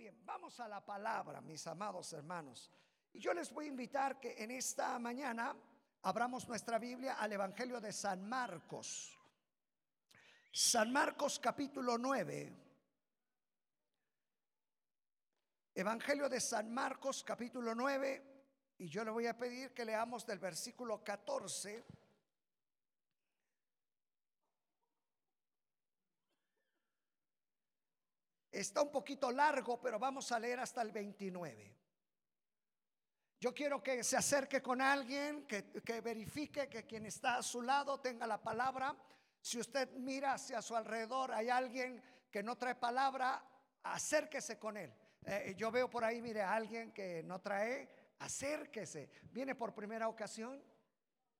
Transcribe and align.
bien, 0.00 0.24
vamos 0.24 0.58
a 0.60 0.66
la 0.66 0.82
palabra, 0.82 1.42
mis 1.42 1.66
amados 1.66 2.10
hermanos. 2.14 2.70
Y 3.12 3.20
yo 3.20 3.34
les 3.34 3.52
voy 3.52 3.66
a 3.66 3.68
invitar 3.68 4.18
que 4.18 4.42
en 4.42 4.50
esta 4.50 4.98
mañana 4.98 5.54
abramos 6.00 6.48
nuestra 6.48 6.78
Biblia 6.78 7.16
al 7.18 7.34
Evangelio 7.34 7.82
de 7.82 7.92
San 7.92 8.26
Marcos. 8.26 9.14
San 10.50 10.90
Marcos 10.90 11.38
capítulo 11.38 11.98
9. 11.98 12.56
Evangelio 15.74 16.30
de 16.30 16.40
San 16.40 16.72
Marcos 16.72 17.22
capítulo 17.22 17.74
9. 17.74 18.44
Y 18.78 18.88
yo 18.88 19.04
le 19.04 19.10
voy 19.10 19.26
a 19.26 19.36
pedir 19.36 19.74
que 19.74 19.84
leamos 19.84 20.24
del 20.24 20.38
versículo 20.38 21.04
14 21.04 21.84
Está 28.50 28.82
un 28.82 28.90
poquito 28.90 29.30
largo, 29.30 29.80
pero 29.80 29.98
vamos 29.98 30.32
a 30.32 30.38
leer 30.38 30.60
hasta 30.60 30.82
el 30.82 30.90
29. 30.90 31.76
Yo 33.40 33.54
quiero 33.54 33.82
que 33.82 34.04
se 34.04 34.16
acerque 34.16 34.60
con 34.60 34.80
alguien, 34.80 35.46
que, 35.46 35.70
que, 35.82 36.00
verifique 36.00 36.68
que 36.68 36.84
quien 36.84 37.06
está 37.06 37.36
a 37.36 37.42
su 37.42 37.62
lado 37.62 38.00
tenga 38.00 38.26
la 38.26 38.42
palabra. 38.42 38.94
Si 39.40 39.58
usted 39.58 39.90
mira 39.92 40.34
hacia 40.34 40.60
su 40.60 40.76
alrededor, 40.76 41.32
hay 41.32 41.48
alguien 41.48 42.02
que 42.30 42.42
no 42.42 42.56
trae 42.56 42.74
palabra, 42.74 43.42
acérquese 43.82 44.58
con 44.58 44.76
él. 44.76 44.92
Eh, 45.24 45.54
yo 45.56 45.70
veo 45.70 45.88
por 45.88 46.04
ahí, 46.04 46.20
mire, 46.20 46.42
a 46.42 46.52
alguien 46.52 46.92
que 46.92 47.22
no 47.22 47.40
trae, 47.40 47.88
acérquese. 48.18 49.10
¿Viene 49.30 49.54
por 49.54 49.74
primera 49.74 50.08
ocasión? 50.08 50.62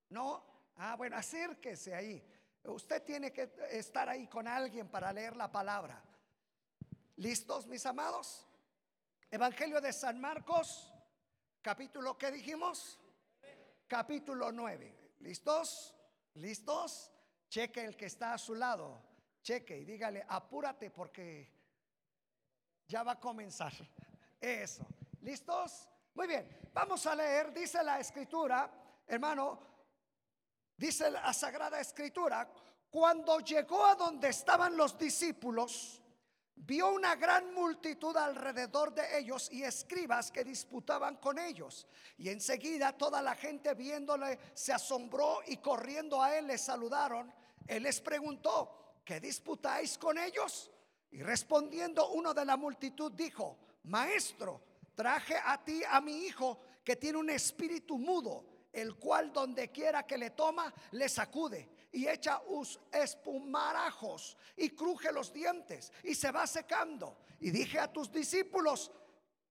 No. 0.08 0.44
Ah, 0.76 0.96
bueno, 0.96 1.16
acérquese 1.16 1.94
ahí. 1.94 2.24
Usted 2.64 3.02
tiene 3.02 3.32
que 3.32 3.52
estar 3.70 4.08
ahí 4.08 4.26
con 4.26 4.46
alguien 4.46 4.88
para 4.88 5.12
leer 5.12 5.36
la 5.36 5.50
palabra. 5.50 6.02
¿Listos, 7.20 7.66
mis 7.66 7.84
amados? 7.84 8.46
Evangelio 9.30 9.78
de 9.82 9.92
San 9.92 10.18
Marcos, 10.18 10.90
capítulo, 11.60 12.16
¿qué 12.16 12.30
dijimos? 12.30 12.98
Capítulo 13.86 14.50
9. 14.50 15.16
¿Listos? 15.18 15.94
¿Listos? 16.36 17.12
Cheque 17.50 17.84
el 17.84 17.94
que 17.94 18.06
está 18.06 18.32
a 18.32 18.38
su 18.38 18.54
lado. 18.54 19.02
Cheque 19.42 19.76
y 19.76 19.84
dígale, 19.84 20.24
apúrate 20.26 20.90
porque 20.90 21.52
ya 22.88 23.02
va 23.02 23.12
a 23.12 23.20
comenzar. 23.20 23.74
Eso. 24.40 24.86
¿Listos? 25.20 25.90
Muy 26.14 26.26
bien. 26.26 26.70
Vamos 26.72 27.04
a 27.04 27.14
leer, 27.14 27.52
dice 27.52 27.84
la 27.84 28.00
escritura, 28.00 28.72
hermano, 29.06 29.60
dice 30.74 31.10
la 31.10 31.34
Sagrada 31.34 31.80
Escritura, 31.80 32.50
cuando 32.88 33.40
llegó 33.40 33.84
a 33.84 33.94
donde 33.94 34.30
estaban 34.30 34.74
los 34.74 34.96
discípulos, 34.96 35.99
vio 36.66 36.92
una 36.92 37.16
gran 37.16 37.54
multitud 37.54 38.16
alrededor 38.16 38.94
de 38.94 39.18
ellos 39.18 39.48
y 39.50 39.62
escribas 39.62 40.30
que 40.30 40.44
disputaban 40.44 41.16
con 41.16 41.38
ellos. 41.38 41.86
Y 42.18 42.28
enseguida 42.28 42.92
toda 42.92 43.22
la 43.22 43.34
gente 43.34 43.74
viéndole 43.74 44.38
se 44.54 44.72
asombró 44.72 45.40
y 45.46 45.56
corriendo 45.56 46.22
a 46.22 46.36
él 46.36 46.46
le 46.46 46.58
saludaron. 46.58 47.32
Él 47.66 47.84
les 47.84 48.00
preguntó, 48.00 49.00
¿qué 49.04 49.20
disputáis 49.20 49.96
con 49.96 50.18
ellos? 50.18 50.70
Y 51.12 51.22
respondiendo 51.22 52.10
uno 52.10 52.34
de 52.34 52.44
la 52.44 52.56
multitud 52.56 53.12
dijo, 53.12 53.58
Maestro, 53.84 54.62
traje 54.94 55.36
a 55.42 55.62
ti 55.64 55.82
a 55.88 56.00
mi 56.00 56.26
hijo 56.26 56.60
que 56.84 56.96
tiene 56.96 57.18
un 57.18 57.30
espíritu 57.30 57.96
mudo, 57.98 58.44
el 58.72 58.96
cual 58.96 59.32
donde 59.32 59.70
quiera 59.70 60.06
que 60.06 60.18
le 60.18 60.30
toma, 60.30 60.72
le 60.92 61.08
sacude 61.08 61.79
y 61.92 62.06
echa 62.08 62.42
us 62.46 62.80
espumarajos 62.92 64.36
y 64.56 64.70
cruje 64.70 65.12
los 65.12 65.32
dientes 65.32 65.92
y 66.04 66.14
se 66.14 66.30
va 66.30 66.46
secando. 66.46 67.18
Y 67.40 67.50
dije 67.50 67.78
a 67.78 67.92
tus 67.92 68.10
discípulos 68.12 68.90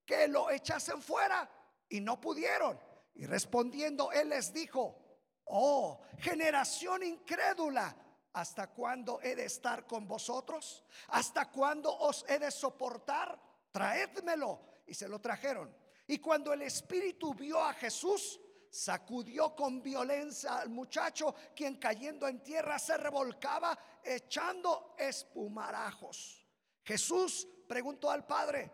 que 0.06 0.28
lo 0.28 0.50
echasen 0.50 1.02
fuera 1.02 1.50
y 1.90 2.00
no 2.00 2.20
pudieron. 2.20 2.80
Y 3.16 3.26
respondiendo 3.26 4.12
él 4.12 4.30
les 4.30 4.54
dijo, 4.54 4.98
oh, 5.46 6.02
generación 6.20 7.04
incrédula, 7.04 7.96
¿hasta 8.34 8.68
cuándo 8.68 9.20
he 9.22 9.36
de 9.36 9.46
estar 9.46 9.86
con 9.86 10.08
vosotros? 10.08 10.86
¿Hasta 11.10 11.50
cuándo 11.52 11.94
os 11.98 12.26
he 12.30 12.40
de 12.40 12.52
soportar? 12.52 13.40
Traédmelo. 13.72 14.68
Y 14.88 14.94
se 14.96 15.08
lo 15.08 15.20
trajeron. 15.20 15.76
Y 16.08 16.18
cuando 16.18 16.52
el 16.54 16.64
Espíritu 16.64 17.36
vio 17.36 17.64
a 17.64 17.74
Jesús, 17.74 18.40
sacudió 18.70 19.56
con 19.56 19.82
violencia 19.82 20.60
al 20.60 20.70
muchacho, 20.70 21.36
quien 21.56 21.78
cayendo 21.78 22.28
en 22.28 22.42
tierra 22.44 22.78
se 22.78 22.98
revolcaba 22.98 23.78
echando 24.04 24.96
espumarajos. 24.98 26.46
Jesús 26.84 27.48
preguntó 27.68 28.10
al 28.10 28.26
Padre, 28.26 28.72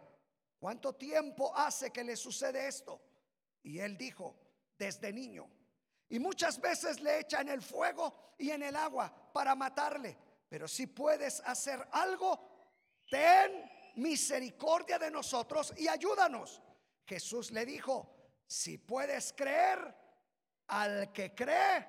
¿cuánto 0.60 0.94
tiempo 0.94 1.56
hace 1.56 1.92
que 1.92 2.04
le 2.04 2.16
sucede 2.16 2.68
esto? 2.68 3.02
Y 3.64 3.80
él 3.80 3.98
dijo, 3.98 4.36
desde 4.78 5.12
niño. 5.12 5.50
Y 6.10 6.20
muchas 6.20 6.60
veces 6.60 7.00
le 7.02 7.20
echa 7.20 7.42
en 7.42 7.50
el 7.50 7.62
fuego 7.62 8.36
y 8.38 8.52
en 8.52 8.64
el 8.64 8.76
agua 8.76 9.32
para 9.34 9.56
matarle. 9.56 10.18
Pero 10.48 10.68
si 10.68 10.88
puedes 10.88 11.42
hacer 11.42 11.88
algo, 11.92 12.40
ten 13.10 13.70
misericordia 13.96 15.00
de 15.00 15.10
nosotros 15.10 15.74
y 15.78 15.88
ayúdanos. 15.88 16.62
Jesús 17.06 17.52
le 17.52 17.66
dijo, 17.66 18.15
si 18.48 18.78
puedes 18.78 19.34
creer, 19.34 19.96
al 20.68 21.12
que 21.12 21.34
cree, 21.34 21.88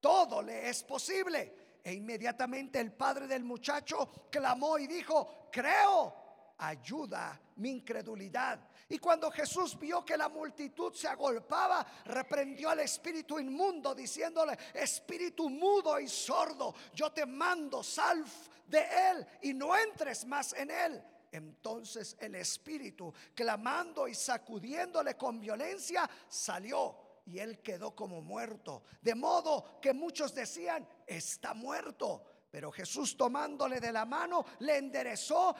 todo 0.00 0.42
le 0.42 0.68
es 0.68 0.82
posible. 0.84 1.80
E 1.82 1.92
inmediatamente 1.94 2.80
el 2.80 2.92
padre 2.92 3.26
del 3.26 3.44
muchacho 3.44 4.28
clamó 4.30 4.78
y 4.78 4.86
dijo, 4.86 5.48
creo, 5.50 6.54
ayuda 6.58 7.40
mi 7.56 7.70
incredulidad. 7.70 8.60
Y 8.88 8.98
cuando 8.98 9.30
Jesús 9.30 9.78
vio 9.78 10.04
que 10.04 10.16
la 10.16 10.28
multitud 10.28 10.92
se 10.94 11.08
agolpaba, 11.08 11.86
reprendió 12.04 12.70
al 12.70 12.80
espíritu 12.80 13.38
inmundo, 13.38 13.94
diciéndole, 13.94 14.58
espíritu 14.74 15.48
mudo 15.48 15.98
y 16.00 16.08
sordo, 16.08 16.74
yo 16.94 17.12
te 17.12 17.26
mando, 17.26 17.82
sal 17.82 18.24
de 18.66 18.86
él 19.10 19.26
y 19.42 19.54
no 19.54 19.76
entres 19.76 20.24
más 20.24 20.52
en 20.54 20.70
él. 20.70 21.02
Entonces 21.30 22.16
el 22.20 22.34
espíritu, 22.36 23.12
clamando 23.34 24.08
y 24.08 24.14
sacudiéndole 24.14 25.16
con 25.16 25.40
violencia, 25.40 26.08
salió 26.28 27.08
y 27.26 27.38
él 27.38 27.60
quedó 27.60 27.94
como 27.94 28.22
muerto. 28.22 28.84
De 29.02 29.14
modo 29.14 29.78
que 29.80 29.92
muchos 29.92 30.34
decían, 30.34 30.88
está 31.06 31.52
muerto. 31.52 32.24
Pero 32.50 32.72
Jesús 32.72 33.16
tomándole 33.16 33.80
de 33.80 33.92
la 33.92 34.06
mano, 34.06 34.44
le 34.60 34.78
enderezó 34.78 35.54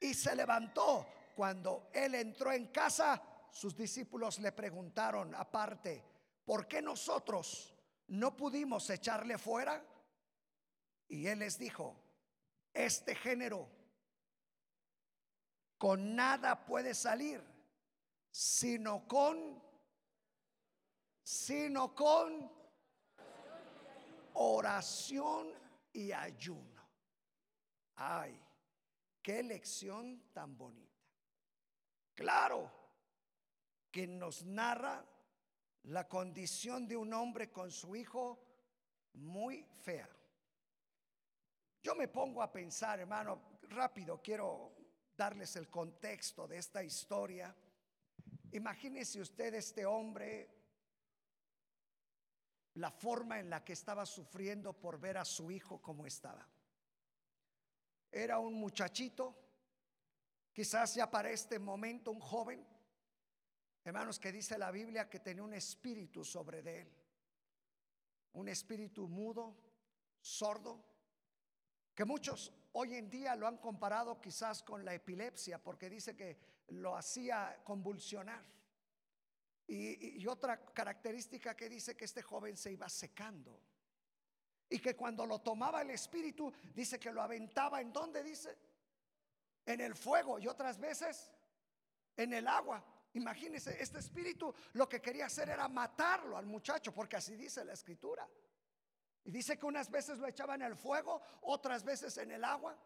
y 0.00 0.14
se 0.14 0.34
levantó. 0.34 1.06
Cuando 1.36 1.90
él 1.92 2.16
entró 2.16 2.52
en 2.52 2.66
casa, 2.68 3.22
sus 3.50 3.76
discípulos 3.76 4.40
le 4.40 4.52
preguntaron 4.52 5.34
aparte, 5.34 6.02
¿por 6.44 6.66
qué 6.66 6.82
nosotros 6.82 7.72
no 8.08 8.36
pudimos 8.36 8.90
echarle 8.90 9.38
fuera? 9.38 9.84
Y 11.08 11.26
él 11.28 11.38
les 11.38 11.58
dijo, 11.58 11.94
este 12.72 13.14
género 13.14 13.68
con 15.78 16.14
nada 16.14 16.64
puede 16.64 16.94
salir, 16.94 17.42
sino 18.30 19.06
con, 19.06 19.62
sino 21.22 21.94
con 21.94 22.50
oración 24.34 25.48
y 25.92 26.12
ayuno. 26.12 26.82
Ay, 27.96 28.38
qué 29.22 29.42
lección 29.42 30.30
tan 30.32 30.56
bonita. 30.56 30.86
Claro 32.14 32.70
que 33.90 34.06
nos 34.06 34.44
narra 34.44 35.04
la 35.84 36.08
condición 36.08 36.86
de 36.86 36.96
un 36.96 37.12
hombre 37.14 37.50
con 37.50 37.70
su 37.70 37.94
hijo 37.96 38.42
muy 39.14 39.62
fea. 39.82 40.08
Yo 41.82 41.94
me 41.94 42.08
pongo 42.08 42.42
a 42.42 42.50
pensar, 42.50 43.00
hermano, 43.00 43.58
rápido, 43.62 44.20
quiero 44.20 44.75
darles 45.16 45.56
el 45.56 45.68
contexto 45.68 46.46
de 46.46 46.58
esta 46.58 46.82
historia. 46.82 47.54
Imagínese 48.52 49.20
usted 49.20 49.54
este 49.54 49.86
hombre, 49.86 50.50
la 52.74 52.90
forma 52.90 53.40
en 53.40 53.50
la 53.50 53.64
que 53.64 53.72
estaba 53.72 54.04
sufriendo 54.04 54.72
por 54.74 55.00
ver 55.00 55.18
a 55.18 55.24
su 55.24 55.50
hijo 55.50 55.80
como 55.80 56.06
estaba. 56.06 56.46
Era 58.12 58.38
un 58.38 58.54
muchachito, 58.54 59.34
quizás 60.52 60.94
ya 60.94 61.10
para 61.10 61.30
este 61.30 61.58
momento 61.58 62.10
un 62.10 62.20
joven, 62.20 62.66
hermanos, 63.84 64.18
que 64.18 64.32
dice 64.32 64.58
la 64.58 64.70
Biblia 64.70 65.08
que 65.08 65.20
tenía 65.20 65.42
un 65.42 65.54
espíritu 65.54 66.24
sobre 66.24 66.62
de 66.62 66.80
él, 66.82 66.92
un 68.34 68.48
espíritu 68.48 69.08
mudo, 69.08 69.56
sordo, 70.20 70.84
que 71.94 72.04
muchos 72.04 72.52
Hoy 72.78 72.94
en 72.94 73.08
día 73.08 73.34
lo 73.34 73.46
han 73.46 73.56
comparado 73.56 74.20
quizás 74.20 74.62
con 74.62 74.84
la 74.84 74.92
epilepsia 74.92 75.56
porque 75.56 75.88
dice 75.88 76.14
que 76.14 76.36
lo 76.68 76.94
hacía 76.94 77.62
convulsionar. 77.64 78.44
Y, 79.66 80.26
otra 80.26 80.62
característica 80.62 81.56
que 81.56 81.70
dice 81.70 81.96
que 81.96 82.04
este 82.04 82.20
joven 82.20 82.54
se 82.54 82.72
iba 82.72 82.86
secando. 82.90 83.58
Y 84.68 84.78
que 84.78 84.94
cuando 84.94 85.24
lo 85.24 85.38
tomaba 85.38 85.80
el 85.80 85.88
espíritu, 85.88 86.52
dice 86.74 87.00
que 87.00 87.10
lo 87.10 87.22
aventaba 87.22 87.80
en 87.80 87.94
donde 87.94 88.22
dice? 88.22 88.58
En 89.64 89.80
el 89.80 89.94
fuego 89.94 90.38
y 90.38 90.46
otras 90.46 90.78
veces 90.78 91.32
en 92.14 92.34
el 92.34 92.46
agua. 92.46 92.84
Imagínense, 93.14 93.82
este 93.82 94.00
espíritu 94.00 94.54
lo 94.74 94.86
que 94.86 95.00
quería 95.00 95.24
hacer 95.24 95.48
era 95.48 95.66
matarlo 95.66 96.36
al 96.36 96.44
muchacho, 96.44 96.92
porque 96.92 97.16
así 97.16 97.36
dice 97.36 97.64
la 97.64 97.72
escritura. 97.72 98.28
Y 99.26 99.32
dice 99.32 99.58
que 99.58 99.66
unas 99.66 99.90
veces 99.90 100.18
lo 100.18 100.28
echaba 100.28 100.54
en 100.54 100.62
el 100.62 100.76
fuego, 100.76 101.20
otras 101.42 101.82
veces 101.82 102.16
en 102.18 102.30
el 102.30 102.44
agua. 102.44 102.78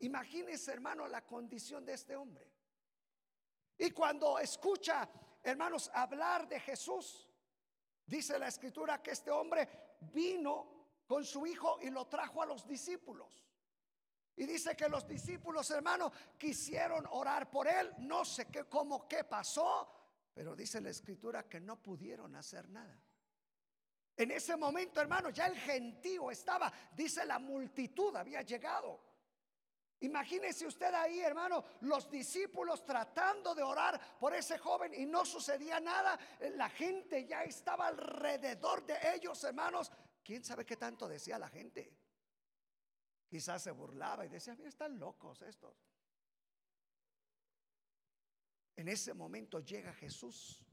Imagínense, 0.00 0.72
hermano, 0.72 1.06
la 1.06 1.24
condición 1.24 1.86
de 1.86 1.92
este 1.92 2.16
hombre. 2.16 2.52
Y 3.78 3.92
cuando 3.92 4.40
escucha, 4.40 5.08
hermanos, 5.40 5.88
hablar 5.94 6.48
de 6.48 6.58
Jesús, 6.58 7.30
dice 8.04 8.40
la 8.40 8.48
escritura 8.48 9.00
que 9.00 9.12
este 9.12 9.30
hombre 9.30 9.68
vino 10.12 10.96
con 11.06 11.24
su 11.24 11.46
hijo 11.46 11.78
y 11.80 11.90
lo 11.90 12.08
trajo 12.08 12.42
a 12.42 12.46
los 12.46 12.66
discípulos. 12.66 13.46
Y 14.34 14.46
dice 14.46 14.76
que 14.76 14.88
los 14.88 15.06
discípulos, 15.06 15.70
hermanos, 15.70 16.12
quisieron 16.36 17.06
orar 17.12 17.48
por 17.48 17.68
él. 17.68 17.94
No 17.98 18.24
sé 18.24 18.46
qué, 18.46 18.64
cómo, 18.64 19.06
qué 19.06 19.22
pasó, 19.22 19.88
pero 20.34 20.56
dice 20.56 20.80
la 20.80 20.90
escritura 20.90 21.48
que 21.48 21.60
no 21.60 21.80
pudieron 21.80 22.34
hacer 22.34 22.68
nada. 22.68 23.00
En 24.18 24.32
ese 24.32 24.56
momento, 24.56 25.00
hermano, 25.00 25.30
ya 25.30 25.46
el 25.46 25.56
gentío 25.56 26.32
estaba, 26.32 26.72
dice 26.96 27.24
la 27.24 27.38
multitud 27.38 28.14
había 28.16 28.42
llegado. 28.42 29.00
Imagínese 30.00 30.66
usted 30.66 30.92
ahí, 30.92 31.20
hermano, 31.20 31.64
los 31.82 32.10
discípulos 32.10 32.84
tratando 32.84 33.54
de 33.54 33.62
orar 33.62 34.18
por 34.18 34.34
ese 34.34 34.58
joven 34.58 34.92
y 34.94 35.06
no 35.06 35.24
sucedía 35.24 35.78
nada. 35.78 36.18
La 36.56 36.68
gente 36.68 37.26
ya 37.26 37.44
estaba 37.44 37.86
alrededor 37.86 38.84
de 38.84 38.96
ellos, 39.14 39.42
hermanos. 39.44 39.92
¿Quién 40.24 40.44
sabe 40.44 40.66
qué 40.66 40.76
tanto 40.76 41.06
decía 41.06 41.38
la 41.38 41.48
gente? 41.48 41.96
Quizás 43.28 43.62
se 43.62 43.70
burlaba 43.70 44.26
y 44.26 44.28
decía, 44.28 44.56
mira, 44.56 44.68
están 44.68 44.98
locos 44.98 45.42
estos. 45.42 45.76
En 48.74 48.88
ese 48.88 49.14
momento 49.14 49.60
llega 49.60 49.92
Jesús 49.92 50.64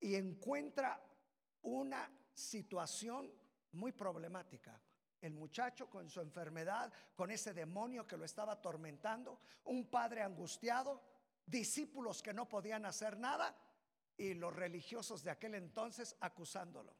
y 0.00 0.14
encuentra 0.14 1.11
una 1.62 2.10
situación 2.32 3.32
muy 3.72 3.92
problemática. 3.92 4.80
El 5.20 5.34
muchacho 5.34 5.88
con 5.88 6.10
su 6.10 6.20
enfermedad, 6.20 6.92
con 7.14 7.30
ese 7.30 7.54
demonio 7.54 8.06
que 8.06 8.16
lo 8.16 8.24
estaba 8.24 8.54
atormentando, 8.54 9.40
un 9.64 9.88
padre 9.88 10.22
angustiado, 10.22 11.00
discípulos 11.46 12.22
que 12.22 12.32
no 12.32 12.48
podían 12.48 12.86
hacer 12.86 13.18
nada 13.18 13.56
y 14.16 14.34
los 14.34 14.54
religiosos 14.54 15.22
de 15.22 15.30
aquel 15.30 15.54
entonces 15.54 16.16
acusándolo. 16.20 16.96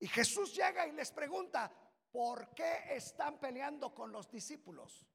Y 0.00 0.08
Jesús 0.08 0.54
llega 0.54 0.86
y 0.86 0.92
les 0.92 1.12
pregunta, 1.12 1.72
¿por 2.10 2.54
qué 2.54 2.94
están 2.94 3.38
peleando 3.38 3.94
con 3.94 4.12
los 4.12 4.30
discípulos? 4.30 5.06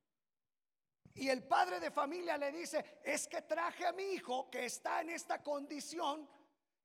Y 1.13 1.29
el 1.29 1.43
padre 1.43 1.79
de 1.79 1.91
familia 1.91 2.37
le 2.37 2.51
dice, 2.51 3.01
es 3.03 3.27
que 3.27 3.41
traje 3.41 3.85
a 3.85 3.91
mi 3.91 4.03
hijo 4.03 4.49
que 4.49 4.65
está 4.65 5.01
en 5.01 5.09
esta 5.09 5.41
condición 5.41 6.29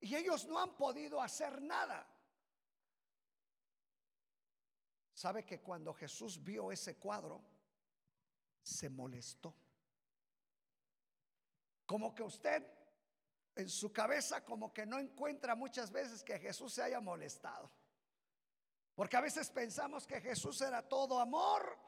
y 0.03 0.15
ellos 0.17 0.45
no 0.47 0.59
han 0.59 0.75
podido 0.75 1.21
hacer 1.21 1.61
nada. 1.61 2.05
¿Sabe 5.13 5.45
que 5.45 5.61
cuando 5.61 5.93
Jesús 5.93 6.43
vio 6.43 6.73
ese 6.73 6.97
cuadro, 6.97 7.41
se 8.61 8.89
molestó? 8.89 9.55
Como 11.85 12.13
que 12.13 12.23
usted 12.23 12.67
en 13.55 13.69
su 13.69 13.93
cabeza 13.93 14.43
como 14.43 14.73
que 14.73 14.85
no 14.85 14.99
encuentra 14.99 15.55
muchas 15.55 15.89
veces 15.89 16.21
que 16.21 16.37
Jesús 16.37 16.73
se 16.73 16.83
haya 16.83 16.99
molestado. 16.99 17.71
Porque 18.95 19.15
a 19.15 19.21
veces 19.21 19.49
pensamos 19.51 20.05
que 20.05 20.19
Jesús 20.19 20.59
era 20.59 20.85
todo 20.85 21.17
amor. 21.17 21.79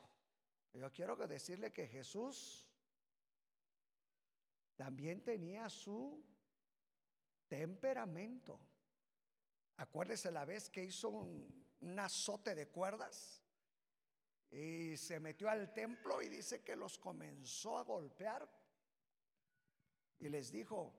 Yo 0.73 0.89
quiero 0.93 1.17
decirle 1.17 1.73
que 1.73 1.87
Jesús 1.87 2.65
también 4.77 5.21
tenía 5.21 5.69
su 5.69 6.23
temperamento. 7.47 8.59
Acuérdese 9.77 10.31
la 10.31 10.45
vez 10.45 10.69
que 10.69 10.83
hizo 10.83 11.09
un, 11.09 11.65
azote 11.99 12.55
de 12.55 12.67
cuerdas 12.67 13.43
y 14.49 14.97
se 14.97 15.19
metió 15.19 15.49
al 15.49 15.71
templo 15.71 16.21
y 16.21 16.29
dice 16.29 16.63
que 16.63 16.75
los 16.75 16.97
comenzó 16.97 17.77
a 17.77 17.83
golpear 17.83 18.49
y 20.17 20.29
les 20.29 20.51
dijo, 20.51 20.93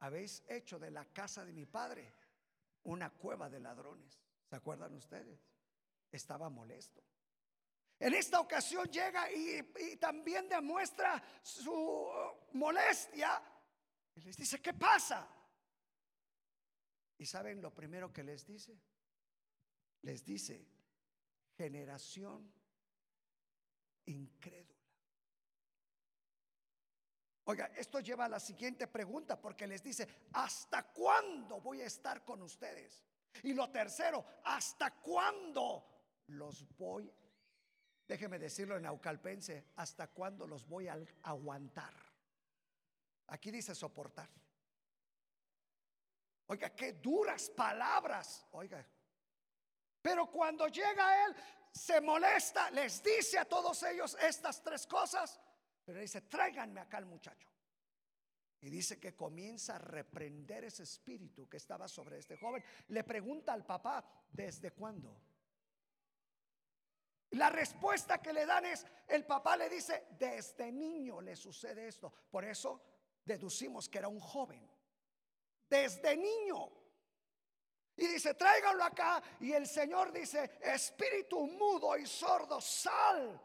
habéis 0.00 0.42
hecho 0.48 0.78
de 0.78 0.90
la 0.90 1.06
casa 1.06 1.44
de 1.44 1.52
mi 1.52 1.64
padre 1.64 2.12
una 2.82 3.10
cueva 3.10 3.48
de 3.48 3.60
ladrones. 3.60 4.20
¿Se 4.44 4.56
acuerdan 4.56 4.92
ustedes? 4.94 5.40
Estaba 6.10 6.50
molesto. 6.50 7.02
En 7.98 8.14
esta 8.14 8.40
ocasión 8.40 8.90
llega 8.90 9.30
y, 9.30 9.96
también 9.96 10.48
demuestra 10.48 11.22
su 11.40 12.10
molestia. 12.52 13.40
Y 14.16 14.20
les 14.22 14.36
dice, 14.36 14.60
¿qué 14.60 14.74
pasa? 14.74 15.26
¿Y 17.22 17.26
saben 17.26 17.62
lo 17.62 17.72
primero 17.72 18.12
que 18.12 18.24
les 18.24 18.44
dice? 18.44 18.76
Les 20.00 20.24
dice, 20.24 20.66
generación 21.56 22.52
incrédula. 24.06 24.82
Oiga, 27.44 27.66
esto 27.76 28.00
lleva 28.00 28.24
a 28.24 28.28
la 28.28 28.40
siguiente 28.40 28.88
pregunta 28.88 29.40
porque 29.40 29.68
les 29.68 29.84
dice, 29.84 30.08
¿hasta 30.32 30.92
cuándo 30.92 31.60
voy 31.60 31.82
a 31.82 31.86
estar 31.86 32.24
con 32.24 32.42
ustedes? 32.42 33.04
Y 33.44 33.52
lo 33.52 33.70
tercero, 33.70 34.24
¿hasta 34.42 34.90
cuándo 35.00 35.86
los 36.26 36.66
voy? 36.76 37.08
Déjeme 38.08 38.40
decirlo 38.40 38.76
en 38.76 38.86
aucalpense, 38.86 39.68
¿hasta 39.76 40.08
cuándo 40.08 40.48
los 40.48 40.66
voy 40.66 40.88
a 40.88 40.98
aguantar? 41.22 41.94
Aquí 43.28 43.52
dice 43.52 43.76
soportar. 43.76 44.41
Oiga, 46.52 46.68
qué 46.76 46.92
duras 46.92 47.48
palabras. 47.48 48.46
Oiga, 48.50 48.86
pero 50.02 50.30
cuando 50.30 50.68
llega 50.68 51.24
él, 51.24 51.34
se 51.72 51.98
molesta, 52.02 52.70
les 52.72 53.02
dice 53.02 53.38
a 53.38 53.46
todos 53.46 53.82
ellos 53.84 54.18
estas 54.20 54.62
tres 54.62 54.86
cosas, 54.86 55.40
pero 55.82 55.98
dice, 55.98 56.20
tráiganme 56.20 56.80
acá 56.80 56.98
al 56.98 57.06
muchacho. 57.06 57.48
Y 58.60 58.68
dice 58.68 59.00
que 59.00 59.16
comienza 59.16 59.76
a 59.76 59.78
reprender 59.78 60.64
ese 60.64 60.82
espíritu 60.82 61.48
que 61.48 61.56
estaba 61.56 61.88
sobre 61.88 62.18
este 62.18 62.36
joven. 62.36 62.62
Le 62.88 63.02
pregunta 63.02 63.54
al 63.54 63.64
papá, 63.64 64.04
¿desde 64.30 64.72
cuándo? 64.72 65.22
La 67.30 67.48
respuesta 67.48 68.20
que 68.20 68.34
le 68.34 68.44
dan 68.44 68.66
es, 68.66 68.86
el 69.08 69.24
papá 69.24 69.56
le 69.56 69.70
dice, 69.70 70.06
desde 70.18 70.70
niño 70.70 71.22
le 71.22 71.34
sucede 71.34 71.88
esto. 71.88 72.12
Por 72.30 72.44
eso 72.44 72.82
deducimos 73.24 73.88
que 73.88 73.96
era 73.96 74.08
un 74.08 74.20
joven. 74.20 74.71
Desde 75.72 76.18
niño. 76.18 76.70
Y 77.96 78.06
dice, 78.06 78.34
tráiganlo 78.34 78.84
acá. 78.84 79.22
Y 79.40 79.52
el 79.52 79.66
Señor 79.66 80.12
dice, 80.12 80.58
espíritu 80.60 81.46
mudo 81.46 81.96
y 81.96 82.04
sordo, 82.04 82.60
sal. 82.60 83.40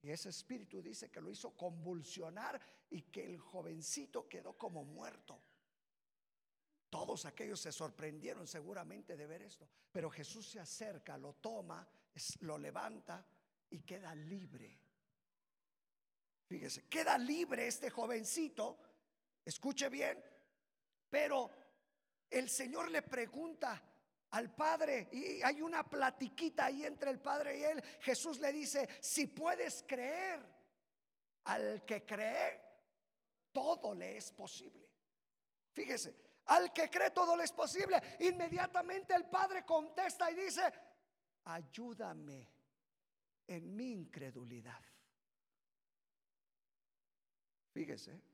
Y 0.00 0.10
ese 0.10 0.30
espíritu 0.30 0.80
dice 0.80 1.10
que 1.10 1.20
lo 1.20 1.30
hizo 1.30 1.54
convulsionar 1.54 2.58
y 2.88 3.02
que 3.02 3.22
el 3.22 3.38
jovencito 3.38 4.26
quedó 4.26 4.56
como 4.56 4.82
muerto. 4.82 5.42
Todos 6.88 7.26
aquellos 7.26 7.60
se 7.60 7.70
sorprendieron 7.70 8.46
seguramente 8.46 9.14
de 9.14 9.26
ver 9.26 9.42
esto. 9.42 9.68
Pero 9.92 10.08
Jesús 10.08 10.48
se 10.48 10.58
acerca, 10.58 11.18
lo 11.18 11.34
toma, 11.34 11.86
lo 12.40 12.56
levanta 12.56 13.26
y 13.68 13.80
queda 13.82 14.14
libre. 14.14 14.80
Fíjese, 16.46 16.88
queda 16.88 17.18
libre 17.18 17.66
este 17.66 17.90
jovencito. 17.90 18.78
Escuche 19.44 19.90
bien. 19.90 20.31
Pero 21.12 21.50
el 22.30 22.48
Señor 22.48 22.90
le 22.90 23.02
pregunta, 23.02 23.82
al 24.30 24.54
Padre. 24.54 25.10
Y 25.12 25.42
hay 25.42 25.60
una 25.60 25.84
platiquita 25.84 26.64
ahí 26.64 26.86
entre 26.86 27.10
el 27.10 27.20
Padre 27.20 27.58
y 27.58 27.64
él. 27.64 27.82
Jesús 28.00 28.40
le 28.40 28.50
dice, 28.50 28.88
si 28.98 29.26
puedes 29.26 29.84
creer, 29.86 30.40
al 31.44 31.84
que 31.84 32.06
cree, 32.06 32.62
todo 33.52 33.94
le 33.94 34.16
es 34.16 34.32
posible. 34.32 34.88
Fíjese, 35.72 36.16
al 36.46 36.72
que 36.72 36.88
cree 36.88 37.10
todo 37.10 37.36
le 37.36 37.44
es 37.44 37.52
posible. 37.52 38.00
Inmediatamente 38.20 39.14
el 39.14 39.26
Padre 39.26 39.66
contesta 39.66 40.30
y 40.30 40.34
dice, 40.34 40.62
ayúdame 41.44 42.48
en 43.48 43.76
mi 43.76 43.92
incredulidad. 43.92 44.82
Fíjese, 47.70 48.31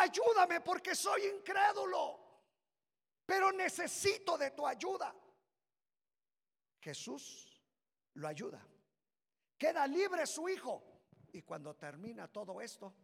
ayúdame 0.00 0.60
porque 0.60 0.94
soy 0.94 1.26
incrédulo 1.26 2.22
pero 3.32 3.52
necesito 3.52 4.36
de 4.36 4.50
tu 4.50 4.66
ayuda. 4.66 5.14
Jesús 6.80 7.62
lo 8.14 8.28
ayuda. 8.28 8.62
Queda 9.56 9.86
libre 9.86 10.26
su 10.26 10.48
hijo. 10.48 10.82
Y 11.32 11.42
cuando 11.42 11.74
termina 11.74 12.28
todo 12.28 12.60
esto, 12.60 12.94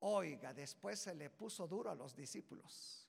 oiga, 0.00 0.54
después 0.54 1.00
se 1.00 1.14
le 1.14 1.30
puso 1.30 1.66
duro 1.66 1.90
a 1.90 1.94
los 1.94 2.14
discípulos. 2.14 3.08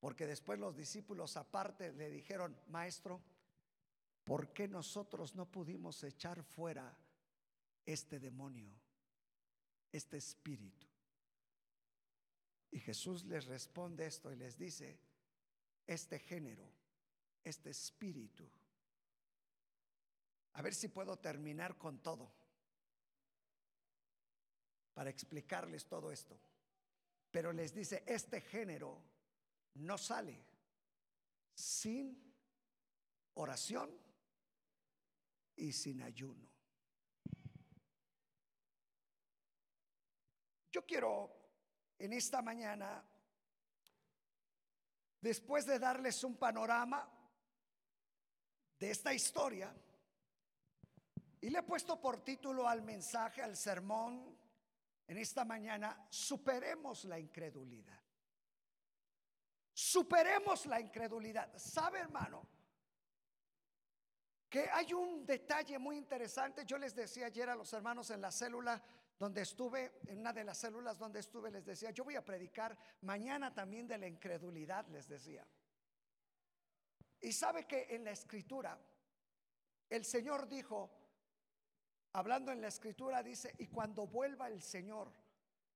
Porque 0.00 0.26
después 0.26 0.58
los 0.58 0.74
discípulos 0.74 1.36
aparte 1.36 1.92
le 1.92 2.08
dijeron, 2.08 2.58
maestro, 2.68 3.20
¿por 4.24 4.52
qué 4.52 4.66
nosotros 4.66 5.34
no 5.34 5.44
pudimos 5.44 6.02
echar 6.04 6.42
fuera 6.42 6.96
este 7.84 8.18
demonio, 8.18 8.80
este 9.92 10.16
espíritu? 10.16 10.86
Y 12.72 12.80
Jesús 12.80 13.24
les 13.26 13.44
responde 13.44 14.06
esto 14.06 14.32
y 14.32 14.36
les 14.36 14.58
dice, 14.58 14.98
este 15.86 16.18
género, 16.18 16.66
este 17.44 17.70
espíritu. 17.70 18.48
A 20.54 20.62
ver 20.62 20.74
si 20.74 20.88
puedo 20.88 21.18
terminar 21.18 21.76
con 21.76 21.98
todo 22.02 22.32
para 24.94 25.10
explicarles 25.10 25.86
todo 25.86 26.10
esto. 26.10 26.38
Pero 27.30 27.52
les 27.52 27.74
dice, 27.74 28.04
este 28.06 28.40
género 28.40 29.02
no 29.74 29.96
sale 29.96 30.44
sin 31.54 32.34
oración 33.34 33.90
y 35.56 35.72
sin 35.72 36.02
ayuno. 36.02 36.51
Yo 40.72 40.86
quiero 40.86 41.30
en 41.98 42.14
esta 42.14 42.40
mañana, 42.40 43.04
después 45.20 45.66
de 45.66 45.78
darles 45.78 46.24
un 46.24 46.36
panorama 46.38 47.06
de 48.78 48.90
esta 48.90 49.12
historia, 49.12 49.72
y 51.42 51.50
le 51.50 51.58
he 51.58 51.62
puesto 51.62 52.00
por 52.00 52.24
título 52.24 52.66
al 52.66 52.82
mensaje, 52.82 53.42
al 53.42 53.54
sermón, 53.54 54.38
en 55.06 55.18
esta 55.18 55.44
mañana, 55.44 56.06
superemos 56.08 57.04
la 57.04 57.18
incredulidad. 57.18 58.00
Superemos 59.74 60.64
la 60.66 60.80
incredulidad. 60.80 61.52
¿Sabe, 61.58 61.98
hermano? 61.98 62.48
Que 64.48 64.70
hay 64.70 64.94
un 64.94 65.26
detalle 65.26 65.78
muy 65.78 65.96
interesante. 65.96 66.64
Yo 66.64 66.78
les 66.78 66.94
decía 66.94 67.26
ayer 67.26 67.50
a 67.50 67.56
los 67.56 67.72
hermanos 67.72 68.10
en 68.10 68.20
la 68.20 68.30
célula 68.30 68.82
donde 69.18 69.42
estuve, 69.42 70.00
en 70.06 70.18
una 70.18 70.32
de 70.32 70.44
las 70.44 70.58
células 70.58 70.98
donde 70.98 71.20
estuve, 71.20 71.50
les 71.50 71.64
decía, 71.64 71.90
yo 71.90 72.04
voy 72.04 72.16
a 72.16 72.24
predicar 72.24 72.76
mañana 73.02 73.54
también 73.54 73.86
de 73.86 73.98
la 73.98 74.06
incredulidad, 74.06 74.86
les 74.88 75.08
decía. 75.08 75.46
Y 77.20 77.32
sabe 77.32 77.66
que 77.66 77.86
en 77.90 78.04
la 78.04 78.10
escritura, 78.10 78.78
el 79.88 80.04
Señor 80.04 80.48
dijo, 80.48 80.90
hablando 82.14 82.50
en 82.50 82.60
la 82.60 82.68
escritura, 82.68 83.22
dice, 83.22 83.54
y 83.58 83.68
cuando 83.68 84.06
vuelva 84.06 84.48
el 84.48 84.60
Señor, 84.60 85.12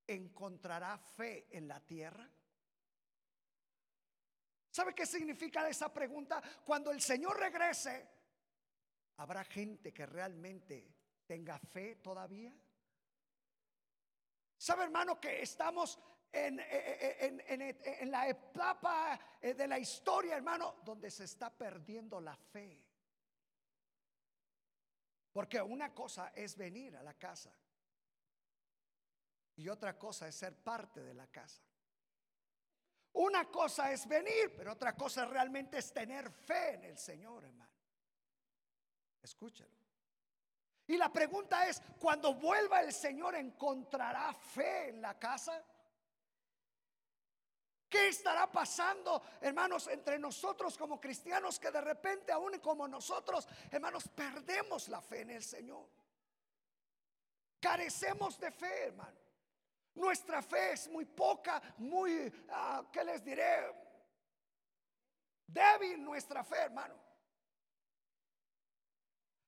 ¿encontrará 0.07 0.99
fe 0.99 1.47
en 1.51 1.69
la 1.69 1.81
tierra? 1.81 2.29
¿Sabe 4.71 4.95
qué 4.95 5.07
significa 5.07 5.69
esa 5.69 5.93
pregunta? 5.93 6.43
Cuando 6.65 6.91
el 6.91 7.01
Señor 7.01 7.39
regrese, 7.39 8.09
¿habrá 9.17 9.45
gente 9.45 9.93
que 9.93 10.05
realmente 10.05 10.95
tenga 11.27 11.59
fe 11.59 11.97
todavía? 11.97 12.53
¿Sabe 14.59 14.85
hermano 14.85 15.21
que 15.21 15.43
estamos 15.43 15.99
en, 16.33 16.61
en, 16.61 18.11
la 18.11 18.29
etapa 18.29 19.19
eh, 19.41 19.55
de 19.55 19.69
la 19.69 19.79
historia, 19.79 20.37
hermano, 20.37 20.77
donde 20.85 21.11
se 21.11 21.25
está 21.25 21.51
perdiendo 21.51 22.21
la 22.21 22.37
fe? 22.37 22.83
Porque 25.33 25.61
una 25.61 25.95
cosa 25.95 26.33
es 26.35 26.57
venir 26.57 26.97
a 26.97 27.03
la 27.03 27.15
casa 27.15 27.53
y 29.57 29.69
otra 29.69 29.99
cosa 29.99 30.29
es 30.29 30.35
ser 30.35 30.55
parte 30.63 31.03
de 31.03 31.15
la 31.15 31.27
casa. 31.27 31.63
Una 33.13 33.51
cosa 33.51 33.91
es 33.93 34.07
venir, 34.07 34.55
pero 34.57 34.73
otra 34.73 34.95
cosa 34.95 35.25
realmente 35.25 35.79
es 35.79 35.93
tener 35.93 36.31
fe 36.31 36.75
en 36.75 36.85
el 36.85 36.99
Señor, 36.99 37.45
hermano. 37.45 37.73
Escúchalo. 39.23 39.86
Y 40.89 40.97
la 40.97 41.13
pregunta 41.13 41.69
es, 41.69 41.83
cuando 41.99 42.35
vuelva 42.35 42.81
el 42.81 42.93
Señor, 42.93 43.35
¿encontrará 43.35 44.33
fe 44.33 44.91
en 44.91 45.03
la 45.03 45.19
casa? 45.19 45.65
¿Qué 47.89 48.09
estará 48.09 48.51
pasando, 48.51 49.23
hermanos, 49.41 49.87
entre 49.89 50.19
nosotros 50.19 50.77
como 50.77 51.01
cristianos 51.01 51.59
que 51.59 51.71
de 51.71 51.81
repente, 51.81 52.33
aún 52.33 52.59
como 52.61 52.87
nosotros, 52.87 53.49
hermanos, 53.71 54.09
perdemos 54.09 54.89
la 54.89 55.01
fe 55.01 55.23
en 55.23 55.31
el 55.31 55.43
Señor? 55.43 55.89
Carecemos 57.61 58.39
de 58.39 58.51
fe, 58.53 58.87
hermano. 58.87 59.19
Nuestra 59.95 60.43
fe 60.43 60.73
es 60.73 60.89
muy 60.89 61.05
poca, 61.05 61.61
muy, 61.79 62.31
ah, 62.51 62.85
¿qué 62.93 63.03
les 63.03 63.25
diré? 63.25 63.75
Débil 65.47 66.05
nuestra 66.05 66.45
fe, 66.45 66.57
hermano. 66.57 67.06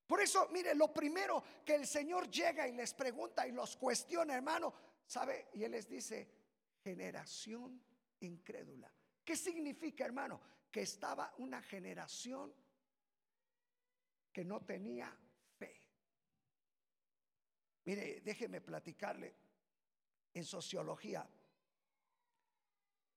Por 0.09 0.23
eso, 0.23 0.49
mire, 0.49 0.75
lo 0.75 0.91
primero 0.91 1.45
que 1.67 1.75
el 1.75 1.87
Señor 1.87 2.31
llega 2.31 2.67
y 2.67 2.73
les 2.73 2.95
pregunta 2.95 3.47
y 3.47 3.53
los 3.53 3.77
cuestiona, 3.77 4.35
hermano, 4.35 4.73
¿sabe? 5.07 5.49
Y 5.53 5.65
Él 5.65 5.73
les 5.73 5.87
dice, 5.87 6.27
generación 6.83 7.79
incrédula. 8.21 8.91
¿Qué 9.23 9.37
significa, 9.37 10.07
hermano? 10.07 10.41
Que 10.71 10.81
estaba 10.81 11.35
una 11.37 11.61
generación 11.61 12.55
que 14.33 14.47
no 14.47 14.65
tenía 14.65 15.15
fe. 15.59 15.79
Mire, 17.85 18.23
déjeme 18.23 18.63
platicarle 18.63 19.35
en 20.33 20.45
sociología. 20.47 21.29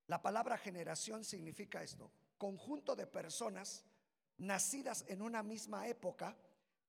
La 0.08 0.22
palabra 0.22 0.58
generación 0.58 1.24
significa 1.24 1.82
esto, 1.82 2.12
conjunto 2.38 2.98
de 2.98 3.08
personas 3.08 3.86
nacidas 4.40 5.06
en 5.08 5.22
una 5.22 5.42
misma 5.42 5.88
época 5.88 6.36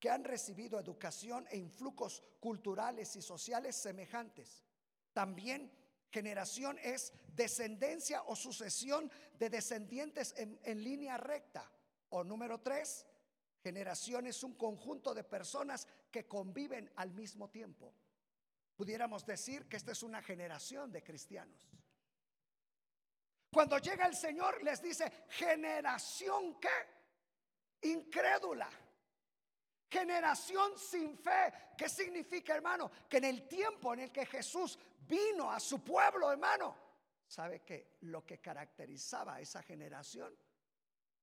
que 0.03 0.11
han 0.11 0.25
recibido 0.25 0.81
educación 0.81 1.47
e 1.49 1.57
influjos 1.57 2.25
culturales 2.41 3.15
y 3.15 3.23
sociales 3.23 3.77
semejantes. 3.77 4.65
También 5.13 5.71
generación 6.11 6.77
es 6.83 7.13
descendencia 7.29 8.25
o 8.25 8.35
sucesión 8.35 9.09
de 9.39 9.49
descendientes 9.49 10.35
en, 10.37 10.59
en 10.65 10.83
línea 10.83 11.19
recta. 11.19 11.71
O 12.09 12.25
número 12.25 12.59
tres, 12.59 13.07
generación 13.63 14.27
es 14.27 14.43
un 14.43 14.55
conjunto 14.55 15.15
de 15.15 15.23
personas 15.23 15.87
que 16.11 16.27
conviven 16.27 16.91
al 16.97 17.13
mismo 17.13 17.49
tiempo. 17.49 17.95
Pudiéramos 18.75 19.25
decir 19.25 19.69
que 19.69 19.77
esta 19.77 19.93
es 19.93 20.03
una 20.03 20.21
generación 20.21 20.91
de 20.91 21.05
cristianos. 21.05 21.71
Cuando 23.53 23.79
llega 23.79 24.07
el 24.07 24.17
Señor 24.17 24.65
les 24.65 24.83
dice, 24.83 25.13
generación 25.29 26.59
que 26.59 27.89
incrédula. 27.89 28.69
Generación 29.93 30.79
sin 30.79 31.19
fe. 31.19 31.53
¿Qué 31.77 31.87
significa, 31.87 32.55
hermano? 32.55 32.91
Que 33.07 33.19
en 33.19 33.25
el 33.25 33.47
tiempo 33.47 33.93
en 33.93 34.01
el 34.01 34.11
que 34.11 34.25
Jesús 34.25 34.79
vino 35.07 35.51
a 35.53 35.61
su 35.61 35.85
pueblo, 35.85 36.33
hermano, 36.33 36.75
¿sabe 37.27 37.61
que 37.61 37.99
lo 38.01 38.25
que 38.25 38.41
caracterizaba 38.41 39.35
a 39.35 39.41
esa 39.43 39.63
generación 39.63 40.35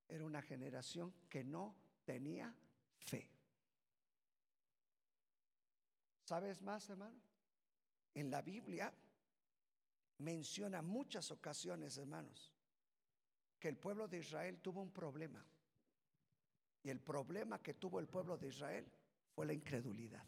era 0.06 0.24
una 0.24 0.40
generación 0.40 1.12
que 1.28 1.42
no 1.42 1.74
tenía 2.04 2.54
fe? 3.00 3.28
¿Sabes 6.22 6.62
más, 6.62 6.88
hermano? 6.90 7.20
En 8.14 8.30
la 8.30 8.40
Biblia 8.40 8.94
menciona 10.18 10.80
muchas 10.80 11.32
ocasiones, 11.32 11.98
hermanos, 11.98 12.52
que 13.58 13.66
el 13.66 13.76
pueblo 13.76 14.06
de 14.06 14.18
Israel 14.18 14.60
tuvo 14.60 14.80
un 14.80 14.92
problema. 14.92 15.44
Y 16.82 16.90
el 16.90 17.00
problema 17.00 17.62
que 17.62 17.74
tuvo 17.74 18.00
el 18.00 18.08
pueblo 18.08 18.36
de 18.36 18.48
Israel 18.48 18.90
fue 19.34 19.46
la 19.46 19.52
incredulidad. 19.52 20.24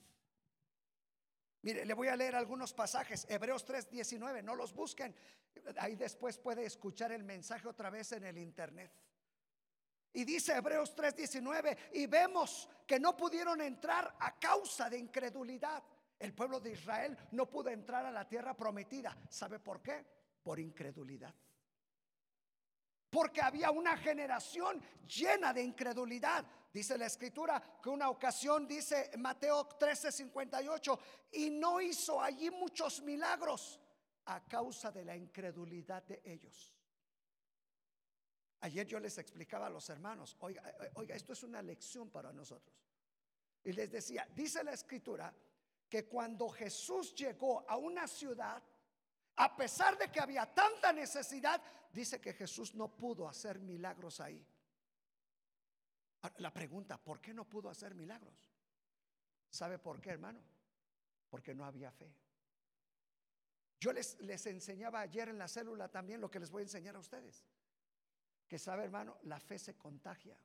Mire, 1.63 1.85
le 1.85 1.95
voy 1.95 2.09
a 2.09 2.17
leer 2.17 2.35
algunos 2.35 2.75
pasajes. 2.75 3.27
Hebreos 3.29 3.65
3:19, 3.65 4.43
no 4.43 4.55
los 4.55 4.75
busquen. 4.75 5.15
Ahí 5.79 5.95
después 5.95 6.39
puede 6.39 6.65
escuchar 6.65 7.13
el 7.13 7.23
mensaje 7.23 7.69
otra 7.69 7.89
vez 7.89 8.13
en 8.13 8.25
el 8.25 8.39
internet. 8.39 8.93
Y 10.13 10.25
dice 10.25 10.57
Hebreos 10.57 10.95
3:19, 10.95 11.77
y 11.93 12.07
vemos 12.07 12.69
que 12.87 12.99
no 12.99 13.17
pudieron 13.17 13.61
entrar 13.61 14.17
a 14.19 14.39
causa 14.39 14.91
de 14.91 14.99
incredulidad. 14.99 15.83
El 16.19 16.35
pueblo 16.35 16.61
de 16.61 16.73
Israel 16.73 17.17
no 17.33 17.49
pudo 17.49 17.71
entrar 17.71 18.05
a 18.05 18.11
la 18.11 18.29
tierra 18.29 18.55
prometida. 18.55 19.17
¿Sabe 19.29 19.59
por 19.59 19.81
qué? 19.81 20.05
Por 20.43 20.59
incredulidad. 20.59 21.35
Porque 23.12 23.42
había 23.42 23.71
una 23.71 23.95
generación 23.99 24.83
llena 25.07 25.52
de 25.52 25.62
incredulidad. 25.62 26.47
Dice 26.73 26.97
la 26.97 27.04
escritura 27.04 27.62
que 27.83 27.90
una 27.90 28.09
ocasión 28.09 28.66
dice 28.66 29.11
Mateo 29.19 29.69
13:58 29.69 30.99
y 31.33 31.50
no 31.50 31.78
hizo 31.83 32.19
allí 32.19 32.50
muchos 32.50 33.02
milagros 33.02 33.78
a 34.25 34.42
causa 34.49 34.90
de 34.90 35.04
la 35.04 35.14
incredulidad 35.14 36.02
de 36.04 36.23
ellos. 36.25 36.75
Ayer 38.61 38.87
yo 38.87 38.99
les 38.99 39.19
explicaba 39.19 39.66
a 39.66 39.71
los 39.71 39.90
hermanos, 39.90 40.35
oiga, 40.40 40.62
eh, 40.81 40.90
oiga, 40.95 41.14
esto 41.14 41.35
es 41.35 41.42
una 41.42 41.61
lección 41.61 42.09
para 42.09 42.33
nosotros. 42.33 42.75
Y 43.62 43.73
les 43.73 43.90
decía, 43.90 44.26
dice 44.35 44.64
la 44.64 44.73
escritura 44.73 45.35
que 45.87 46.07
cuando 46.07 46.49
Jesús 46.49 47.14
llegó 47.14 47.69
a 47.69 47.76
una 47.76 48.09
ciudad, 48.09 48.62
a 49.37 49.57
pesar 49.57 49.99
de 49.99 50.11
que 50.11 50.21
había 50.21 50.47
tanta 50.53 50.93
necesidad, 50.93 51.62
dice 51.93 52.21
que 52.21 52.33
Jesús 52.33 52.75
no 52.75 52.97
pudo 52.97 53.29
hacer 53.29 53.59
milagros 53.59 54.21
ahí. 54.21 54.45
La 56.39 56.53
pregunta, 56.53 56.99
¿por 56.99 57.21
qué 57.21 57.35
no 57.35 57.49
pudo 57.49 57.69
hacer 57.69 57.95
milagros? 57.95 58.35
¿Sabe 59.51 59.79
por 59.79 60.01
qué, 60.01 60.11
hermano? 60.11 60.41
porque 61.33 61.55
no 61.55 61.65
había 61.65 61.91
fe. 61.91 62.15
Yo 63.81 63.91
les, 63.91 64.21
les 64.21 64.45
enseñaba 64.45 65.01
ayer 65.01 65.31
en 65.31 65.39
la 65.39 65.49
célula 65.49 65.89
también 65.89 66.21
lo 66.21 66.31
que 66.31 66.39
les 66.39 66.51
voy 66.51 66.61
a 66.61 66.65
enseñar 66.65 66.95
a 66.95 66.99
ustedes. 66.99 67.47
Que 68.47 68.59
sabe, 68.59 68.85
hermano, 68.85 69.17
la 69.23 69.41
fe 69.41 69.59
se 69.59 69.75
contagia. 69.75 70.37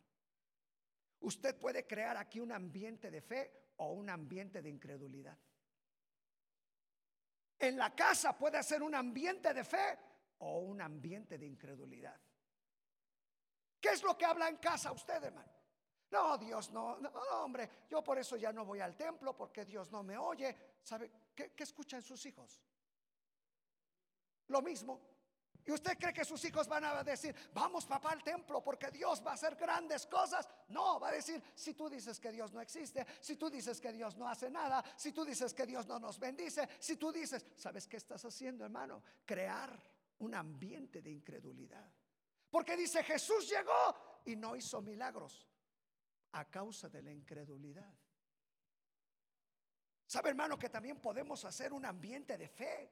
Usted 1.19 1.59
puede 1.59 1.85
crear 1.85 2.15
aquí 2.15 2.39
un 2.39 2.53
ambiente 2.53 3.11
de 3.11 3.21
fe 3.21 3.73
o 3.75 3.91
un 3.91 4.09
ambiente 4.09 4.61
de 4.61 4.69
incredulidad. 4.69 5.37
En 7.59 7.77
la 7.77 7.95
casa 7.95 8.37
puede 8.37 8.61
ser 8.63 8.83
un 8.83 8.93
ambiente 8.93 9.53
de 9.53 9.63
fe 9.63 9.97
o 10.39 10.59
un 10.59 10.81
ambiente 10.81 11.37
de 11.37 11.45
incredulidad. 11.45 12.19
¿Qué 13.79 13.89
es 13.89 14.03
lo 14.03 14.17
que 14.17 14.25
habla 14.25 14.47
en 14.47 14.57
casa 14.57 14.91
usted, 14.91 15.23
hermano? 15.23 15.51
No, 16.09 16.37
Dios 16.37 16.71
no, 16.71 16.97
no, 16.97 17.09
hombre, 17.43 17.69
yo 17.89 18.03
por 18.03 18.17
eso 18.17 18.37
ya 18.37 18.53
no 18.53 18.63
voy 18.63 18.79
al 18.79 18.95
templo 18.95 19.35
porque 19.35 19.65
Dios 19.65 19.91
no 19.91 20.03
me 20.03 20.17
oye. 20.17 20.55
¿Sabe 20.81 21.11
qué, 21.35 21.51
qué 21.51 21.63
escuchan 21.63 22.01
sus 22.01 22.25
hijos? 22.25 22.61
Lo 24.47 24.61
mismo. 24.61 25.16
¿Y 25.67 25.71
usted 25.73 25.97
cree 25.99 26.13
que 26.13 26.23
sus 26.23 26.43
hijos 26.45 26.65
van 26.65 26.85
a 26.85 27.03
decir, 27.03 27.35
vamos 27.53 27.85
papá 27.85 28.11
al 28.11 28.23
templo 28.23 28.63
porque 28.63 28.89
Dios 28.89 29.21
va 29.25 29.31
a 29.31 29.33
hacer 29.33 29.57
grandes 29.57 30.07
cosas? 30.07 30.47
No, 30.69 30.97
va 30.97 31.09
a 31.09 31.11
decir, 31.11 31.43
si 31.53 31.73
tú 31.73 31.89
dices 31.89 32.21
que 32.21 32.31
Dios 32.31 32.53
no 32.53 32.61
existe, 32.61 33.05
si 33.19 33.35
tú 33.35 33.49
dices 33.49 33.81
que 33.81 33.91
Dios 33.91 34.15
no 34.15 34.29
hace 34.29 34.49
nada, 34.49 34.81
si 34.95 35.11
tú 35.11 35.25
dices 35.25 35.53
que 35.53 35.65
Dios 35.65 35.85
no 35.85 35.99
nos 35.99 36.17
bendice, 36.19 36.69
si 36.79 36.95
tú 36.95 37.11
dices, 37.11 37.45
¿sabes 37.57 37.85
qué 37.85 37.97
estás 37.97 38.23
haciendo, 38.23 38.63
hermano? 38.63 39.03
Crear 39.25 39.77
un 40.19 40.35
ambiente 40.35 41.01
de 41.01 41.11
incredulidad. 41.11 41.91
Porque 42.49 42.77
dice, 42.77 43.03
Jesús 43.03 43.49
llegó 43.49 44.21
y 44.23 44.37
no 44.37 44.55
hizo 44.55 44.81
milagros 44.81 45.45
a 46.31 46.45
causa 46.45 46.87
de 46.87 47.01
la 47.01 47.11
incredulidad. 47.11 47.93
¿Sabe, 50.05 50.29
hermano, 50.29 50.57
que 50.57 50.69
también 50.69 51.01
podemos 51.01 51.43
hacer 51.43 51.73
un 51.73 51.85
ambiente 51.85 52.37
de 52.37 52.47
fe? 52.47 52.89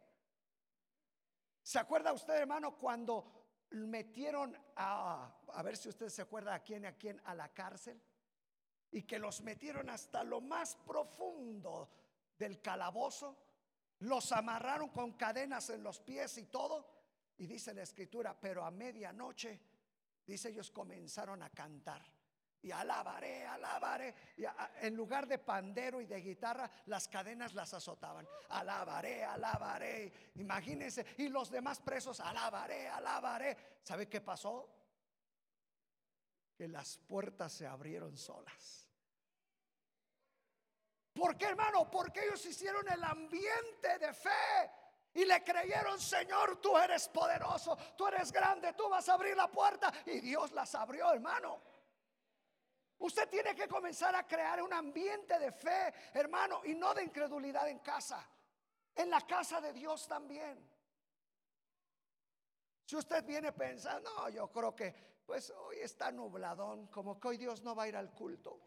¿Se 1.66 1.80
acuerda 1.80 2.14
usted, 2.14 2.36
hermano, 2.36 2.78
cuando 2.78 3.66
metieron 3.72 4.56
a, 4.76 5.36
a 5.52 5.64
ver 5.64 5.76
si 5.76 5.90
usted 5.90 6.10
se 6.10 6.22
acuerda 6.22 6.54
a 6.54 6.60
quién, 6.60 6.86
a 6.86 6.92
quién, 6.92 7.20
a 7.26 7.34
la 7.34 7.52
cárcel? 7.56 8.00
Y 8.92 9.02
que 9.02 9.18
los 9.18 9.42
metieron 9.42 9.90
hasta 9.90 10.24
lo 10.24 10.42
más 10.42 10.76
profundo 10.76 11.90
del 12.38 12.62
calabozo, 12.62 13.36
los 13.98 14.32
amarraron 14.32 14.90
con 14.90 15.14
cadenas 15.14 15.72
en 15.72 15.82
los 15.82 16.00
pies 16.02 16.38
y 16.38 16.46
todo. 16.46 16.88
Y 17.38 17.48
dice 17.48 17.74
la 17.74 17.82
escritura, 17.82 18.40
pero 18.40 18.64
a 18.64 18.70
medianoche, 18.70 19.60
dice 20.24 20.50
ellos 20.50 20.70
comenzaron 20.70 21.42
a 21.42 21.50
cantar 21.50 22.15
y 22.66 22.72
alabaré, 22.72 23.46
alabaré. 23.46 24.16
Y 24.38 24.44
en 24.82 24.96
lugar 24.96 25.28
de 25.28 25.38
pandero 25.38 26.02
y 26.02 26.08
de 26.08 26.20
guitarra, 26.20 26.68
las 26.88 27.08
cadenas 27.08 27.54
las 27.54 27.72
azotaban. 27.76 28.28
Alabaré, 28.50 29.24
alabaré. 29.24 30.12
Imagínense. 30.38 31.06
Y 31.20 31.30
los 31.30 31.52
demás 31.52 31.80
presos, 31.80 32.20
alabaré, 32.20 32.88
alabaré. 32.88 33.56
¿Sabe 33.84 34.10
qué 34.10 34.20
pasó? 34.20 34.68
Que 36.58 36.68
las 36.68 36.98
puertas 36.98 37.54
se 37.54 37.68
abrieron 37.68 38.18
solas. 38.18 38.90
¿Por 41.14 41.38
qué, 41.38 41.46
hermano? 41.46 41.92
Porque 41.92 42.26
ellos 42.26 42.44
hicieron 42.48 42.92
el 42.92 43.04
ambiente 43.04 44.00
de 44.00 44.12
fe. 44.12 44.72
Y 45.14 45.24
le 45.24 45.44
creyeron, 45.44 46.02
Señor, 46.02 46.60
tú 46.60 46.76
eres 46.80 47.10
poderoso, 47.10 47.78
tú 47.96 48.08
eres 48.08 48.32
grande, 48.32 48.74
tú 48.74 48.90
vas 48.90 49.08
a 49.08 49.14
abrir 49.14 49.38
la 49.38 49.52
puerta. 49.52 49.94
Y 50.08 50.20
Dios 50.20 50.52
las 50.52 50.74
abrió, 50.74 51.14
hermano. 51.14 51.62
Usted 53.00 53.30
tiene 53.30 53.54
que 53.54 53.68
comenzar 53.68 54.16
a 54.16 54.26
crear 54.26 54.62
un 54.62 54.72
ambiente 54.74 55.38
de 55.38 55.52
fe, 55.52 55.94
hermano, 56.14 56.62
y 56.64 56.76
no 56.76 56.94
de 56.94 57.04
incredulidad 57.04 57.68
en 57.70 57.80
casa. 57.80 58.26
En 58.96 59.10
la 59.10 59.22
casa 59.22 59.60
de 59.60 59.74
Dios 59.74 60.08
también. 60.08 60.76
Si 62.86 62.96
usted 62.96 63.26
viene 63.26 63.52
pensando, 63.52 64.10
no, 64.12 64.30
yo 64.30 64.52
creo 64.52 64.76
que 64.76 64.94
pues 65.26 65.50
hoy 65.50 65.78
está 65.80 66.12
nubladón, 66.12 66.88
como 66.88 67.20
que 67.20 67.28
hoy 67.30 67.38
Dios 67.38 67.64
no 67.64 67.76
va 67.76 67.84
a 67.84 67.88
ir 67.88 67.96
al 67.96 68.14
culto. 68.14 68.62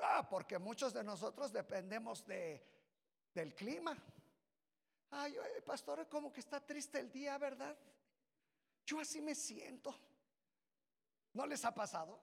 Ah, 0.00 0.28
porque 0.28 0.58
muchos 0.58 0.92
de 0.92 1.02
nosotros 1.02 1.52
dependemos 1.52 2.26
de, 2.26 2.62
del 3.32 3.54
clima. 3.54 3.96
Ay, 5.10 5.36
pastor, 5.64 6.08
como 6.08 6.32
que 6.32 6.40
está 6.40 6.60
triste 6.60 6.98
el 6.98 7.10
día, 7.10 7.38
¿verdad? 7.38 7.78
Yo 8.84 9.00
así 9.00 9.20
me 9.20 9.34
siento. 9.34 9.94
¿No 11.32 11.46
les 11.46 11.64
ha 11.64 11.74
pasado? 11.74 12.20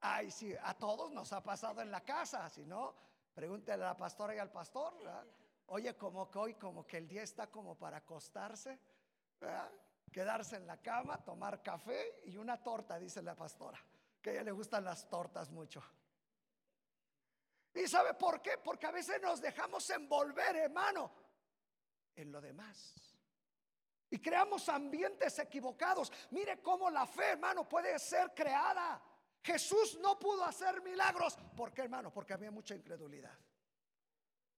Ay, 0.00 0.30
sí, 0.30 0.54
a 0.62 0.74
todos 0.74 1.12
nos 1.12 1.32
ha 1.32 1.42
pasado 1.42 1.80
en 1.80 1.90
la 1.90 2.02
casa, 2.02 2.48
si 2.50 2.64
no, 2.64 2.94
pregúntele 3.34 3.82
a 3.84 3.88
la 3.88 3.96
pastora 3.96 4.34
y 4.34 4.38
al 4.38 4.50
pastor. 4.50 4.94
Oye, 5.66 5.96
como 5.96 6.30
que 6.30 6.38
hoy, 6.38 6.54
como 6.54 6.86
que 6.86 6.98
el 6.98 7.08
día 7.08 7.22
está 7.22 7.50
como 7.50 7.76
para 7.76 7.98
acostarse, 7.98 8.78
quedarse 10.12 10.56
en 10.56 10.66
la 10.66 10.80
cama, 10.80 11.24
tomar 11.24 11.62
café 11.62 12.20
y 12.24 12.36
una 12.36 12.62
torta, 12.62 12.98
dice 12.98 13.22
la 13.22 13.34
pastora, 13.34 13.78
que 14.20 14.30
a 14.30 14.32
ella 14.34 14.42
le 14.44 14.52
gustan 14.52 14.84
las 14.84 15.08
tortas 15.08 15.50
mucho. 15.50 15.82
¿Y 17.74 17.88
sabe 17.88 18.14
por 18.14 18.40
qué? 18.40 18.58
Porque 18.58 18.86
a 18.86 18.92
veces 18.92 19.20
nos 19.20 19.40
dejamos 19.40 19.88
envolver, 19.90 20.54
hermano, 20.56 21.10
en 22.14 22.30
lo 22.30 22.40
demás. 22.40 23.13
Y 24.14 24.20
creamos 24.20 24.68
ambientes 24.68 25.40
equivocados. 25.40 26.12
Mire 26.30 26.62
cómo 26.62 26.88
la 26.88 27.04
fe, 27.04 27.30
hermano, 27.30 27.68
puede 27.68 27.98
ser 27.98 28.32
creada. 28.32 29.02
Jesús 29.42 29.98
no 30.00 30.20
pudo 30.20 30.44
hacer 30.44 30.80
milagros. 30.82 31.36
¿Por 31.56 31.74
qué, 31.74 31.82
hermano? 31.82 32.12
Porque 32.12 32.32
había 32.32 32.52
mucha 32.52 32.76
incredulidad. 32.76 33.36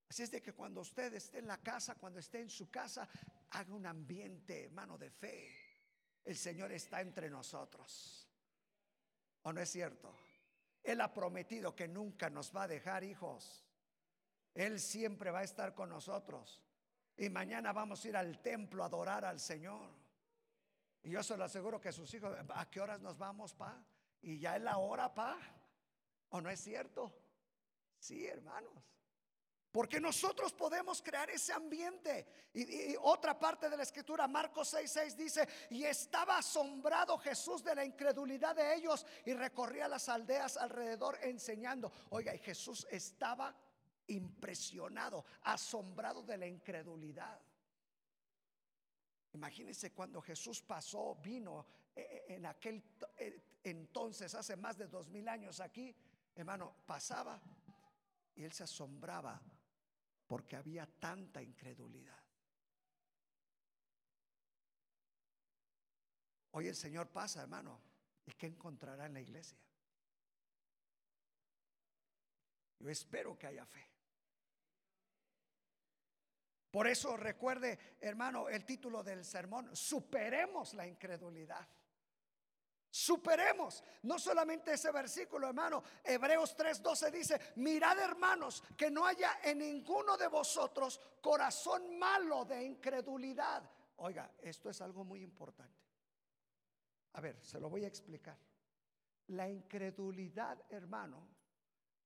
Así 0.07 0.21
es 0.21 0.29
de 0.29 0.43
que 0.43 0.53
cuando 0.53 0.81
usted 0.81 1.11
esté 1.15 1.39
en 1.39 1.47
la 1.47 1.57
casa, 1.57 1.95
cuando 1.95 2.19
esté 2.19 2.39
en 2.39 2.51
su 2.51 2.69
casa, 2.69 3.09
haga 3.49 3.73
un 3.73 3.87
ambiente, 3.87 4.65
hermano, 4.65 4.95
de 4.95 5.09
fe. 5.09 5.51
El 6.23 6.37
Señor 6.37 6.71
está 6.71 7.01
entre 7.01 7.27
nosotros. 7.27 8.29
¿O 9.41 9.51
no 9.51 9.59
es 9.59 9.71
cierto? 9.71 10.15
Él 10.83 11.01
ha 11.01 11.11
prometido 11.11 11.75
que 11.75 11.87
nunca 11.87 12.29
nos 12.29 12.55
va 12.55 12.63
a 12.63 12.67
dejar 12.67 13.03
hijos. 13.03 13.65
Él 14.53 14.79
siempre 14.79 15.31
va 15.31 15.39
a 15.39 15.45
estar 15.45 15.73
con 15.73 15.89
nosotros. 15.89 16.63
Y 17.17 17.29
mañana 17.29 17.73
vamos 17.73 18.05
a 18.05 18.07
ir 18.07 18.15
al 18.17 18.39
templo 18.39 18.83
a 18.83 18.85
adorar 18.85 19.25
al 19.25 19.39
Señor. 19.39 19.89
Y 21.03 21.11
yo 21.11 21.23
se 21.23 21.35
lo 21.35 21.45
aseguro 21.45 21.81
que 21.81 21.91
sus 21.91 22.13
hijos, 22.13 22.37
¿a 22.49 22.69
qué 22.69 22.79
horas 22.79 23.01
nos 23.01 23.17
vamos, 23.17 23.53
pa? 23.53 23.83
Y 24.21 24.39
ya 24.39 24.55
es 24.55 24.61
la 24.61 24.77
hora, 24.77 25.13
pa. 25.13 25.37
¿O 26.29 26.41
no 26.41 26.49
es 26.49 26.59
cierto? 26.59 27.11
Sí, 27.97 28.27
hermanos. 28.27 28.83
Porque 29.71 29.99
nosotros 29.99 30.53
podemos 30.53 31.01
crear 31.01 31.29
ese 31.29 31.53
ambiente. 31.53 32.25
Y, 32.53 32.95
otra 33.01 33.37
parte 33.37 33.69
de 33.69 33.77
la 33.77 33.83
escritura, 33.83 34.27
Marcos 34.27 34.73
6:6 34.73 35.15
dice, 35.15 35.47
y 35.69 35.83
estaba 35.83 36.37
asombrado 36.37 37.17
Jesús 37.17 37.63
de 37.63 37.75
la 37.75 37.85
incredulidad 37.85 38.55
de 38.55 38.75
ellos 38.75 39.05
y 39.25 39.33
recorría 39.33 39.87
las 39.87 40.09
aldeas 40.09 40.57
alrededor 40.57 41.19
enseñando. 41.21 41.91
Oiga, 42.09 42.33
y 42.33 42.39
Jesús 42.39 42.87
estaba 42.89 43.55
impresionado, 44.07 45.25
asombrado 45.43 46.23
de 46.23 46.37
la 46.37 46.47
incredulidad. 46.47 47.39
Imagínense 49.33 49.91
cuando 49.93 50.21
Jesús 50.21 50.61
pasó, 50.61 51.15
vino 51.15 51.65
eh, 51.95 52.01
eh, 52.01 52.35
en 52.35 52.45
aquel 52.45 52.83
eh, 53.17 53.41
entonces, 53.63 54.33
hace 54.33 54.55
más 54.55 54.77
de 54.77 54.87
dos 54.87 55.09
mil 55.09 55.27
años 55.27 55.59
aquí, 55.59 55.93
hermano, 56.35 56.73
pasaba 56.85 57.41
y 58.33 58.43
él 58.43 58.53
se 58.53 58.63
asombraba 58.63 59.41
porque 60.25 60.55
había 60.55 60.85
tanta 60.85 61.41
incredulidad. 61.41 62.17
Hoy 66.51 66.67
el 66.67 66.75
Señor 66.75 67.09
pasa, 67.09 67.41
hermano, 67.41 67.81
¿y 68.25 68.31
qué 68.31 68.47
encontrará 68.47 69.05
en 69.05 69.13
la 69.13 69.21
iglesia? 69.21 69.59
Yo 72.79 72.89
espero 72.89 73.37
que 73.37 73.47
haya 73.47 73.65
fe. 73.65 73.85
Por 76.71 76.87
eso 76.87 77.15
recuerde, 77.15 77.97
hermano, 78.01 78.49
el 78.49 78.65
título 78.65 79.03
del 79.03 79.23
sermón, 79.23 79.75
superemos 79.75 80.73
la 80.73 80.85
incredulidad. 80.85 81.67
Superemos, 82.89 83.83
no 84.03 84.17
solamente 84.17 84.73
ese 84.73 84.91
versículo, 84.91 85.47
hermano, 85.47 85.83
Hebreos 86.03 86.57
3:12 86.57 87.11
dice, 87.11 87.39
mirad 87.57 87.99
hermanos, 87.99 88.63
que 88.75 88.89
no 88.89 89.05
haya 89.05 89.39
en 89.43 89.59
ninguno 89.59 90.17
de 90.17 90.27
vosotros 90.27 90.99
corazón 91.21 91.97
malo 91.99 92.45
de 92.45 92.63
incredulidad. 92.63 93.69
Oiga, 93.97 94.31
esto 94.39 94.69
es 94.69 94.81
algo 94.81 95.03
muy 95.03 95.21
importante. 95.21 95.85
A 97.13 97.21
ver, 97.21 97.43
se 97.43 97.59
lo 97.59 97.69
voy 97.69 97.83
a 97.83 97.87
explicar. 97.87 98.37
La 99.27 99.49
incredulidad, 99.49 100.63
hermano, 100.69 101.27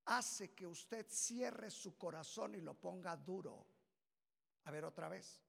hace 0.06 0.54
que 0.54 0.66
usted 0.66 1.06
cierre 1.10 1.70
su 1.70 1.98
corazón 1.98 2.56
y 2.56 2.62
lo 2.62 2.74
ponga 2.74 3.16
duro. 3.16 3.68
A 4.66 4.72
ver 4.72 4.86
otra 4.86 5.10
vez. 5.10 5.42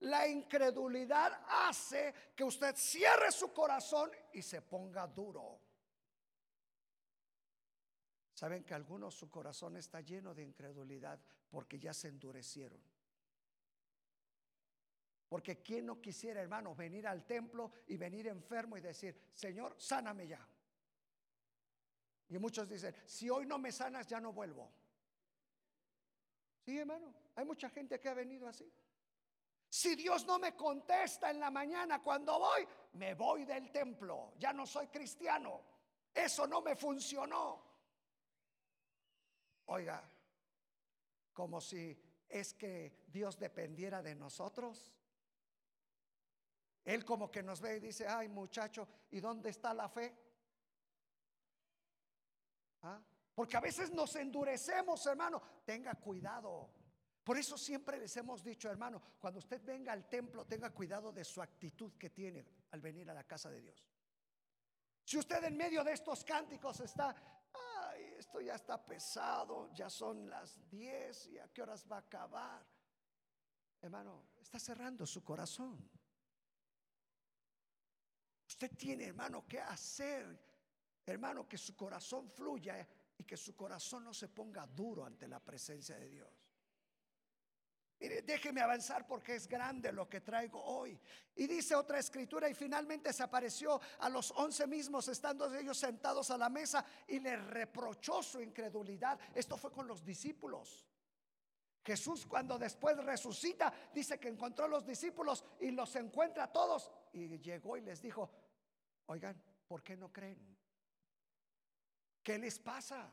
La 0.00 0.28
incredulidad 0.28 1.44
hace 1.48 2.14
que 2.36 2.44
usted 2.44 2.76
cierre 2.76 3.32
su 3.32 3.52
corazón 3.52 4.10
y 4.32 4.42
se 4.42 4.62
ponga 4.62 5.06
duro. 5.06 5.60
Saben 8.32 8.62
que 8.62 8.74
algunos 8.74 9.14
su 9.14 9.28
corazón 9.28 9.76
está 9.76 10.00
lleno 10.00 10.32
de 10.32 10.44
incredulidad 10.44 11.20
porque 11.50 11.78
ya 11.80 11.92
se 11.92 12.06
endurecieron. 12.06 12.80
Porque 15.28 15.60
quién 15.60 15.86
no 15.86 16.00
quisiera, 16.00 16.40
hermano, 16.40 16.74
venir 16.74 17.06
al 17.06 17.26
templo 17.26 17.72
y 17.88 17.96
venir 17.96 18.28
enfermo 18.28 18.76
y 18.76 18.80
decir, 18.80 19.30
Señor, 19.34 19.74
sáname 19.78 20.28
ya. 20.28 20.48
Y 22.28 22.38
muchos 22.38 22.68
dicen, 22.68 22.94
si 23.04 23.28
hoy 23.28 23.44
no 23.44 23.58
me 23.58 23.72
sanas, 23.72 24.06
ya 24.06 24.20
no 24.20 24.32
vuelvo. 24.32 24.70
Sí, 26.60 26.78
hermano, 26.78 27.12
hay 27.38 27.44
mucha 27.44 27.70
gente 27.70 28.00
que 28.00 28.08
ha 28.08 28.14
venido 28.14 28.48
así. 28.48 28.68
Si 29.68 29.94
Dios 29.94 30.26
no 30.26 30.40
me 30.40 30.56
contesta 30.56 31.30
en 31.30 31.38
la 31.38 31.52
mañana 31.52 32.02
cuando 32.02 32.36
voy, 32.36 32.66
me 32.94 33.14
voy 33.14 33.44
del 33.44 33.70
templo. 33.70 34.32
Ya 34.38 34.52
no 34.52 34.66
soy 34.66 34.88
cristiano. 34.88 35.62
Eso 36.12 36.48
no 36.48 36.60
me 36.62 36.74
funcionó. 36.74 37.62
Oiga, 39.66 40.02
como 41.32 41.60
si 41.60 41.96
es 42.28 42.54
que 42.54 43.04
Dios 43.06 43.38
dependiera 43.38 44.02
de 44.02 44.16
nosotros. 44.16 44.92
Él 46.84 47.04
como 47.04 47.30
que 47.30 47.44
nos 47.44 47.60
ve 47.60 47.76
y 47.76 47.80
dice, 47.80 48.08
ay 48.08 48.26
muchacho, 48.26 48.88
¿y 49.12 49.20
dónde 49.20 49.50
está 49.50 49.72
la 49.72 49.88
fe? 49.88 50.12
¿Ah? 52.82 53.00
Porque 53.32 53.56
a 53.56 53.60
veces 53.60 53.92
nos 53.92 54.16
endurecemos, 54.16 55.06
hermano. 55.06 55.40
Tenga 55.64 55.94
cuidado. 55.94 56.77
Por 57.28 57.36
eso 57.36 57.58
siempre 57.58 57.98
les 57.98 58.16
hemos 58.16 58.42
dicho, 58.42 58.70
hermano, 58.70 59.02
cuando 59.20 59.40
usted 59.40 59.62
venga 59.62 59.92
al 59.92 60.08
templo, 60.08 60.46
tenga 60.46 60.70
cuidado 60.70 61.12
de 61.12 61.24
su 61.24 61.42
actitud 61.42 61.92
que 61.98 62.08
tiene 62.08 62.42
al 62.70 62.80
venir 62.80 63.10
a 63.10 63.12
la 63.12 63.24
casa 63.24 63.50
de 63.50 63.60
Dios. 63.60 63.86
Si 65.04 65.18
usted 65.18 65.44
en 65.44 65.54
medio 65.54 65.84
de 65.84 65.92
estos 65.92 66.24
cánticos 66.24 66.80
está, 66.80 67.14
ay, 67.52 68.14
esto 68.16 68.40
ya 68.40 68.54
está 68.54 68.82
pesado, 68.82 69.70
ya 69.74 69.90
son 69.90 70.30
las 70.30 70.70
10 70.70 71.26
y 71.26 71.38
a 71.38 71.48
qué 71.48 71.60
horas 71.60 71.86
va 71.92 71.96
a 71.96 72.00
acabar. 72.00 72.66
Hermano, 73.82 74.30
está 74.40 74.58
cerrando 74.58 75.04
su 75.04 75.22
corazón. 75.22 75.86
Usted 78.46 78.74
tiene, 78.74 79.04
hermano, 79.04 79.46
que 79.46 79.60
hacer, 79.60 80.34
hermano, 81.04 81.46
que 81.46 81.58
su 81.58 81.76
corazón 81.76 82.30
fluya 82.30 82.88
y 83.18 83.24
que 83.24 83.36
su 83.36 83.54
corazón 83.54 84.04
no 84.04 84.14
se 84.14 84.28
ponga 84.28 84.66
duro 84.66 85.04
ante 85.04 85.28
la 85.28 85.40
presencia 85.40 85.98
de 85.98 86.08
Dios. 86.08 86.47
Mire, 88.00 88.22
déjeme 88.22 88.60
avanzar 88.60 89.06
porque 89.06 89.34
es 89.34 89.48
grande 89.48 89.92
lo 89.92 90.08
que 90.08 90.20
traigo 90.20 90.62
hoy. 90.62 90.98
Y 91.34 91.46
dice 91.48 91.74
otra 91.74 91.98
escritura, 91.98 92.48
y 92.48 92.54
finalmente 92.54 93.12
se 93.12 93.24
apareció 93.24 93.80
a 93.98 94.08
los 94.08 94.30
once 94.32 94.66
mismos, 94.68 95.08
estando 95.08 95.52
ellos 95.54 95.78
sentados 95.78 96.30
a 96.30 96.38
la 96.38 96.48
mesa, 96.48 96.84
y 97.08 97.18
les 97.18 97.42
reprochó 97.46 98.22
su 98.22 98.40
incredulidad. 98.40 99.18
Esto 99.34 99.56
fue 99.56 99.72
con 99.72 99.88
los 99.88 100.04
discípulos. 100.04 100.86
Jesús 101.84 102.26
cuando 102.26 102.58
después 102.58 102.96
resucita, 102.98 103.72
dice 103.92 104.20
que 104.20 104.28
encontró 104.28 104.66
a 104.66 104.68
los 104.68 104.86
discípulos 104.86 105.44
y 105.58 105.70
los 105.70 105.96
encuentra 105.96 106.44
a 106.44 106.52
todos. 106.52 106.92
Y 107.12 107.38
llegó 107.38 107.76
y 107.76 107.80
les 107.80 108.00
dijo, 108.00 108.30
oigan, 109.06 109.42
¿por 109.66 109.82
qué 109.82 109.96
no 109.96 110.12
creen? 110.12 110.56
¿Qué 112.22 112.38
les 112.38 112.58
pasa? 112.58 113.10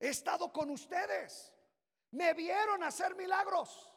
He 0.00 0.08
estado 0.08 0.52
con 0.52 0.68
ustedes. 0.68 1.55
Me 2.12 2.34
vieron 2.34 2.82
hacer 2.82 3.14
milagros. 3.14 3.92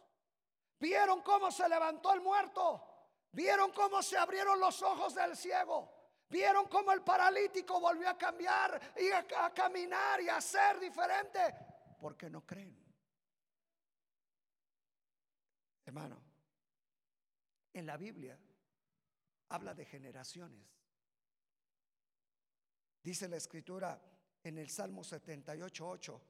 Vieron 0.79 1.21
cómo 1.21 1.51
se 1.51 1.67
levantó 1.67 2.13
el 2.13 2.21
muerto. 2.21 2.85
Vieron 3.31 3.71
cómo 3.71 4.01
se 4.01 4.17
abrieron 4.17 4.59
los 4.59 4.81
ojos 4.81 5.13
del 5.13 5.35
ciego. 5.35 5.99
Vieron 6.29 6.67
cómo 6.67 6.91
el 6.91 7.01
paralítico 7.01 7.79
volvió 7.79 8.09
a 8.09 8.17
cambiar 8.17 8.79
y 8.97 9.09
a, 9.11 9.53
caminar 9.53 10.21
y 10.21 10.29
a 10.29 10.39
ser 10.39 10.79
diferente. 10.79 11.39
Porque 11.99 12.29
no 12.29 12.45
creen. 12.45 12.77
Hermano, 15.85 16.21
en 17.73 17.85
la 17.85 17.97
Biblia 17.97 18.39
habla 19.49 19.73
de 19.73 19.85
generaciones. 19.85 20.67
Dice 23.01 23.27
la 23.27 23.37
escritura 23.37 23.99
en 24.43 24.59
el 24.59 24.69
Salmo 24.69 25.03
78, 25.03 25.87
8 25.87 26.21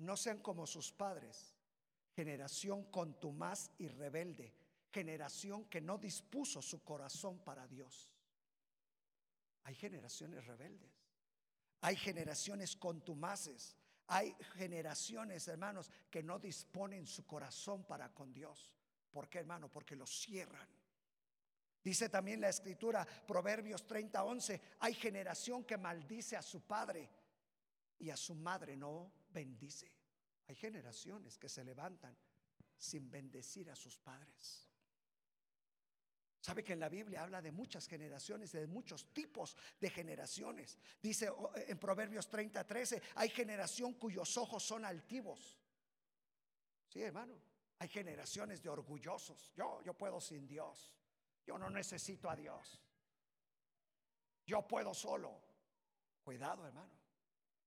no 0.00 0.16
sean 0.16 0.38
como 0.38 0.66
sus 0.66 0.92
padres, 0.92 1.54
generación 2.14 2.84
contumaz 2.84 3.70
y 3.78 3.88
rebelde, 3.88 4.54
generación 4.90 5.66
que 5.66 5.80
no 5.80 5.98
dispuso 5.98 6.62
su 6.62 6.82
corazón 6.82 7.38
para 7.40 7.66
Dios. 7.66 8.10
Hay 9.64 9.74
generaciones 9.74 10.46
rebeldes, 10.46 10.90
hay 11.82 11.96
generaciones 11.96 12.76
contumaces, 12.76 13.76
hay 14.06 14.34
generaciones, 14.54 15.46
hermanos, 15.48 15.90
que 16.10 16.22
no 16.22 16.38
disponen 16.38 17.06
su 17.06 17.26
corazón 17.26 17.84
para 17.84 18.12
con 18.12 18.32
Dios. 18.32 18.74
¿Por 19.10 19.28
qué, 19.28 19.38
hermano? 19.38 19.70
Porque 19.70 19.96
lo 19.96 20.06
cierran. 20.06 20.68
Dice 21.84 22.08
también 22.08 22.40
la 22.40 22.48
escritura, 22.48 23.06
Proverbios 23.26 23.86
30, 23.86 24.24
11, 24.24 24.60
hay 24.80 24.94
generación 24.94 25.64
que 25.64 25.76
maldice 25.76 26.36
a 26.36 26.42
su 26.42 26.62
padre 26.62 27.08
y 27.98 28.10
a 28.10 28.16
su 28.16 28.34
madre 28.34 28.76
no 28.76 29.19
bendice. 29.30 29.90
Hay 30.48 30.54
generaciones 30.54 31.38
que 31.38 31.48
se 31.48 31.64
levantan 31.64 32.16
sin 32.76 33.10
bendecir 33.10 33.70
a 33.70 33.76
sus 33.76 33.98
padres. 33.98 34.68
Sabe 36.40 36.64
que 36.64 36.72
en 36.72 36.80
la 36.80 36.88
Biblia 36.88 37.22
habla 37.22 37.42
de 37.42 37.52
muchas 37.52 37.86
generaciones, 37.86 38.52
de 38.52 38.66
muchos 38.66 39.12
tipos 39.12 39.56
de 39.78 39.90
generaciones. 39.90 40.78
Dice 41.02 41.28
oh, 41.28 41.52
en 41.54 41.78
Proverbios 41.78 42.28
30, 42.30 42.66
13, 42.66 43.02
hay 43.16 43.28
generación 43.28 43.94
cuyos 43.94 44.36
ojos 44.38 44.62
son 44.62 44.86
altivos. 44.86 45.58
Sí, 46.88 47.02
hermano, 47.02 47.34
hay 47.78 47.88
generaciones 47.88 48.62
de 48.62 48.70
orgullosos. 48.70 49.52
Yo, 49.54 49.82
yo 49.82 49.92
puedo 49.92 50.20
sin 50.20 50.46
Dios. 50.46 50.94
Yo 51.46 51.58
no 51.58 51.68
necesito 51.68 52.30
a 52.30 52.36
Dios. 52.36 52.80
Yo 54.46 54.66
puedo 54.66 54.94
solo. 54.94 55.42
Cuidado, 56.22 56.66
hermano. 56.66 56.99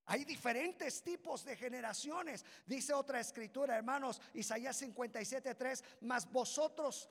Hay 0.06 0.26
diferentes 0.26 1.02
tipos 1.02 1.46
de 1.46 1.56
generaciones. 1.56 2.46
Dice 2.66 2.94
otra 2.94 3.20
escritura, 3.20 3.78
hermanos, 3.78 4.22
Isaías 4.34 4.82
57:3, 4.82 5.84
mas 6.02 6.30
vosotros 6.30 7.10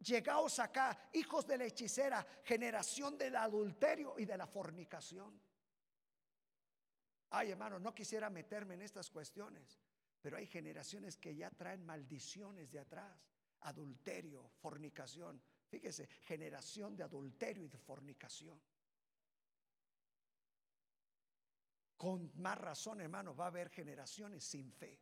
llegaos 0.00 0.58
acá, 0.58 0.98
hijos 1.12 1.46
de 1.46 1.58
la 1.58 1.64
hechicera, 1.64 2.26
generación 2.44 3.16
del 3.16 3.36
adulterio 3.36 4.18
y 4.18 4.24
de 4.24 4.36
la 4.36 4.46
fornicación. 4.46 5.40
Ay, 7.30 7.50
hermano, 7.50 7.78
no 7.78 7.94
quisiera 7.94 8.30
meterme 8.30 8.74
en 8.74 8.82
estas 8.82 9.10
cuestiones, 9.10 9.78
pero 10.20 10.36
hay 10.38 10.46
generaciones 10.46 11.16
que 11.16 11.34
ya 11.34 11.50
traen 11.50 11.84
maldiciones 11.84 12.70
de 12.70 12.80
atrás, 12.80 13.28
adulterio, 13.60 14.50
fornicación. 14.60 15.40
Fíjese, 15.68 16.06
generación 16.22 16.96
de 16.96 17.04
adulterio 17.04 17.64
y 17.64 17.68
de 17.68 17.78
fornicación. 17.78 18.60
Con 21.98 22.30
más 22.40 22.56
razón, 22.56 23.00
hermano, 23.00 23.34
va 23.34 23.46
a 23.46 23.48
haber 23.48 23.68
generaciones 23.70 24.44
sin 24.44 24.72
fe. 24.72 24.98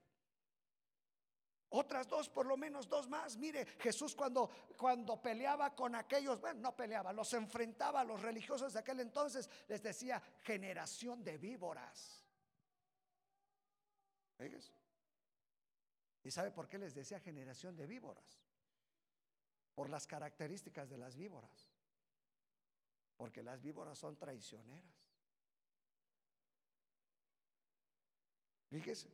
Otras 1.69 2.09
dos, 2.09 2.31
por 2.31 2.47
lo 2.47 2.57
menos 2.57 2.89
dos 2.89 3.07
más. 3.09 3.37
Mire, 3.37 3.67
Jesús 3.79 4.15
cuando, 4.15 4.49
cuando 4.79 5.21
peleaba 5.21 5.75
con 5.75 5.95
aquellos, 5.95 6.41
bueno, 6.41 6.61
no 6.61 6.75
peleaba, 6.75 7.13
los 7.13 7.33
enfrentaba 7.35 8.01
a 8.01 8.05
los 8.05 8.23
religiosos 8.23 8.73
de 8.73 8.79
aquel 8.79 9.01
entonces, 9.01 9.51
les 9.69 9.83
decía 9.83 10.23
generación 10.43 11.23
de 11.23 11.37
víboras. 11.37 12.25
¿Y 16.23 16.31
sabe 16.31 16.51
por 16.51 16.69
qué 16.69 16.79
les 16.79 16.95
decía 16.95 17.21
generación 17.21 17.77
de 17.77 17.87
víboras? 17.87 18.41
Por 19.75 19.91
las 19.91 20.07
características 20.07 20.89
de 20.89 20.97
las 20.97 21.15
víboras. 21.15 21.69
Porque 23.19 23.43
las 23.43 23.61
víboras 23.61 23.99
son 23.99 24.17
traicioneras. 24.17 25.06
Fíjese, 28.69 29.09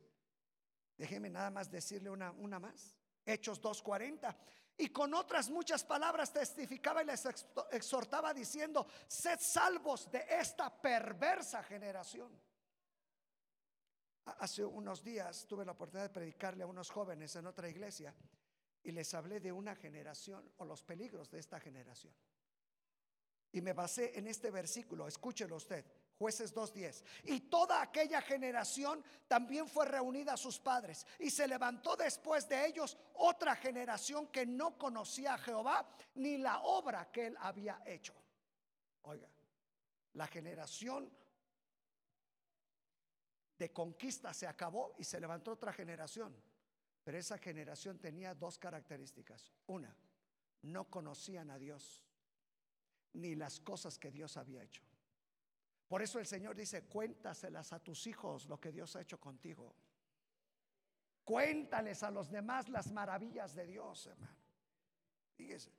déjeme 0.97 1.29
nada 1.29 1.51
más 1.51 1.69
decirle 1.69 2.09
una, 2.09 2.31
una 2.31 2.59
más. 2.59 2.97
Hechos 3.25 3.61
2.40. 3.61 4.35
Y 4.77 4.89
con 4.89 5.13
otras 5.13 5.49
muchas 5.49 5.83
palabras 5.83 6.33
testificaba 6.33 7.03
y 7.03 7.05
les 7.05 7.25
exhortaba 7.71 8.33
diciendo, 8.33 8.87
sed 9.07 9.39
salvos 9.39 10.09
de 10.11 10.25
esta 10.29 10.69
perversa 10.81 11.61
generación. 11.63 12.31
Hace 14.25 14.65
unos 14.65 15.03
días 15.03 15.45
tuve 15.45 15.65
la 15.65 15.73
oportunidad 15.73 16.07
de 16.07 16.13
predicarle 16.13 16.63
a 16.63 16.67
unos 16.67 16.89
jóvenes 16.89 17.35
en 17.35 17.45
otra 17.45 17.69
iglesia 17.69 18.15
y 18.83 18.91
les 18.91 19.13
hablé 19.13 19.39
de 19.39 19.51
una 19.51 19.75
generación 19.75 20.51
o 20.57 20.65
los 20.65 20.81
peligros 20.81 21.29
de 21.29 21.39
esta 21.39 21.59
generación. 21.59 22.13
Y 23.51 23.61
me 23.61 23.73
basé 23.73 24.17
en 24.17 24.27
este 24.27 24.49
versículo, 24.49 25.07
escúchelo 25.07 25.57
usted. 25.57 25.85
Jueces 26.17 26.53
2.10. 26.53 27.03
Y 27.23 27.41
toda 27.41 27.81
aquella 27.81 28.21
generación 28.21 29.03
también 29.27 29.67
fue 29.67 29.85
reunida 29.85 30.33
a 30.33 30.37
sus 30.37 30.59
padres. 30.59 31.05
Y 31.19 31.29
se 31.29 31.47
levantó 31.47 31.95
después 31.95 32.47
de 32.47 32.65
ellos 32.65 32.97
otra 33.15 33.55
generación 33.55 34.27
que 34.27 34.45
no 34.45 34.77
conocía 34.77 35.33
a 35.33 35.37
Jehová 35.37 35.87
ni 36.15 36.37
la 36.37 36.61
obra 36.61 37.11
que 37.11 37.27
él 37.27 37.37
había 37.39 37.81
hecho. 37.85 38.13
Oiga, 39.03 39.27
la 40.13 40.27
generación 40.27 41.11
de 43.57 43.71
conquista 43.71 44.33
se 44.33 44.47
acabó 44.47 44.95
y 44.97 45.03
se 45.03 45.19
levantó 45.19 45.51
otra 45.51 45.73
generación. 45.73 46.35
Pero 47.03 47.17
esa 47.17 47.37
generación 47.37 47.99
tenía 47.99 48.33
dos 48.33 48.57
características. 48.57 49.51
Una, 49.67 49.93
no 50.61 50.89
conocían 50.89 51.49
a 51.51 51.59
Dios 51.59 52.01
ni 53.13 53.35
las 53.35 53.59
cosas 53.59 53.97
que 53.97 54.11
Dios 54.11 54.37
había 54.37 54.63
hecho. 54.63 54.81
Por 55.87 56.01
eso 56.01 56.19
el 56.19 56.25
Señor 56.25 56.55
dice, 56.55 56.83
cuéntaselas 56.83 57.73
a 57.73 57.79
tus 57.79 58.07
hijos 58.07 58.47
lo 58.47 58.59
que 58.59 58.71
Dios 58.71 58.95
ha 58.95 59.01
hecho 59.01 59.19
contigo. 59.19 59.75
Cuéntales 61.23 62.03
a 62.03 62.11
los 62.11 62.29
demás 62.29 62.69
las 62.69 62.91
maravillas 62.91 63.55
de 63.55 63.65
Dios, 63.65 64.07
hermano. 64.07 64.37
Fíjese. 65.35 65.71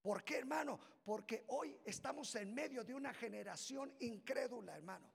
¿Por 0.00 0.24
qué, 0.24 0.38
hermano? 0.38 0.78
Porque 1.04 1.44
hoy 1.48 1.78
estamos 1.84 2.34
en 2.36 2.54
medio 2.54 2.84
de 2.84 2.94
una 2.94 3.12
generación 3.12 3.92
incrédula, 4.00 4.76
hermano. 4.76 5.10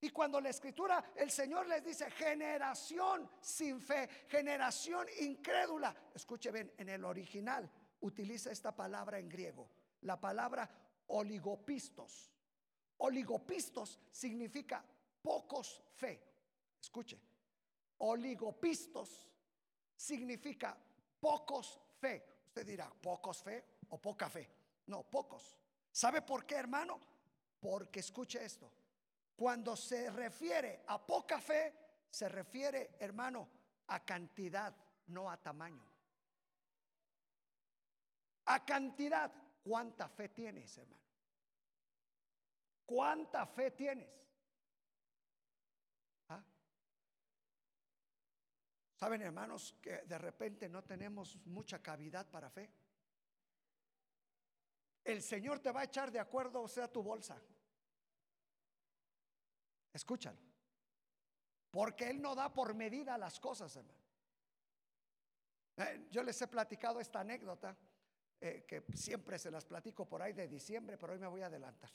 Y 0.00 0.10
cuando 0.10 0.40
la 0.40 0.50
escritura, 0.50 1.12
el 1.14 1.30
Señor 1.30 1.66
les 1.66 1.82
dice, 1.82 2.10
generación 2.10 3.30
sin 3.40 3.80
fe, 3.80 4.08
generación 4.28 5.06
incrédula. 5.20 5.94
Escuche 6.14 6.50
bien, 6.50 6.72
en 6.76 6.88
el 6.90 7.04
original 7.04 7.70
utiliza 8.00 8.50
esta 8.50 8.74
palabra 8.76 9.18
en 9.18 9.28
griego, 9.28 9.70
la 10.02 10.20
palabra 10.20 10.68
oligopistos. 11.06 12.35
Oligopistos 12.98 14.00
significa 14.10 14.84
pocos 15.22 15.82
fe. 15.94 16.22
Escuche, 16.80 17.20
oligopistos 17.98 19.28
significa 19.96 20.76
pocos 21.20 21.80
fe. 21.98 22.42
Usted 22.46 22.66
dirá, 22.66 22.90
pocos 22.90 23.42
fe 23.42 23.64
o 23.90 23.98
poca 23.98 24.28
fe. 24.30 24.48
No, 24.86 25.02
pocos. 25.02 25.58
¿Sabe 25.90 26.22
por 26.22 26.46
qué, 26.46 26.54
hermano? 26.56 27.00
Porque 27.60 28.00
escuche 28.00 28.44
esto. 28.44 28.70
Cuando 29.34 29.76
se 29.76 30.10
refiere 30.10 30.84
a 30.86 31.04
poca 31.04 31.40
fe, 31.40 31.74
se 32.10 32.28
refiere, 32.28 32.96
hermano, 32.98 33.48
a 33.88 34.04
cantidad, 34.04 34.74
no 35.08 35.30
a 35.30 35.36
tamaño. 35.36 35.84
A 38.46 38.64
cantidad, 38.64 39.30
¿cuánta 39.62 40.08
fe 40.08 40.28
tienes, 40.28 40.78
hermano? 40.78 41.05
¿Cuánta 42.86 43.44
fe 43.46 43.72
tienes? 43.72 44.08
¿Ah? 46.28 46.42
¿Saben, 48.94 49.22
hermanos, 49.22 49.74
que 49.82 50.02
de 50.02 50.18
repente 50.18 50.68
no 50.68 50.84
tenemos 50.84 51.36
mucha 51.46 51.82
cavidad 51.82 52.30
para 52.30 52.48
fe? 52.48 52.72
El 55.02 55.20
Señor 55.22 55.58
te 55.58 55.72
va 55.72 55.80
a 55.80 55.84
echar 55.84 56.10
de 56.10 56.20
acuerdo, 56.20 56.62
o 56.62 56.68
sea, 56.68 56.90
tu 56.90 57.02
bolsa. 57.02 57.40
Escúchalo. 59.92 60.38
Porque 61.70 62.08
Él 62.08 62.22
no 62.22 62.34
da 62.34 62.52
por 62.52 62.74
medida 62.74 63.18
las 63.18 63.38
cosas, 63.40 63.74
hermano. 63.76 64.00
Eh, 65.76 66.06
yo 66.10 66.22
les 66.22 66.40
he 66.40 66.48
platicado 66.48 67.00
esta 67.00 67.20
anécdota, 67.20 67.76
eh, 68.40 68.64
que 68.66 68.84
siempre 68.94 69.38
se 69.38 69.50
las 69.50 69.64
platico 69.64 70.08
por 70.08 70.22
ahí 70.22 70.32
de 70.32 70.48
diciembre, 70.48 70.96
pero 70.96 71.12
hoy 71.12 71.18
me 71.18 71.26
voy 71.26 71.42
a 71.42 71.46
adelantar. 71.46 71.90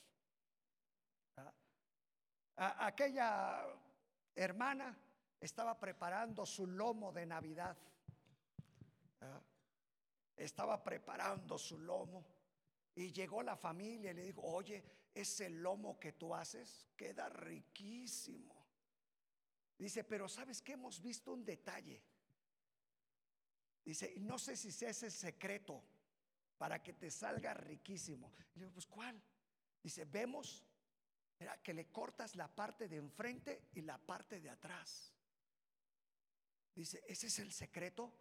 Ah, 2.64 2.86
aquella 2.86 3.66
hermana 4.36 4.96
estaba 5.40 5.80
preparando 5.80 6.46
su 6.46 6.68
lomo 6.68 7.12
de 7.12 7.26
Navidad. 7.26 7.76
Estaba 10.38 10.84
preparando 10.84 11.58
su 11.58 11.80
lomo. 11.80 12.24
Y 12.94 13.12
llegó 13.14 13.42
la 13.42 13.56
familia 13.56 14.12
y 14.12 14.14
le 14.14 14.26
dijo, 14.26 14.44
oye, 14.44 14.84
ese 15.12 15.50
lomo 15.50 16.00
que 16.00 16.12
tú 16.12 16.36
haces 16.36 16.88
queda 16.96 17.30
riquísimo. 17.30 18.64
Dice, 19.80 20.04
pero 20.04 20.30
¿sabes 20.30 20.62
que 20.62 20.74
Hemos 20.74 21.02
visto 21.02 21.34
un 21.34 21.44
detalle. 21.44 22.04
Dice, 23.84 24.14
no 24.20 24.38
sé 24.38 24.56
si 24.56 24.72
sea 24.72 24.92
ese 24.92 25.10
secreto 25.10 25.84
para 26.60 26.84
que 26.84 26.94
te 26.94 27.10
salga 27.10 27.56
riquísimo. 27.56 28.32
digo, 28.54 28.70
pues 28.72 28.86
¿cuál? 28.86 29.20
Dice, 29.82 30.06
vemos 30.06 30.64
que 31.64 31.74
le 31.74 31.92
cortas 31.92 32.36
la 32.36 32.48
parte 32.48 32.88
de 32.88 32.98
enfrente 32.98 33.70
y 33.74 33.82
la 33.82 33.98
parte 33.98 34.40
de 34.40 34.50
atrás. 34.50 35.14
Dice, 36.74 37.04
¿ese 37.08 37.28
es 37.28 37.40
el 37.40 37.52
secreto? 37.52 38.14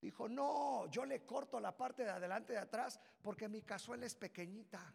Dijo, 0.00 0.28
no, 0.28 0.86
yo 0.90 1.04
le 1.04 1.24
corto 1.26 1.58
la 1.58 1.76
parte 1.76 2.04
de 2.04 2.10
adelante 2.10 2.52
y 2.52 2.56
de 2.56 2.62
atrás 2.62 3.00
porque 3.22 3.48
mi 3.48 3.62
cazuela 3.62 4.06
es 4.06 4.14
pequeñita. 4.14 4.94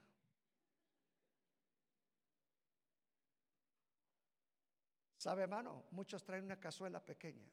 ¿Sabe, 5.17 5.43
hermano? 5.43 5.85
Muchos 5.91 6.23
traen 6.23 6.45
una 6.45 6.59
cazuela 6.59 7.03
pequeña. 7.03 7.49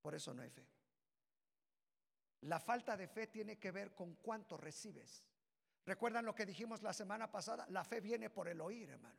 Por 0.00 0.14
eso 0.14 0.34
no 0.34 0.42
hay 0.42 0.50
fe. 0.50 0.66
La 2.42 2.60
falta 2.60 2.96
de 2.96 3.08
fe 3.08 3.26
tiene 3.26 3.58
que 3.58 3.70
ver 3.70 3.94
con 3.94 4.14
cuánto 4.16 4.56
recibes. 4.56 5.24
¿Recuerdan 5.88 6.26
lo 6.26 6.34
que 6.34 6.44
dijimos 6.44 6.82
la 6.82 6.92
semana 6.92 7.30
pasada? 7.30 7.64
La 7.70 7.82
fe 7.82 8.02
viene 8.02 8.28
por 8.28 8.46
el 8.46 8.60
oír, 8.60 8.90
hermano. 8.90 9.16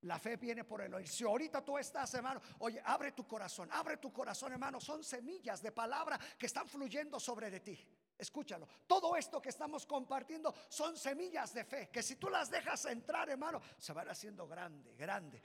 La 0.00 0.18
fe 0.18 0.38
viene 0.38 0.64
por 0.64 0.80
el 0.80 0.94
oír. 0.94 1.06
Si 1.06 1.22
ahorita 1.22 1.62
tú 1.62 1.76
estás, 1.76 2.14
hermano, 2.14 2.40
oye, 2.60 2.80
abre 2.82 3.12
tu 3.12 3.26
corazón, 3.26 3.68
abre 3.70 3.98
tu 3.98 4.10
corazón, 4.10 4.52
hermano. 4.52 4.80
Son 4.80 5.04
semillas 5.04 5.60
de 5.60 5.70
palabra 5.70 6.18
que 6.38 6.46
están 6.46 6.66
fluyendo 6.66 7.20
sobre 7.20 7.50
de 7.50 7.60
ti. 7.60 7.86
Escúchalo. 8.16 8.66
Todo 8.86 9.14
esto 9.16 9.42
que 9.42 9.50
estamos 9.50 9.84
compartiendo 9.84 10.54
son 10.70 10.96
semillas 10.96 11.52
de 11.52 11.62
fe 11.62 11.90
que 11.90 12.02
si 12.02 12.16
tú 12.16 12.30
las 12.30 12.48
dejas 12.48 12.86
entrar, 12.86 13.28
hermano, 13.28 13.60
se 13.76 13.92
van 13.92 14.08
haciendo 14.08 14.48
grande, 14.48 14.94
grande. 14.94 15.42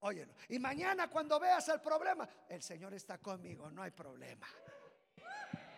Óyelo. 0.00 0.34
Y 0.48 0.58
mañana 0.58 1.08
cuando 1.08 1.38
veas 1.38 1.68
el 1.68 1.80
problema, 1.80 2.28
el 2.48 2.64
Señor 2.64 2.94
está 2.94 3.18
conmigo, 3.18 3.70
no 3.70 3.80
hay 3.84 3.92
problema. 3.92 4.48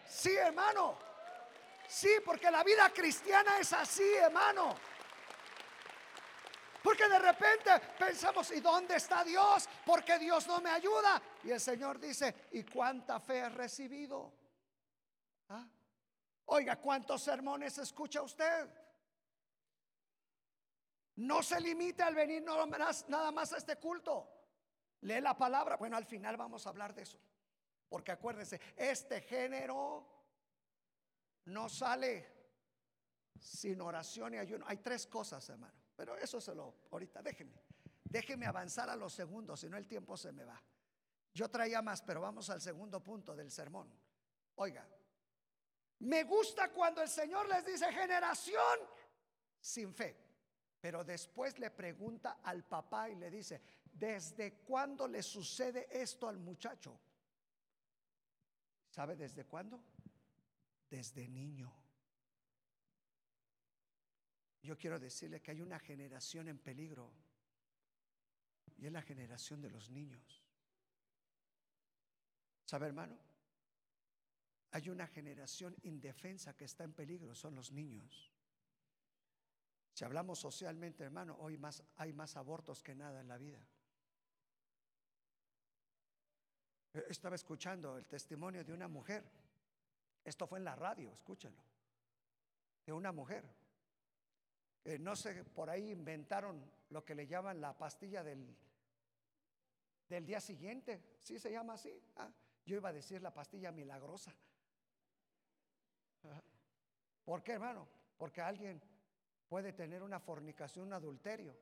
Sí, 0.09 0.35
hermano. 0.35 1.16
Sí, 1.89 2.11
porque 2.25 2.51
la 2.51 2.63
vida 2.63 2.91
cristiana 2.93 3.59
es 3.59 3.73
así, 3.73 4.15
hermano. 4.15 4.75
Porque 6.83 7.09
de 7.09 7.19
repente 7.19 7.71
pensamos, 7.99 8.51
¿y 8.53 8.61
dónde 8.61 8.95
está 8.97 9.25
Dios? 9.25 9.69
Porque 9.85 10.19
Dios 10.19 10.47
no 10.47 10.61
me 10.61 10.71
ayuda. 10.71 11.21
Y 11.43 11.51
el 11.51 11.61
Señor 11.61 11.99
dice, 11.99 12.49
¿y 12.53 12.63
cuánta 12.63 13.19
fe 13.19 13.43
ha 13.43 13.49
recibido? 13.49 14.33
¿Ah? 15.49 15.67
Oiga, 16.47 16.77
¿cuántos 16.77 17.23
sermones 17.23 17.77
escucha 17.79 18.23
usted? 18.23 18.69
No 21.17 21.43
se 21.43 21.61
limite 21.61 22.03
al 22.05 22.15
venir 22.15 22.45
nada 22.45 23.33
más 23.33 23.53
a 23.53 23.57
este 23.57 23.77
culto. 23.77 24.33
Lee 25.01 25.21
la 25.21 25.37
palabra. 25.37 25.77
Bueno, 25.77 25.97
al 25.97 26.05
final 26.05 26.37
vamos 26.37 26.67
a 26.67 26.71
hablar 26.71 26.95
de 26.95 27.03
eso. 27.03 27.19
Porque 27.89 28.13
acuérdense, 28.13 28.61
este 28.77 29.23
género 29.23 30.16
no 31.47 31.69
sale 31.69 32.37
sin 33.39 33.81
oración 33.81 34.35
y 34.35 34.39
ayuno. 34.39 34.65
Hay 34.69 34.79
tres 34.79 35.07
cosas, 35.07 35.49
hermano. 35.49 35.75
Pero 35.95 36.17
eso 36.17 36.41
se 36.41 36.55
lo, 36.55 36.75
ahorita, 36.91 37.23
déjeme. 37.23 37.65
Déjeme 38.05 38.47
avanzar 38.47 38.89
a 38.89 38.97
los 38.97 39.13
segundos, 39.13 39.61
si 39.61 39.69
no 39.69 39.77
el 39.77 39.87
tiempo 39.87 40.17
se 40.17 40.33
me 40.33 40.45
va. 40.45 40.63
Yo 41.33 41.51
traía 41.51 41.83
más, 41.83 42.03
pero 42.03 42.21
vamos 42.21 42.49
al 42.51 42.61
segundo 42.61 43.03
punto 43.03 43.35
del 43.35 43.51
sermón. 43.51 43.93
Oiga, 44.57 44.87
me 46.01 46.25
gusta 46.25 46.73
cuando 46.73 47.03
el 47.03 47.09
Señor 47.09 47.49
les 47.49 47.65
dice 47.65 47.93
generación 47.93 48.79
sin 49.61 49.93
fe. 49.95 50.25
Pero 50.81 51.05
después 51.05 51.59
le 51.59 51.71
pregunta 51.71 52.39
al 52.43 52.65
papá 52.65 53.09
y 53.09 53.17
le 53.17 53.31
dice, 53.31 53.61
¿desde 53.93 54.59
cuándo 54.59 55.09
le 55.09 55.23
sucede 55.23 55.89
esto 55.91 56.29
al 56.29 56.39
muchacho? 56.39 56.99
¿Sabe 58.89 59.17
desde 59.17 59.45
cuándo? 59.45 59.83
Desde 60.89 61.29
niño. 61.29 61.73
Yo 64.63 64.77
quiero 64.77 64.99
decirle 64.99 65.41
que 65.41 65.53
hay 65.53 65.61
una 65.61 65.79
generación 65.79 66.49
en 66.49 66.59
peligro 66.59 67.13
y 68.79 68.87
es 68.87 68.93
la 68.93 69.03
generación 69.03 69.61
de 69.61 69.71
los 69.71 69.91
niños. 69.91 70.43
¿Sabe, 72.65 72.87
hermano? 72.87 73.17
Hay 74.73 74.89
una 74.89 75.07
generación 75.07 75.75
indefensa 75.83 76.57
que 76.57 76.65
está 76.65 76.85
en 76.85 76.93
peligro, 76.93 77.35
son 77.35 77.55
los 77.55 77.71
niños. 77.71 78.33
Si 79.95 80.05
hablamos 80.05 80.41
socialmente, 80.41 81.05
hermano, 81.05 81.37
hoy 81.39 81.57
más, 81.57 81.83
hay 81.97 82.13
más 82.13 82.37
abortos 82.37 82.83
que 82.83 82.95
nada 82.95 83.21
en 83.21 83.29
la 83.29 83.39
vida. 83.39 83.67
Eh, 86.93 87.07
estaba 87.09 87.37
escuchando 87.37 87.97
el 87.97 88.05
testimonio 88.05 88.65
de 88.65 88.75
una 88.75 88.89
mujer. 88.89 89.25
Esto 90.27 90.47
fue 90.47 90.59
en 90.59 90.67
la 90.67 90.77
radio, 90.77 91.11
escúchenlo. 91.11 91.63
De 92.85 92.93
una 92.93 93.13
mujer 93.13 93.49
eh, 94.87 95.01
no 95.01 95.17
sé, 95.17 95.43
por 95.43 95.69
ahí 95.69 95.91
inventaron 95.91 96.65
lo 96.91 97.05
que 97.05 97.17
le 97.17 97.27
llaman 97.27 97.61
la 97.61 97.77
pastilla 97.77 98.23
del, 98.23 98.57
del 100.09 100.25
día 100.25 100.41
siguiente. 100.41 101.19
¿Sí 101.23 101.41
se 101.41 101.51
llama 101.51 101.73
así? 101.73 102.01
Ah, 102.15 102.31
yo 102.65 102.77
iba 102.77 102.91
a 102.91 102.93
decir 102.93 103.21
la 103.21 103.35
pastilla 103.35 103.73
milagrosa. 103.73 104.33
¿Por 107.25 107.43
qué, 107.43 107.55
hermano? 107.55 107.89
Porque 108.17 108.41
alguien 108.41 108.81
puede 109.49 109.73
tener 109.73 110.05
una 110.05 110.21
fornicación, 110.21 110.87
un 110.87 110.93
adulterio, 110.93 111.57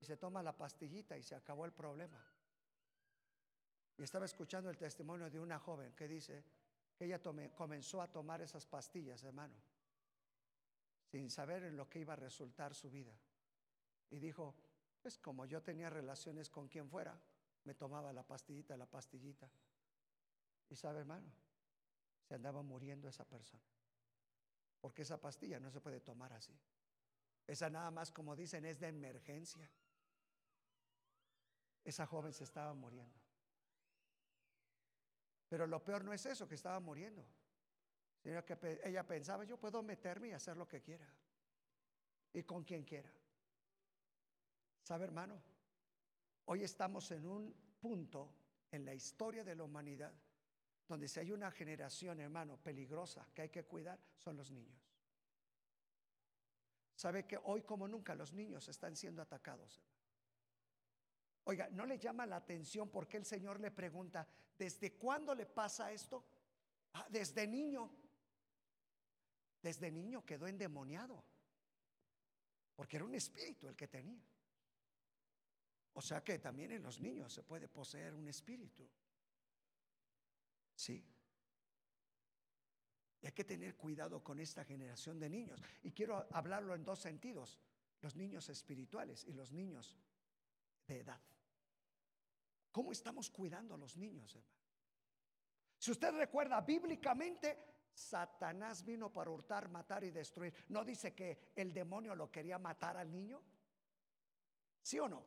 y 0.00 0.04
se 0.04 0.16
toma 0.16 0.42
la 0.42 0.56
pastillita 0.56 1.16
y 1.16 1.22
se 1.22 1.36
acabó 1.36 1.66
el 1.66 1.72
problema. 1.72 2.20
Y 3.96 4.02
estaba 4.02 4.24
escuchando 4.24 4.68
el 4.68 4.76
testimonio 4.76 5.30
de 5.30 5.38
una 5.38 5.60
joven 5.60 5.92
que 5.92 6.08
dice 6.08 6.44
que 6.96 7.06
ella 7.06 7.20
comenzó 7.54 8.00
a 8.00 8.10
tomar 8.10 8.40
esas 8.40 8.66
pastillas, 8.66 9.22
hermano, 9.24 9.54
sin 11.10 11.30
saber 11.30 11.64
en 11.64 11.76
lo 11.76 11.88
que 11.88 12.00
iba 12.00 12.12
a 12.12 12.16
resultar 12.16 12.74
su 12.74 12.90
vida. 12.90 13.12
Y 14.10 14.18
dijo, 14.18 14.54
pues 15.02 15.18
como 15.18 15.44
yo 15.44 15.62
tenía 15.62 15.90
relaciones 15.90 16.48
con 16.48 16.68
quien 16.68 16.88
fuera, 16.88 17.20
me 17.64 17.74
tomaba 17.74 18.12
la 18.12 18.22
pastillita, 18.22 18.76
la 18.76 18.86
pastillita. 18.86 19.50
Y 20.70 20.76
sabe, 20.76 21.00
hermano, 21.00 21.30
se 22.22 22.34
andaba 22.34 22.62
muriendo 22.62 23.08
esa 23.08 23.24
persona. 23.24 23.62
Porque 24.80 25.02
esa 25.02 25.20
pastilla 25.20 25.58
no 25.60 25.70
se 25.70 25.80
puede 25.80 26.00
tomar 26.00 26.32
así. 26.32 26.56
Esa 27.46 27.68
nada 27.70 27.90
más, 27.90 28.10
como 28.10 28.36
dicen, 28.36 28.64
es 28.64 28.80
de 28.80 28.88
emergencia. 28.88 29.70
Esa 31.84 32.06
joven 32.06 32.32
se 32.32 32.44
estaba 32.44 32.72
muriendo. 32.72 33.23
Pero 35.48 35.66
lo 35.66 35.82
peor 35.84 36.04
no 36.04 36.12
es 36.12 36.24
eso, 36.26 36.48
que 36.48 36.54
estaba 36.54 36.80
muriendo. 36.80 37.24
Sino 38.22 38.44
que 38.44 38.80
ella 38.84 39.06
pensaba, 39.06 39.44
yo 39.44 39.58
puedo 39.58 39.82
meterme 39.82 40.28
y 40.28 40.32
hacer 40.32 40.56
lo 40.56 40.66
que 40.66 40.80
quiera. 40.80 41.06
Y 42.32 42.42
con 42.42 42.64
quien 42.64 42.84
quiera. 42.84 43.10
¿Sabe, 44.82 45.04
hermano? 45.04 45.40
Hoy 46.46 46.62
estamos 46.62 47.10
en 47.10 47.26
un 47.26 47.54
punto 47.80 48.34
en 48.70 48.84
la 48.84 48.94
historia 48.94 49.44
de 49.44 49.54
la 49.54 49.64
humanidad 49.64 50.12
donde 50.88 51.08
si 51.08 51.20
hay 51.20 51.32
una 51.32 51.50
generación, 51.50 52.20
hermano, 52.20 52.56
peligrosa 52.58 53.26
que 53.34 53.42
hay 53.42 53.48
que 53.48 53.64
cuidar, 53.64 53.98
son 54.18 54.36
los 54.36 54.50
niños. 54.50 54.92
¿Sabe 56.94 57.26
que 57.26 57.38
hoy 57.42 57.62
como 57.62 57.88
nunca 57.88 58.14
los 58.14 58.32
niños 58.32 58.68
están 58.68 58.94
siendo 58.94 59.22
atacados? 59.22 59.82
Oiga, 61.44 61.68
¿no 61.70 61.84
le 61.84 61.98
llama 61.98 62.24
la 62.26 62.36
atención 62.36 62.88
porque 62.90 63.18
el 63.18 63.26
Señor 63.26 63.60
le 63.60 63.70
pregunta, 63.70 64.26
¿desde 64.58 64.94
cuándo 64.94 65.34
le 65.34 65.46
pasa 65.46 65.92
esto? 65.92 66.24
Ah, 66.94 67.06
desde 67.10 67.46
niño. 67.46 67.90
Desde 69.60 69.90
niño 69.90 70.24
quedó 70.24 70.46
endemoniado. 70.46 71.22
Porque 72.74 72.96
era 72.96 73.04
un 73.04 73.14
espíritu 73.14 73.68
el 73.68 73.76
que 73.76 73.88
tenía. 73.88 74.24
O 75.92 76.02
sea 76.02 76.24
que 76.24 76.38
también 76.38 76.72
en 76.72 76.82
los 76.82 77.00
niños 77.00 77.32
se 77.32 77.42
puede 77.42 77.68
poseer 77.68 78.14
un 78.14 78.26
espíritu. 78.26 78.88
Sí. 80.74 81.04
Y 83.20 83.26
hay 83.26 83.32
que 83.32 83.44
tener 83.44 83.76
cuidado 83.76 84.22
con 84.22 84.40
esta 84.40 84.64
generación 84.64 85.20
de 85.20 85.28
niños. 85.28 85.62
Y 85.82 85.92
quiero 85.92 86.26
hablarlo 86.32 86.74
en 86.74 86.84
dos 86.84 86.98
sentidos. 86.98 87.60
Los 88.00 88.16
niños 88.16 88.48
espirituales 88.48 89.24
y 89.24 89.32
los 89.32 89.52
niños 89.52 89.96
de 90.86 91.00
edad. 91.00 91.20
¿Cómo 92.74 92.90
estamos 92.90 93.30
cuidando 93.30 93.76
a 93.76 93.78
los 93.78 93.96
niños, 93.96 94.34
hermano? 94.34 94.58
Si 95.78 95.92
usted 95.92 96.12
recuerda, 96.12 96.60
bíblicamente, 96.60 97.56
Satanás 97.94 98.84
vino 98.84 99.12
para 99.12 99.30
hurtar, 99.30 99.68
matar 99.68 100.02
y 100.02 100.10
destruir. 100.10 100.52
¿No 100.70 100.84
dice 100.84 101.14
que 101.14 101.52
el 101.54 101.72
demonio 101.72 102.16
lo 102.16 102.32
quería 102.32 102.58
matar 102.58 102.96
al 102.96 103.12
niño? 103.12 103.40
¿Sí 104.82 104.98
o 104.98 105.08
no? 105.08 105.24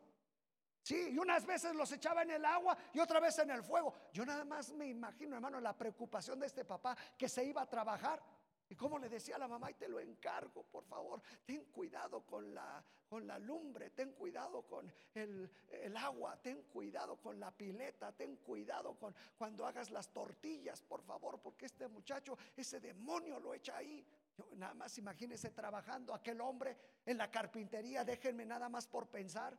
Sí, 0.82 1.12
y 1.14 1.18
unas 1.18 1.46
veces 1.46 1.74
los 1.74 1.90
echaba 1.94 2.24
en 2.24 2.32
el 2.32 2.44
agua 2.44 2.78
y 2.94 3.00
otra 3.00 3.22
vez 3.22 3.40
en 3.40 3.52
el 3.52 3.64
fuego. 3.64 3.94
Yo 4.12 4.26
nada 4.26 4.44
más 4.44 4.74
me 4.74 4.88
imagino, 4.88 5.38
hermano, 5.38 5.62
la 5.62 5.78
preocupación 5.78 6.42
de 6.42 6.48
este 6.48 6.66
papá 6.66 6.98
que 7.18 7.30
se 7.30 7.46
iba 7.46 7.62
a 7.62 7.70
trabajar. 7.70 8.22
Y 8.70 8.76
como 8.76 9.00
le 9.00 9.08
decía 9.08 9.36
a 9.36 9.40
la 9.40 9.48
mamá, 9.48 9.72
y 9.72 9.76
te 9.76 9.88
lo 9.88 10.00
encargo, 10.00 10.64
por 10.64 10.84
favor, 10.86 11.22
ten 11.46 11.66
cuidado 11.66 12.22
con 12.26 12.54
la, 12.54 12.84
con 13.08 13.26
la 13.26 13.40
lumbre, 13.40 13.92
ten 13.92 14.12
cuidado 14.12 14.64
con 14.64 14.92
el, 15.14 15.50
el, 15.70 15.96
agua, 15.96 16.38
ten 16.42 16.64
cuidado 16.64 17.16
con 17.18 17.40
la 17.40 17.52
pileta, 17.52 18.12
ten 18.12 18.36
cuidado 18.38 18.96
con 18.96 19.16
cuando 19.38 19.66
hagas 19.66 19.90
las 19.92 20.10
tortillas, 20.12 20.82
por 20.82 21.02
favor, 21.04 21.40
porque 21.40 21.66
este 21.66 21.88
muchacho, 21.88 22.38
ese 22.56 22.80
demonio 22.80 23.40
lo 23.40 23.54
echa 23.54 23.78
ahí. 23.78 24.06
Yo 24.38 24.50
nada 24.56 24.74
más 24.74 24.98
imagínese 24.98 25.52
trabajando 25.52 26.14
aquel 26.14 26.42
hombre 26.42 26.78
en 27.06 27.18
la 27.18 27.32
carpintería, 27.32 28.04
déjenme 28.04 28.46
nada 28.46 28.68
más 28.68 28.86
por 28.86 29.08
pensar 29.08 29.58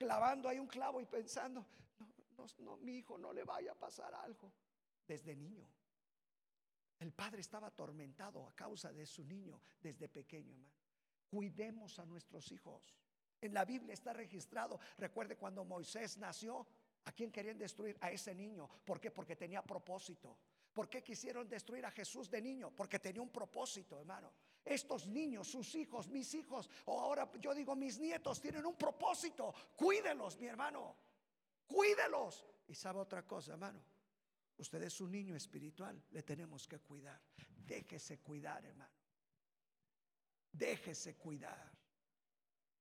clavando 0.00 0.48
ahí 0.48 0.58
un 0.58 0.66
clavo 0.66 0.98
y 1.02 1.04
pensando, 1.04 1.66
no, 2.38 2.46
no, 2.58 2.76
mi 2.78 2.96
hijo 2.96 3.18
no 3.18 3.34
le 3.34 3.44
vaya 3.44 3.72
a 3.72 3.74
pasar 3.74 4.14
algo. 4.14 4.50
Desde 5.06 5.36
niño. 5.36 5.66
El 7.00 7.12
padre 7.12 7.40
estaba 7.40 7.68
atormentado 7.68 8.46
a 8.46 8.54
causa 8.54 8.92
de 8.92 9.06
su 9.06 9.24
niño 9.24 9.60
desde 9.80 10.08
pequeño, 10.08 10.52
hermano. 10.52 10.74
Cuidemos 11.30 11.98
a 11.98 12.04
nuestros 12.04 12.52
hijos. 12.52 12.94
En 13.40 13.54
la 13.54 13.64
Biblia 13.64 13.94
está 13.94 14.12
registrado. 14.12 14.78
Recuerde 14.98 15.36
cuando 15.36 15.64
Moisés 15.64 16.18
nació, 16.18 16.66
¿a 17.06 17.12
quién 17.12 17.32
querían 17.32 17.56
destruir? 17.56 17.96
A 18.02 18.10
ese 18.10 18.34
niño. 18.34 18.68
¿Por 18.84 19.00
qué? 19.00 19.10
Porque 19.10 19.34
tenía 19.34 19.62
propósito. 19.62 20.36
¿Por 20.74 20.90
qué 20.90 21.02
quisieron 21.02 21.48
destruir 21.48 21.86
a 21.86 21.90
Jesús 21.90 22.30
de 22.30 22.42
niño? 22.42 22.70
Porque 22.70 22.98
tenía 22.98 23.22
un 23.22 23.30
propósito, 23.30 23.98
hermano. 23.98 24.30
Estos 24.62 25.06
niños, 25.06 25.48
sus 25.48 25.74
hijos, 25.74 26.06
mis 26.08 26.34
hijos, 26.34 26.68
o 26.84 27.00
ahora 27.00 27.30
yo 27.40 27.54
digo 27.54 27.74
mis 27.74 27.98
nietos, 27.98 28.40
tienen 28.42 28.66
un 28.66 28.76
propósito. 28.76 29.54
Cuídelos, 29.74 30.38
mi 30.38 30.48
hermano. 30.48 30.94
Cuídelos. 31.66 32.44
Y 32.68 32.74
sabe 32.74 33.00
otra 33.00 33.26
cosa, 33.26 33.52
hermano. 33.52 33.80
Usted 34.60 34.82
es 34.82 35.00
un 35.00 35.10
niño 35.10 35.34
espiritual, 35.34 36.02
le 36.10 36.22
tenemos 36.22 36.68
que 36.68 36.78
cuidar. 36.80 37.18
Déjese 37.66 38.18
cuidar, 38.18 38.62
hermano. 38.62 38.92
Déjese 40.52 41.16
cuidar. 41.16 41.72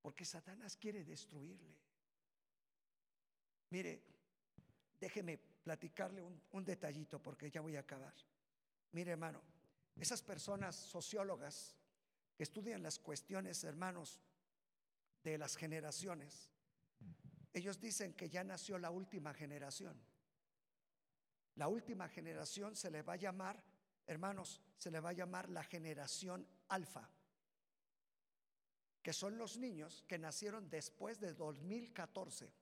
Porque 0.01 0.25
Satanás 0.25 0.75
quiere 0.75 1.05
destruirle. 1.05 1.77
Mire, 3.69 4.03
déjeme 4.99 5.37
platicarle 5.37 6.21
un, 6.21 6.41
un 6.51 6.65
detallito 6.65 7.23
porque 7.23 7.49
ya 7.49 7.61
voy 7.61 7.77
a 7.77 7.81
acabar. 7.81 8.13
Mire, 8.91 9.11
hermano. 9.11 9.41
Esas 9.95 10.21
personas 10.21 10.75
sociólogas 10.75 11.77
que 12.35 12.43
estudian 12.43 12.83
las 12.83 12.99
cuestiones, 12.99 13.63
hermanos, 13.63 14.19
de 15.23 15.37
las 15.37 15.55
generaciones, 15.55 16.51
ellos 17.53 17.79
dicen 17.79 18.13
que 18.13 18.29
ya 18.29 18.43
nació 18.43 18.77
la 18.77 18.91
última 18.91 19.33
generación. 19.33 19.97
La 21.55 21.67
última 21.67 22.07
generación 22.07 22.75
se 22.75 22.91
le 22.91 23.01
va 23.01 23.13
a 23.13 23.17
llamar, 23.17 23.63
hermanos, 24.07 24.62
se 24.77 24.91
le 24.91 24.99
va 24.99 25.09
a 25.09 25.13
llamar 25.13 25.49
la 25.49 25.63
generación 25.63 26.47
alfa, 26.69 27.09
que 29.01 29.13
son 29.13 29.38
los 29.38 29.57
niños 29.57 30.03
que 30.07 30.17
nacieron 30.17 30.69
después 30.69 31.19
de 31.19 31.33
2014. 31.33 32.53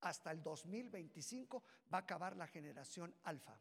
Hasta 0.00 0.30
el 0.30 0.42
2025 0.42 1.64
va 1.92 1.98
a 1.98 2.00
acabar 2.02 2.36
la 2.36 2.46
generación 2.46 3.14
alfa. 3.24 3.58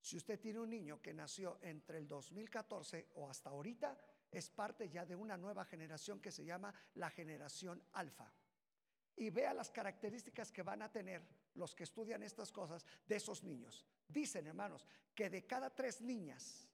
Si 0.00 0.16
usted 0.16 0.38
tiene 0.38 0.60
un 0.60 0.70
niño 0.70 1.02
que 1.02 1.12
nació 1.12 1.58
entre 1.62 1.98
el 1.98 2.06
2014 2.06 3.08
o 3.14 3.28
hasta 3.28 3.50
ahorita, 3.50 3.98
es 4.30 4.50
parte 4.50 4.88
ya 4.88 5.04
de 5.04 5.16
una 5.16 5.36
nueva 5.36 5.64
generación 5.64 6.20
que 6.20 6.30
se 6.30 6.44
llama 6.44 6.72
la 6.94 7.10
generación 7.10 7.82
alfa. 7.92 8.32
Y 9.16 9.30
vea 9.30 9.54
las 9.54 9.70
características 9.70 10.52
que 10.52 10.62
van 10.62 10.82
a 10.82 10.92
tener 10.92 11.26
los 11.54 11.74
que 11.74 11.84
estudian 11.84 12.22
estas 12.22 12.52
cosas 12.52 12.84
de 13.06 13.16
esos 13.16 13.42
niños. 13.42 13.86
Dicen, 14.06 14.46
hermanos, 14.46 14.86
que 15.14 15.30
de 15.30 15.46
cada 15.46 15.74
tres 15.74 16.00
niñas, 16.02 16.68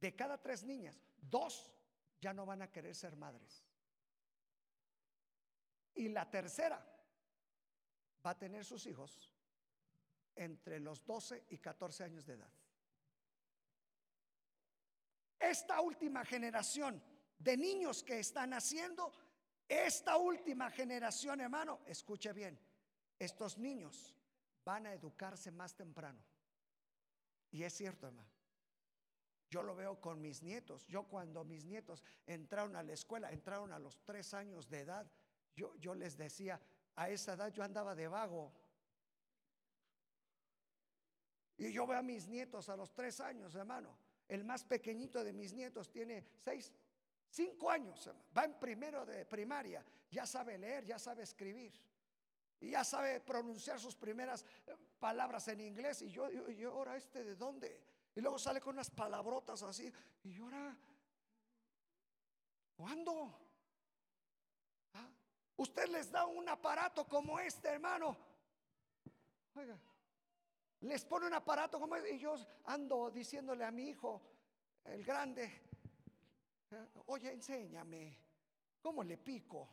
de 0.00 0.14
cada 0.14 0.40
tres 0.40 0.62
niñas, 0.62 1.00
dos 1.16 1.72
ya 2.20 2.32
no 2.32 2.46
van 2.46 2.62
a 2.62 2.70
querer 2.70 2.94
ser 2.94 3.16
madres. 3.16 3.64
Y 5.94 6.08
la 6.08 6.30
tercera 6.30 6.84
va 8.24 8.30
a 8.30 8.38
tener 8.38 8.64
sus 8.64 8.86
hijos 8.86 9.32
entre 10.34 10.78
los 10.78 11.04
12 11.04 11.46
y 11.50 11.58
14 11.58 12.04
años 12.04 12.26
de 12.26 12.34
edad. 12.34 12.52
Esta 15.38 15.80
última 15.80 16.24
generación 16.24 17.02
de 17.38 17.56
niños 17.56 18.02
que 18.02 18.18
están 18.18 18.50
naciendo, 18.50 19.12
esta 19.68 20.16
última 20.16 20.70
generación, 20.70 21.40
hermano, 21.40 21.80
escuche 21.86 22.32
bien, 22.32 22.58
estos 23.18 23.58
niños 23.58 24.14
van 24.64 24.86
a 24.86 24.92
educarse 24.92 25.50
más 25.50 25.74
temprano. 25.74 26.22
Y 27.50 27.62
es 27.62 27.72
cierto, 27.74 28.06
hermano. 28.06 28.28
Yo 29.48 29.62
lo 29.62 29.76
veo 29.76 30.00
con 30.00 30.20
mis 30.20 30.42
nietos. 30.42 30.86
Yo 30.86 31.04
cuando 31.04 31.44
mis 31.44 31.64
nietos 31.64 32.04
entraron 32.26 32.74
a 32.76 32.82
la 32.82 32.92
escuela, 32.92 33.30
entraron 33.30 33.72
a 33.72 33.78
los 33.78 34.04
tres 34.04 34.34
años 34.34 34.68
de 34.68 34.80
edad, 34.80 35.10
yo, 35.54 35.74
yo 35.76 35.94
les 35.94 36.16
decía, 36.16 36.60
a 36.96 37.08
esa 37.08 37.34
edad 37.34 37.52
yo 37.52 37.62
andaba 37.62 37.94
de 37.94 38.08
vago, 38.08 38.52
y 41.58 41.72
yo 41.72 41.86
veo 41.86 41.98
a 41.98 42.02
mis 42.02 42.28
nietos 42.28 42.68
a 42.68 42.76
los 42.76 42.92
tres 42.92 43.20
años, 43.20 43.54
hermano. 43.54 43.96
El 44.28 44.44
más 44.44 44.64
pequeñito 44.64 45.22
de 45.24 45.32
mis 45.32 45.52
nietos 45.52 45.90
tiene 45.90 46.26
seis, 46.44 46.72
cinco 47.30 47.70
años, 47.70 48.10
va 48.36 48.44
en 48.44 48.58
primero 48.58 49.04
de 49.04 49.24
primaria. 49.26 49.84
Ya 50.10 50.26
sabe 50.26 50.58
leer, 50.58 50.84
ya 50.84 50.98
sabe 50.98 51.22
escribir. 51.22 51.72
Y 52.60 52.70
ya 52.70 52.84
sabe 52.84 53.20
pronunciar 53.20 53.78
sus 53.78 53.94
primeras 53.94 54.44
eh, 54.66 54.74
palabras 54.98 55.46
en 55.48 55.60
inglés. 55.60 56.02
Y 56.02 56.10
yo, 56.10 56.30
yo, 56.30 56.48
yo 56.48 56.72
ahora 56.72 56.96
este 56.96 57.22
de 57.22 57.36
dónde? 57.36 57.82
Y 58.14 58.20
luego 58.20 58.38
sale 58.38 58.60
con 58.60 58.74
unas 58.74 58.90
palabrotas 58.90 59.62
así. 59.62 59.92
Y 60.22 60.38
ahora, 60.38 60.76
¿cuándo? 62.74 63.38
¿Ah? 64.94 65.08
Usted 65.56 65.88
les 65.88 66.10
da 66.10 66.24
un 66.24 66.48
aparato 66.48 67.06
como 67.06 67.38
este, 67.38 67.68
hermano. 67.68 68.16
Oiga, 69.54 69.78
les 70.80 71.04
pone 71.04 71.26
un 71.26 71.34
aparato 71.34 71.78
como 71.80 71.96
y 71.96 72.18
yo 72.18 72.36
ando 72.64 73.10
diciéndole 73.10 73.64
a 73.64 73.70
mi 73.70 73.88
hijo, 73.88 74.22
el 74.84 75.04
grande, 75.04 75.65
oye, 77.06 77.32
enséñame, 77.32 78.18
¿cómo 78.80 79.02
le 79.04 79.18
pico? 79.18 79.68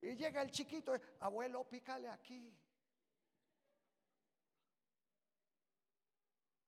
Y 0.00 0.14
llega 0.14 0.42
el 0.42 0.50
chiquito, 0.50 0.94
abuelo, 1.20 1.64
pícale 1.68 2.08
aquí. 2.08 2.56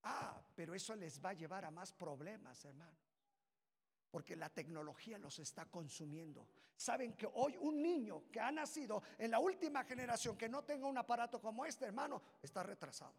Ah, 0.03 0.43
pero 0.55 0.75
eso 0.75 0.95
les 0.97 1.23
va 1.25 1.31
a 1.31 1.35
llevar 1.35 1.65
a 1.65 1.71
más 1.71 1.93
problemas, 1.93 2.65
hermano. 2.65 2.99
Porque 4.11 4.35
la 4.35 4.49
tecnología 4.49 5.19
los 5.19 5.39
está 5.39 5.67
consumiendo. 5.67 6.49
Saben 6.77 7.17
que 7.17 7.29
hoy 7.33 7.57
un 7.59 7.81
niño 7.81 8.25
que 8.33 8.41
ha 8.41 8.51
nacido 8.51 9.03
en 9.19 9.31
la 9.31 9.39
última 9.39 9.85
generación 9.85 10.37
que 10.37 10.49
no 10.49 10.65
tenga 10.65 10.89
un 10.89 10.99
aparato 10.99 11.41
como 11.41 11.65
este, 11.65 11.85
hermano, 11.85 12.21
está 12.43 12.65
retrasado. 12.65 13.15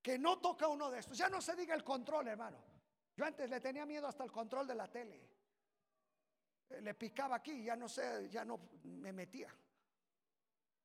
Que 0.00 0.16
no 0.18 0.38
toca 0.38 0.68
uno 0.68 0.90
de 0.90 1.00
estos. 1.00 1.18
Ya 1.18 1.28
no 1.28 1.40
se 1.40 1.56
diga 1.56 1.74
el 1.74 1.82
control, 1.82 2.28
hermano. 2.28 2.67
Yo 3.18 3.24
antes 3.24 3.50
le 3.50 3.60
tenía 3.60 3.84
miedo 3.84 4.06
hasta 4.06 4.22
el 4.22 4.30
control 4.30 4.64
de 4.64 4.76
la 4.76 4.86
tele. 4.86 5.20
Eh, 6.68 6.80
le 6.80 6.94
picaba 6.94 7.34
aquí, 7.34 7.64
ya 7.64 7.74
no 7.74 7.88
sé, 7.88 8.28
ya 8.30 8.44
no 8.44 8.70
me 8.84 9.12
metía. 9.12 9.52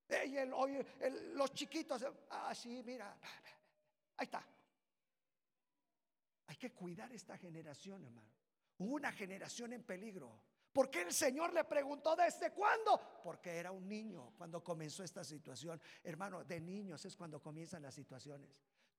Y 0.10 0.38
el, 0.38 0.50
los 1.36 1.54
chiquitos, 1.54 2.04
así, 2.32 2.80
ah, 2.80 2.84
mira, 2.84 3.18
ahí 4.18 4.26
está. 4.26 4.44
Hay 6.48 6.56
que 6.56 6.72
cuidar 6.72 7.12
esta 7.12 7.38
generación, 7.38 8.04
hermano. 8.04 8.32
una 8.80 9.12
generación 9.12 9.74
en 9.74 9.84
peligro. 9.84 10.42
¿Por 10.72 10.90
qué 10.90 11.04
el 11.04 11.14
Señor 11.14 11.54
le 11.54 11.66
preguntó 11.66 12.16
desde 12.16 12.50
cuándo? 12.52 13.20
Porque 13.24 13.58
era 13.58 13.72
un 13.72 13.88
niño 13.88 14.34
cuando 14.36 14.64
comenzó 14.64 15.04
esta 15.04 15.24
situación. 15.24 15.80
Hermano, 16.04 16.44
de 16.44 16.60
niños 16.60 17.06
es 17.06 17.16
cuando 17.16 17.40
comienzan 17.40 17.84
las 17.84 17.94
situaciones. 17.94 18.50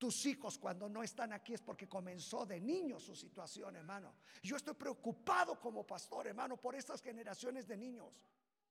Tus 0.05 0.23
hijos 0.27 0.59
cuando 0.59 0.87
no 0.87 1.01
están 1.01 1.33
aquí 1.33 1.55
es 1.55 1.63
porque 1.63 1.89
comenzó 1.89 2.45
de 2.45 2.61
niños 2.61 3.01
su 3.01 3.15
situación, 3.15 3.75
hermano. 3.75 4.13
Yo 4.43 4.55
estoy 4.55 4.75
preocupado 4.75 5.59
como 5.59 5.83
pastor, 5.83 6.27
hermano, 6.27 6.57
por 6.57 6.75
estas 6.75 7.01
generaciones 7.01 7.67
de 7.67 7.75
niños. 7.75 8.21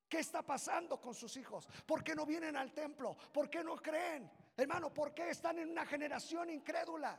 ¿Qué 0.09 0.20
está 0.20 0.43
pasando 0.43 1.01
con 1.01 1.12
sus 1.12 1.37
hijos? 1.37 1.66
¿Por 1.85 2.05
qué 2.05 2.14
no 2.14 2.24
vienen 2.24 2.55
al 2.55 2.72
templo? 2.72 3.16
¿Por 3.32 3.51
qué 3.51 3.64
no 3.64 3.74
creen? 3.74 4.30
Hermano, 4.57 4.95
¿por 4.95 5.12
qué 5.12 5.30
están 5.30 5.59
en 5.59 5.70
una 5.70 5.85
generación 5.85 6.51
incrédula? 6.51 7.18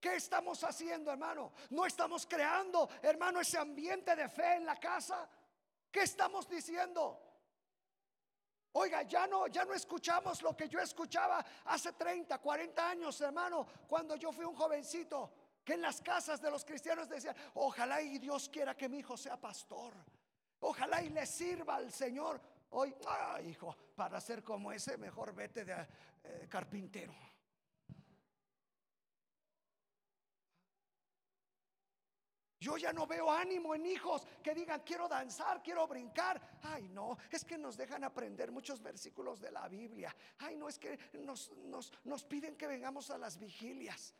¿Qué 0.00 0.16
estamos 0.16 0.64
haciendo, 0.64 1.12
hermano? 1.12 1.52
No 1.68 1.84
estamos 1.84 2.24
creando, 2.24 2.88
hermano, 3.02 3.38
ese 3.38 3.58
ambiente 3.58 4.16
de 4.16 4.30
fe 4.30 4.54
en 4.54 4.64
la 4.64 4.76
casa. 4.76 5.28
¿Qué 5.92 6.04
estamos 6.04 6.48
diciendo? 6.48 7.20
Oiga, 8.76 9.02
ya 9.02 9.26
no, 9.28 9.46
ya 9.46 9.64
no 9.64 9.72
escuchamos 9.72 10.42
lo 10.42 10.56
que 10.56 10.68
yo 10.68 10.80
escuchaba 10.80 11.44
hace 11.66 11.92
30, 11.92 12.38
40 12.38 12.88
años, 12.88 13.20
hermano, 13.20 13.66
cuando 13.86 14.16
yo 14.16 14.32
fui 14.32 14.44
un 14.44 14.56
jovencito, 14.56 15.32
que 15.64 15.74
en 15.74 15.82
las 15.82 16.00
casas 16.00 16.42
de 16.42 16.50
los 16.50 16.64
cristianos 16.64 17.08
decían, 17.08 17.36
ojalá 17.54 18.02
y 18.02 18.18
Dios 18.18 18.48
quiera 18.48 18.76
que 18.76 18.88
mi 18.88 18.98
hijo 18.98 19.16
sea 19.16 19.40
pastor. 19.40 19.94
Ojalá 20.60 21.02
y 21.02 21.10
le 21.10 21.24
sirva 21.24 21.76
al 21.76 21.92
Señor. 21.92 22.40
Hoy, 22.70 22.92
ah, 23.06 23.40
hijo, 23.42 23.76
para 23.94 24.20
ser 24.20 24.42
como 24.42 24.72
ese, 24.72 24.98
mejor 24.98 25.32
vete 25.32 25.64
de 25.64 25.86
eh, 26.24 26.46
carpintero. 26.48 27.14
Yo 32.64 32.78
ya 32.78 32.94
no 32.94 33.06
veo 33.06 33.30
ánimo 33.30 33.74
en 33.74 33.84
hijos 33.84 34.26
que 34.42 34.54
digan, 34.54 34.80
quiero 34.80 35.06
danzar, 35.06 35.62
quiero 35.62 35.86
brincar. 35.86 36.40
Ay, 36.62 36.88
no, 36.88 37.18
es 37.30 37.44
que 37.44 37.58
nos 37.58 37.76
dejan 37.76 38.04
aprender 38.04 38.50
muchos 38.50 38.80
versículos 38.80 39.38
de 39.38 39.50
la 39.50 39.68
Biblia. 39.68 40.16
Ay, 40.38 40.56
no, 40.56 40.66
es 40.66 40.78
que 40.78 40.98
nos, 41.24 41.52
nos 42.04 42.24
piden 42.24 42.56
que 42.56 42.66
vengamos 42.66 43.10
a 43.10 43.18
las 43.18 43.38
vigilias. 43.38 44.14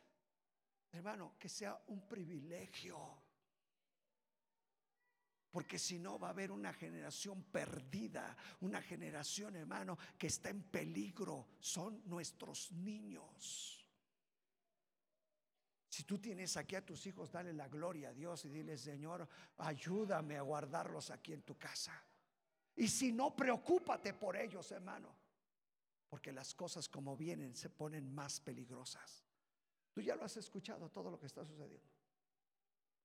Hermano, 0.91 1.33
que 1.39 1.49
sea 1.49 1.75
un 1.87 2.07
privilegio. 2.07 3.17
Porque 5.49 5.79
si 5.79 5.97
no 5.97 6.19
va 6.19 6.27
a 6.27 6.29
haber 6.29 6.51
una 6.51 6.71
generación 6.71 7.45
perdida, 7.45 8.37
una 8.59 8.79
generación, 8.79 9.55
hermano, 9.55 9.97
que 10.19 10.27
está 10.27 10.49
en 10.49 10.61
peligro. 10.61 11.47
Son 11.59 12.03
nuestros 12.05 12.71
niños. 12.73 13.84
Si 15.95 16.03
tú 16.03 16.19
tienes 16.19 16.57
aquí 16.57 16.75
a 16.75 16.85
tus 16.85 17.07
hijos, 17.07 17.31
dale 17.31 17.53
la 17.53 17.69
gloria 17.69 18.09
a 18.09 18.13
Dios 18.13 18.43
y 18.43 18.49
dile, 18.49 18.77
Señor, 18.77 19.25
ayúdame 19.59 20.35
a 20.35 20.41
guardarlos 20.41 21.09
aquí 21.09 21.31
en 21.31 21.43
tu 21.43 21.57
casa. 21.57 21.93
Y 22.75 22.89
si 22.89 23.13
no, 23.13 23.33
preocúpate 23.33 24.13
por 24.13 24.35
ellos, 24.35 24.69
hermano. 24.73 25.15
Porque 26.09 26.33
las 26.33 26.53
cosas 26.53 26.89
como 26.89 27.15
vienen 27.15 27.55
se 27.55 27.69
ponen 27.69 28.13
más 28.13 28.41
peligrosas. 28.41 29.23
Tú 29.93 30.01
ya 30.01 30.17
lo 30.17 30.25
has 30.25 30.35
escuchado, 30.35 30.89
todo 30.89 31.09
lo 31.09 31.17
que 31.17 31.27
está 31.27 31.45
sucediendo. 31.45 31.89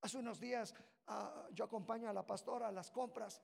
Hace 0.01 0.18
unos 0.18 0.41
días 0.41 0.74
ah, 1.07 1.47
yo 1.53 1.66
acompaño 1.66 2.11
a 2.11 2.12
la 2.12 2.26
pastora 2.26 2.66
a 2.66 2.72
las 2.72 2.91
compras 2.91 3.41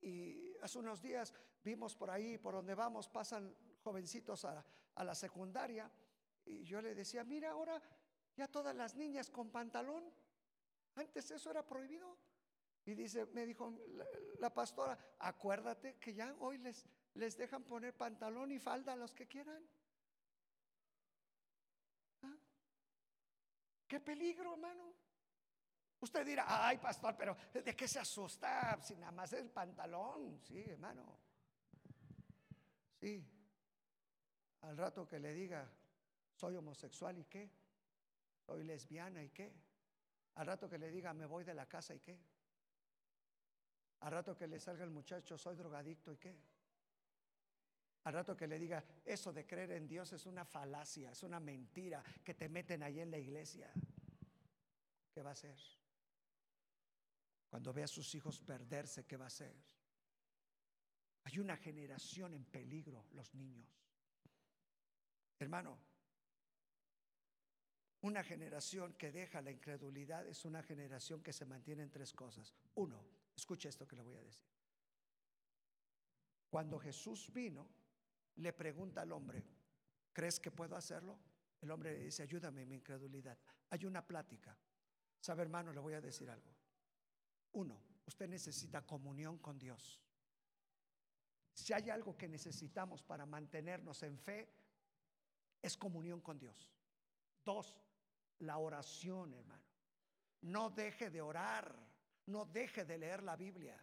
y 0.00 0.56
hace 0.62 0.78
unos 0.78 1.02
días 1.02 1.34
vimos 1.62 1.94
por 1.94 2.08
ahí, 2.08 2.38
por 2.38 2.54
donde 2.54 2.74
vamos, 2.74 3.06
pasan 3.06 3.54
jovencitos 3.84 4.46
a, 4.46 4.64
a 4.94 5.04
la 5.04 5.14
secundaria 5.14 5.92
y 6.46 6.64
yo 6.64 6.80
le 6.80 6.94
decía, 6.94 7.22
mira, 7.22 7.50
ahora 7.50 7.82
ya 8.36 8.48
todas 8.48 8.74
las 8.74 8.94
niñas 8.94 9.30
con 9.30 9.50
pantalón. 9.50 10.04
Antes 10.94 11.30
eso 11.30 11.50
era 11.50 11.66
prohibido. 11.66 12.16
Y 12.84 12.94
dice, 12.94 13.26
me 13.26 13.44
dijo 13.44 13.72
la, 14.38 14.54
pastora, 14.54 14.96
acuérdate 15.18 15.96
que 15.96 16.14
ya 16.14 16.34
hoy 16.38 16.58
les, 16.58 16.86
les 17.14 17.36
dejan 17.36 17.64
poner 17.64 17.96
pantalón 17.96 18.52
y 18.52 18.60
falda 18.60 18.92
a 18.92 18.96
los 18.96 19.12
que 19.12 19.26
quieran. 19.26 19.60
¿Ah? 22.22 22.36
Qué 23.88 23.98
peligro, 23.98 24.52
hermano. 24.52 24.94
Usted 25.98 26.24
dirá, 26.24 26.44
ay, 26.46 26.78
pastor, 26.78 27.16
pero 27.16 27.36
¿de 27.52 27.74
qué 27.74 27.88
se 27.88 27.98
asusta? 27.98 28.80
Si 28.82 28.94
nada 28.96 29.12
más 29.12 29.32
el 29.32 29.50
pantalón. 29.50 30.40
Sí, 30.44 30.62
hermano. 30.68 31.18
Sí. 33.00 33.26
Al 34.60 34.76
rato 34.76 35.08
que 35.08 35.18
le 35.18 35.32
diga, 35.32 35.68
soy 36.34 36.54
homosexual 36.54 37.18
y 37.18 37.24
qué 37.24 37.50
soy 38.46 38.64
lesbiana 38.64 39.22
y 39.22 39.30
qué. 39.30 39.52
Al 40.36 40.46
rato 40.46 40.68
que 40.68 40.78
le 40.78 40.90
diga, 40.90 41.12
me 41.12 41.26
voy 41.26 41.44
de 41.44 41.54
la 41.54 41.66
casa 41.66 41.94
y 41.94 42.00
qué. 42.00 42.18
Al 44.00 44.12
rato 44.12 44.36
que 44.36 44.46
le 44.46 44.60
salga 44.60 44.84
el 44.84 44.90
muchacho, 44.90 45.36
soy 45.36 45.56
drogadicto 45.56 46.12
y 46.12 46.16
qué. 46.16 46.36
Al 48.04 48.12
rato 48.12 48.36
que 48.36 48.46
le 48.46 48.58
diga, 48.58 48.84
eso 49.04 49.32
de 49.32 49.44
creer 49.44 49.72
en 49.72 49.88
Dios 49.88 50.12
es 50.12 50.26
una 50.26 50.44
falacia, 50.44 51.10
es 51.10 51.22
una 51.24 51.40
mentira 51.40 52.04
que 52.22 52.34
te 52.34 52.48
meten 52.48 52.84
ahí 52.84 53.00
en 53.00 53.10
la 53.10 53.18
iglesia. 53.18 53.68
¿Qué 55.12 55.22
va 55.22 55.30
a 55.30 55.32
hacer? 55.32 55.58
Cuando 57.48 57.72
ve 57.72 57.82
a 57.82 57.88
sus 57.88 58.14
hijos 58.14 58.38
perderse, 58.38 59.06
¿qué 59.06 59.16
va 59.16 59.24
a 59.24 59.28
hacer? 59.28 59.56
Hay 61.24 61.38
una 61.40 61.56
generación 61.56 62.34
en 62.34 62.44
peligro, 62.44 63.06
los 63.12 63.34
niños. 63.34 63.68
Hermano, 65.40 65.76
una 68.02 68.22
generación 68.22 68.94
que 68.94 69.10
deja 69.10 69.40
la 69.40 69.50
incredulidad 69.50 70.26
es 70.26 70.44
una 70.44 70.62
generación 70.62 71.22
que 71.22 71.32
se 71.32 71.46
mantiene 71.46 71.82
en 71.82 71.90
tres 71.90 72.12
cosas. 72.12 72.54
Uno, 72.74 73.02
escuche 73.34 73.68
esto 73.68 73.86
que 73.86 73.96
le 73.96 74.02
voy 74.02 74.16
a 74.16 74.22
decir. 74.22 74.46
Cuando 76.50 76.78
Jesús 76.78 77.32
vino, 77.32 77.66
le 78.36 78.52
pregunta 78.52 79.02
al 79.02 79.12
hombre, 79.12 79.44
¿crees 80.12 80.38
que 80.38 80.50
puedo 80.50 80.76
hacerlo? 80.76 81.18
El 81.60 81.70
hombre 81.70 81.92
le 81.96 82.04
dice, 82.04 82.22
ayúdame 82.22 82.62
en 82.62 82.68
mi 82.68 82.74
incredulidad. 82.76 83.38
Hay 83.70 83.84
una 83.86 84.06
plática. 84.06 84.56
Sabe, 85.20 85.42
hermano, 85.42 85.72
le 85.72 85.80
voy 85.80 85.94
a 85.94 86.00
decir 86.00 86.30
algo. 86.30 86.54
Uno, 87.52 87.80
usted 88.04 88.28
necesita 88.28 88.86
comunión 88.86 89.38
con 89.38 89.58
Dios. 89.58 90.00
Si 91.52 91.72
hay 91.72 91.88
algo 91.88 92.16
que 92.16 92.28
necesitamos 92.28 93.02
para 93.02 93.24
mantenernos 93.24 94.02
en 94.02 94.18
fe, 94.18 94.48
es 95.62 95.76
comunión 95.76 96.20
con 96.20 96.38
Dios. 96.38 96.70
Dos, 97.44 97.74
la 98.40 98.58
oración, 98.58 99.32
hermano. 99.32 99.64
No 100.42 100.70
deje 100.70 101.10
de 101.10 101.20
orar, 101.20 101.74
no 102.26 102.44
deje 102.44 102.84
de 102.84 102.98
leer 102.98 103.22
la 103.22 103.36
Biblia. 103.36 103.78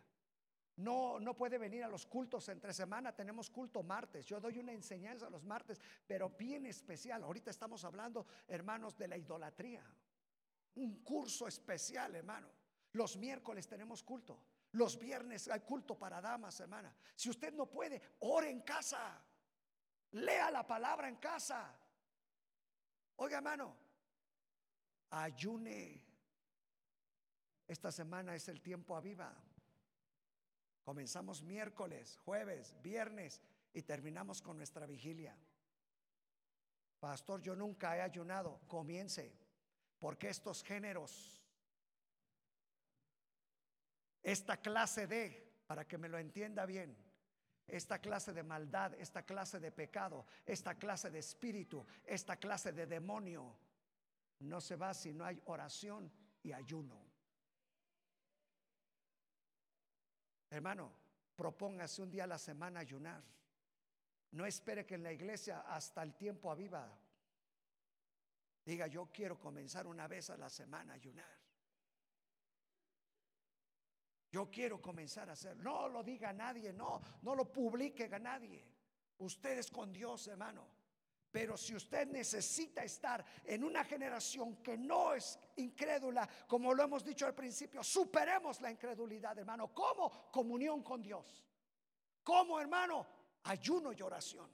No, 0.76 1.20
no 1.20 1.36
puede 1.36 1.58
venir 1.60 1.84
a 1.84 1.88
los 1.88 2.06
cultos 2.06 2.50
entre 2.50 2.74
semana, 2.74 3.16
tenemos 3.16 3.50
culto 3.50 3.84
martes. 3.84 4.26
Yo 4.26 4.40
doy 4.40 4.58
una 4.58 4.72
enseñanza 4.72 5.30
los 5.30 5.44
martes, 5.44 5.80
pero 6.08 6.30
bien 6.30 6.66
especial. 6.66 7.24
Ahorita 7.24 7.52
estamos 7.52 7.84
hablando, 7.84 8.26
hermanos, 8.48 8.98
de 8.98 9.08
la 9.08 9.18
idolatría. 9.18 9.84
Un 10.76 11.04
curso 11.04 11.48
especial, 11.48 12.16
hermano. 12.16 12.50
Los 12.94 13.18
miércoles 13.18 13.68
tenemos 13.68 14.02
culto. 14.02 14.40
Los 14.72 14.98
viernes 14.98 15.48
hay 15.48 15.60
culto 15.62 15.98
para 15.98 16.20
damas, 16.20 16.60
hermana. 16.60 16.96
Si 17.16 17.30
usted 17.30 17.54
no 17.54 17.70
puede, 17.70 18.02
ore 18.22 18.50
en 18.50 18.62
casa. 18.62 19.24
Lea 20.12 20.50
la 20.50 20.66
palabra 20.66 21.08
en 21.08 21.18
casa. 21.18 21.76
Oiga, 23.18 23.38
hermano, 23.38 23.78
ayune. 25.14 26.02
Esta 27.68 27.92
semana 27.92 28.36
es 28.36 28.48
el 28.50 28.62
tiempo 28.62 28.96
aviva. 28.96 29.34
Comenzamos 30.84 31.42
miércoles, 31.44 32.18
jueves, 32.18 32.76
viernes 32.82 33.42
y 33.74 33.84
terminamos 33.84 34.42
con 34.42 34.58
nuestra 34.58 34.86
vigilia. 34.86 35.38
Pastor, 37.00 37.42
yo 37.42 37.56
nunca 37.56 37.96
he 37.98 38.02
ayunado. 38.02 38.62
Comience, 38.68 39.34
porque 40.00 40.30
estos 40.30 40.64
géneros, 40.64 41.42
esta 44.22 44.58
clase 44.58 45.08
de, 45.08 45.62
para 45.68 45.88
que 45.88 45.98
me 45.98 46.10
lo 46.10 46.18
entienda 46.18 46.66
bien, 46.66 46.98
esta 47.68 48.00
clase 48.00 48.34
de 48.34 48.44
maldad, 48.44 48.94
esta 48.96 49.24
clase 49.24 49.60
de 49.60 49.72
pecado, 49.72 50.26
esta 50.46 50.76
clase 50.76 51.10
de 51.10 51.20
espíritu, 51.20 51.86
esta 52.04 52.36
clase 52.38 52.74
de 52.74 52.86
demonio, 52.86 53.56
no 54.40 54.60
se 54.62 54.76
va 54.76 54.94
si 54.94 55.14
no 55.14 55.26
hay 55.26 55.42
oración 55.46 56.12
y 56.42 56.52
ayuno. 56.52 57.00
Hermano, 60.50 60.92
propóngase 61.36 62.02
un 62.02 62.12
día 62.12 62.26
a 62.26 62.28
la 62.28 62.38
semana 62.38 62.82
ayunar. 62.82 63.24
No 64.32 64.46
espere 64.46 64.86
que 64.86 64.96
en 64.96 65.04
la 65.04 65.12
iglesia 65.12 65.62
hasta 65.62 66.04
el 66.04 66.16
tiempo 66.16 66.52
aviva. 66.52 66.88
Diga, 68.66 68.88
yo 68.88 69.10
quiero 69.12 69.40
comenzar 69.40 69.88
una 69.88 70.08
vez 70.08 70.30
a 70.30 70.38
la 70.38 70.50
semana 70.50 70.94
a 70.94 70.96
ayunar. 70.96 71.44
Yo 74.32 74.50
quiero 74.50 74.82
comenzar 74.82 75.30
a 75.30 75.34
hacer. 75.34 75.56
No 75.58 75.88
lo 75.88 76.04
diga 76.04 76.30
a 76.30 76.34
nadie, 76.34 76.74
no, 76.74 77.02
no 77.22 77.36
lo 77.36 77.52
publique 77.52 78.06
a 78.12 78.20
nadie. 78.20 78.66
Usted 79.20 79.60
es 79.60 79.70
con 79.70 79.94
Dios, 79.94 80.28
hermano. 80.28 80.68
Pero 81.34 81.58
si 81.58 81.74
usted 81.74 82.08
necesita 82.10 82.84
estar 82.84 83.26
en 83.44 83.64
una 83.64 83.84
generación 83.84 84.58
que 84.58 84.78
no 84.78 85.16
es 85.16 85.40
incrédula, 85.56 86.30
como 86.48 86.76
lo 86.76 86.84
hemos 86.84 87.04
dicho 87.04 87.26
al 87.26 87.34
principio, 87.34 87.84
superemos 87.84 88.62
la 88.62 88.70
incredulidad, 88.70 89.36
hermano. 89.40 89.74
¿Cómo? 89.74 90.30
Comunión 90.32 90.84
con 90.84 91.02
Dios. 91.02 91.44
¿Cómo, 92.22 92.60
hermano? 92.60 93.08
Ayuno 93.46 93.92
y 93.94 94.02
oración. 94.04 94.48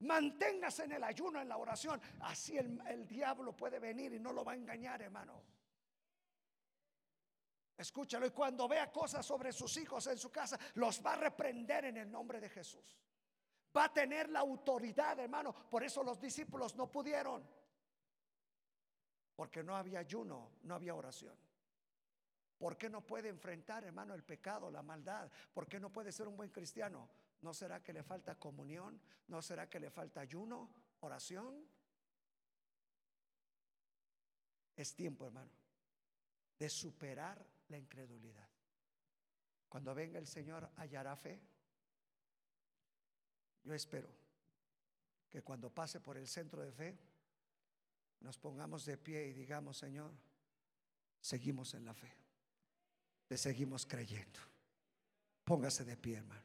Manténgase 0.00 0.86
en 0.86 0.92
el 0.94 1.04
ayuno, 1.04 1.40
en 1.40 1.48
la 1.48 1.56
oración. 1.56 2.02
Así 2.22 2.58
el, 2.58 2.82
el 2.88 3.06
diablo 3.06 3.54
puede 3.54 3.78
venir 3.78 4.12
y 4.14 4.18
no 4.18 4.32
lo 4.32 4.44
va 4.44 4.52
a 4.52 4.56
engañar, 4.56 5.02
hermano. 5.02 5.40
Escúchalo 7.76 8.26
y 8.26 8.30
cuando 8.30 8.66
vea 8.66 8.90
cosas 8.90 9.24
sobre 9.24 9.52
sus 9.52 9.76
hijos 9.76 10.04
en 10.08 10.18
su 10.18 10.32
casa, 10.32 10.58
los 10.74 11.00
va 11.00 11.12
a 11.12 11.16
reprender 11.16 11.84
en 11.84 11.98
el 11.98 12.10
nombre 12.10 12.40
de 12.40 12.48
Jesús 12.48 12.98
va 13.76 13.84
a 13.84 13.92
tener 13.92 14.28
la 14.30 14.40
autoridad, 14.40 15.18
hermano. 15.18 15.54
Por 15.70 15.82
eso 15.82 16.02
los 16.02 16.20
discípulos 16.20 16.76
no 16.76 16.90
pudieron. 16.90 17.42
Porque 19.34 19.62
no 19.62 19.76
había 19.76 20.00
ayuno, 20.00 20.52
no 20.62 20.74
había 20.74 20.94
oración. 20.94 21.36
¿Por 22.58 22.76
qué 22.76 22.88
no 22.88 23.04
puede 23.04 23.28
enfrentar, 23.28 23.84
hermano, 23.84 24.14
el 24.14 24.22
pecado, 24.22 24.70
la 24.70 24.82
maldad? 24.82 25.30
¿Por 25.52 25.66
qué 25.66 25.80
no 25.80 25.90
puede 25.90 26.12
ser 26.12 26.28
un 26.28 26.36
buen 26.36 26.50
cristiano? 26.50 27.08
¿No 27.40 27.52
será 27.52 27.82
que 27.82 27.92
le 27.92 28.04
falta 28.04 28.36
comunión? 28.36 29.00
¿No 29.26 29.42
será 29.42 29.68
que 29.68 29.80
le 29.80 29.90
falta 29.90 30.20
ayuno, 30.20 30.70
oración? 31.00 31.66
Es 34.76 34.94
tiempo, 34.94 35.26
hermano, 35.26 35.50
de 36.56 36.68
superar 36.68 37.44
la 37.68 37.78
incredulidad. 37.78 38.48
Cuando 39.68 39.94
venga 39.94 40.18
el 40.18 40.26
Señor, 40.26 40.70
hallará 40.76 41.16
fe. 41.16 41.40
Yo 43.64 43.74
espero 43.74 44.08
que 45.30 45.42
cuando 45.42 45.70
pase 45.70 46.00
por 46.00 46.16
el 46.16 46.26
centro 46.26 46.62
de 46.62 46.72
fe, 46.72 46.98
nos 48.20 48.38
pongamos 48.38 48.84
de 48.84 48.96
pie 48.96 49.28
y 49.28 49.32
digamos, 49.32 49.78
Señor, 49.78 50.12
seguimos 51.20 51.74
en 51.74 51.84
la 51.84 51.94
fe, 51.94 52.12
te 53.26 53.36
seguimos 53.36 53.86
creyendo. 53.86 54.40
Póngase 55.44 55.84
de 55.84 55.96
pie, 55.96 56.18
hermano, 56.18 56.42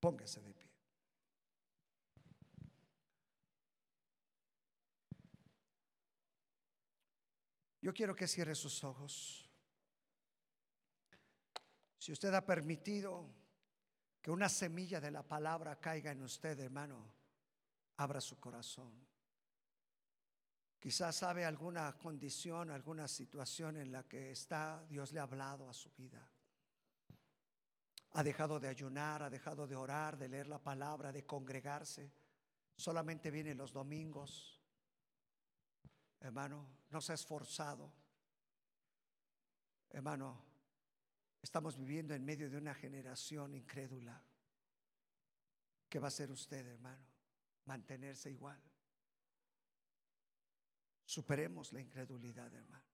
póngase 0.00 0.40
de 0.40 0.54
pie. 0.54 0.70
Yo 7.82 7.94
quiero 7.94 8.14
que 8.14 8.28
cierre 8.28 8.54
sus 8.54 8.84
ojos. 8.84 9.48
Si 11.98 12.12
usted 12.12 12.32
ha 12.34 12.44
permitido 12.44 13.26
que 14.20 14.30
una 14.30 14.48
semilla 14.48 15.00
de 15.00 15.10
la 15.10 15.22
palabra 15.22 15.80
caiga 15.80 16.12
en 16.12 16.22
usted, 16.22 16.58
hermano. 16.60 17.12
Abra 17.96 18.20
su 18.20 18.38
corazón. 18.38 18.92
Quizás 20.78 21.16
sabe 21.16 21.44
alguna 21.44 21.96
condición, 21.98 22.70
alguna 22.70 23.06
situación 23.06 23.76
en 23.76 23.92
la 23.92 24.08
que 24.08 24.30
está, 24.30 24.82
Dios 24.88 25.12
le 25.12 25.20
ha 25.20 25.24
hablado 25.24 25.68
a 25.68 25.74
su 25.74 25.90
vida. 25.92 26.26
Ha 28.12 28.22
dejado 28.22 28.58
de 28.58 28.68
ayunar, 28.68 29.22
ha 29.22 29.30
dejado 29.30 29.66
de 29.66 29.76
orar, 29.76 30.16
de 30.16 30.28
leer 30.28 30.48
la 30.48 30.58
palabra, 30.58 31.12
de 31.12 31.24
congregarse. 31.26 32.10
Solamente 32.76 33.30
viene 33.30 33.54
los 33.54 33.72
domingos. 33.72 34.58
Hermano, 36.18 36.66
no 36.88 37.00
se 37.00 37.12
ha 37.12 37.14
esforzado. 37.14 37.92
Hermano, 39.90 40.49
Estamos 41.42 41.78
viviendo 41.78 42.14
en 42.14 42.24
medio 42.24 42.50
de 42.50 42.58
una 42.58 42.74
generación 42.74 43.54
incrédula. 43.54 44.22
¿Qué 45.88 45.98
va 45.98 46.06
a 46.06 46.08
hacer 46.08 46.30
usted, 46.30 46.66
hermano? 46.66 47.04
Mantenerse 47.64 48.30
igual. 48.30 48.60
Superemos 51.04 51.72
la 51.72 51.80
incredulidad, 51.80 52.54
hermano. 52.54 52.84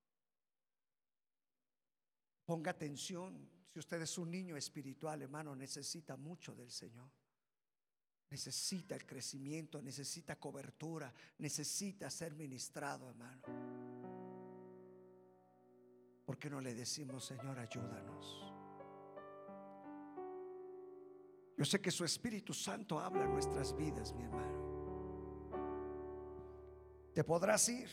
Ponga 2.46 2.70
atención. 2.70 3.50
Si 3.68 3.78
usted 3.78 4.00
es 4.00 4.16
un 4.16 4.30
niño 4.30 4.56
espiritual, 4.56 5.20
hermano, 5.20 5.54
necesita 5.54 6.16
mucho 6.16 6.54
del 6.54 6.70
Señor. 6.70 7.10
Necesita 8.30 8.94
el 8.94 9.04
crecimiento, 9.04 9.82
necesita 9.82 10.38
cobertura, 10.38 11.12
necesita 11.38 12.08
ser 12.10 12.34
ministrado, 12.34 13.10
hermano. 13.10 13.42
¿Por 16.26 16.36
qué 16.38 16.50
no 16.50 16.60
le 16.60 16.74
decimos, 16.74 17.24
Señor, 17.24 17.56
ayúdanos? 17.56 18.52
Yo 21.56 21.64
sé 21.64 21.80
que 21.80 21.92
su 21.92 22.04
Espíritu 22.04 22.52
Santo 22.52 22.98
habla 22.98 23.24
en 23.24 23.32
nuestras 23.32 23.74
vidas, 23.76 24.12
mi 24.12 24.24
hermano. 24.24 24.66
Te 27.14 27.22
podrás 27.22 27.68
ir, 27.68 27.88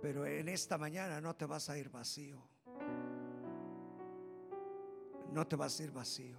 pero 0.00 0.26
en 0.26 0.48
esta 0.48 0.78
mañana 0.78 1.20
no 1.20 1.36
te 1.36 1.44
vas 1.44 1.68
a 1.68 1.78
ir 1.78 1.90
vacío. 1.90 2.42
No 5.32 5.46
te 5.46 5.54
vas 5.54 5.78
a 5.78 5.82
ir 5.84 5.92
vacío. 5.92 6.38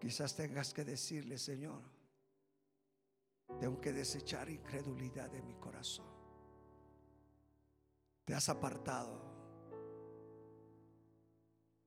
Quizás 0.00 0.34
tengas 0.34 0.74
que 0.74 0.84
decirle, 0.84 1.38
Señor, 1.38 1.82
tengo 3.60 3.80
que 3.80 3.92
desechar 3.92 4.50
incredulidad 4.50 5.30
de 5.30 5.40
mi 5.42 5.54
corazón. 5.54 6.15
Te 8.26 8.34
has 8.34 8.48
apartado. 8.48 9.22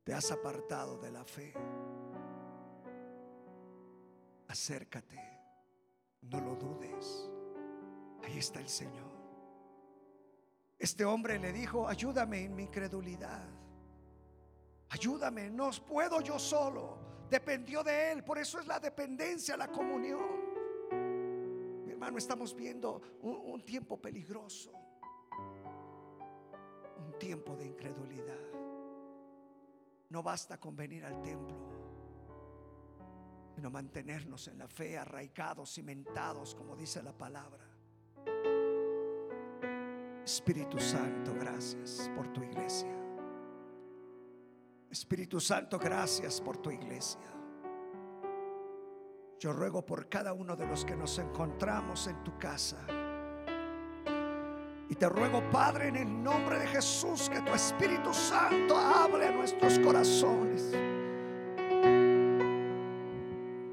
Te 0.05 0.13
has 0.13 0.31
apartado 0.31 0.97
de 0.97 1.11
la 1.11 1.25
fe. 1.25 1.53
Acércate. 4.47 5.19
No 6.21 6.39
lo 6.39 6.55
dudes. 6.55 7.29
Ahí 8.23 8.37
está 8.37 8.61
el 8.61 8.69
Señor. 8.69 9.11
Este 10.77 11.03
hombre 11.03 11.37
le 11.39 11.51
dijo, 11.51 11.89
ayúdame 11.89 12.45
en 12.45 12.55
mi 12.55 12.63
incredulidad. 12.63 13.45
Ayúdame, 14.91 15.49
no 15.49 15.69
puedo 15.85 16.21
yo 16.21 16.39
solo. 16.39 16.99
Dependió 17.29 17.83
de 17.83 18.13
él. 18.13 18.23
Por 18.23 18.37
eso 18.37 18.61
es 18.61 18.65
la 18.65 18.79
dependencia, 18.79 19.57
la 19.57 19.67
comunión. 19.67 20.39
Mi 21.83 21.91
hermano, 21.91 22.17
estamos 22.17 22.55
viendo 22.55 23.01
un, 23.23 23.35
un 23.35 23.65
tiempo 23.65 24.01
peligroso 24.01 24.88
tiempo 27.19 27.55
de 27.55 27.67
incredulidad. 27.67 28.39
No 30.09 30.23
basta 30.23 30.59
con 30.59 30.75
venir 30.75 31.05
al 31.05 31.21
templo, 31.21 31.55
sino 33.53 33.69
mantenernos 33.69 34.47
en 34.47 34.57
la 34.57 34.67
fe, 34.67 34.97
arraigados, 34.97 35.73
cimentados, 35.75 36.55
como 36.55 36.75
dice 36.75 37.03
la 37.03 37.15
palabra. 37.15 37.63
Espíritu 40.23 40.79
Santo, 40.79 41.33
gracias 41.35 42.09
por 42.15 42.31
tu 42.33 42.41
iglesia. 42.41 42.95
Espíritu 44.89 45.39
Santo, 45.39 45.77
gracias 45.77 46.41
por 46.41 46.57
tu 46.57 46.71
iglesia. 46.71 47.21
Yo 49.39 49.53
ruego 49.53 49.85
por 49.85 50.09
cada 50.09 50.33
uno 50.33 50.55
de 50.55 50.65
los 50.65 50.83
que 50.83 50.95
nos 50.95 51.19
encontramos 51.19 52.07
en 52.07 52.23
tu 52.23 52.37
casa 52.37 52.98
te 54.99 55.07
ruego, 55.07 55.41
Padre, 55.49 55.87
en 55.87 55.95
el 55.95 56.23
nombre 56.23 56.59
de 56.59 56.67
Jesús, 56.67 57.29
que 57.29 57.39
tu 57.41 57.53
Espíritu 57.53 58.13
Santo 58.13 58.75
hable 58.75 59.27
a 59.27 59.31
nuestros 59.31 59.79
corazones. 59.79 60.71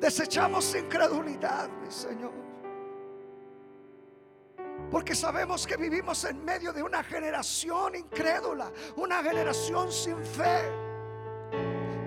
Desechamos 0.01 0.73
incredulidad, 0.77 1.69
mi 1.83 1.91
Señor. 1.91 2.33
Porque 4.89 5.17
sabemos 5.17 5.67
que 5.67 5.77
vivimos 5.77 6.25
en 6.25 6.45
medio 6.45 6.73
de 6.73 6.81
una 6.81 7.03
generación 7.03 7.97
incrédula, 7.97 8.71
una 8.95 9.21
generación 9.21 9.91
sin 9.91 10.25
fe. 10.25 10.63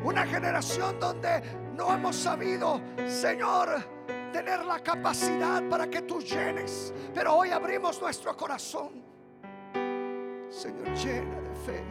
Una 0.02 0.26
generación 0.26 0.98
donde 0.98 1.42
no 1.76 1.94
hemos 1.94 2.16
sabido, 2.16 2.82
Señor, 3.06 3.84
tener 4.32 4.64
la 4.64 4.80
capacidad 4.80 5.62
para 5.68 5.90
que 5.90 6.04
tú 6.04 6.22
llenes. 6.22 6.94
Pero 7.14 7.36
hoy 7.36 7.50
abrimos 7.50 8.02
nuestro 8.02 8.36
corazón. 8.38 9.09
Señor, 10.60 10.94
llena 10.94 11.40
de 11.40 11.56
fe 11.56 11.84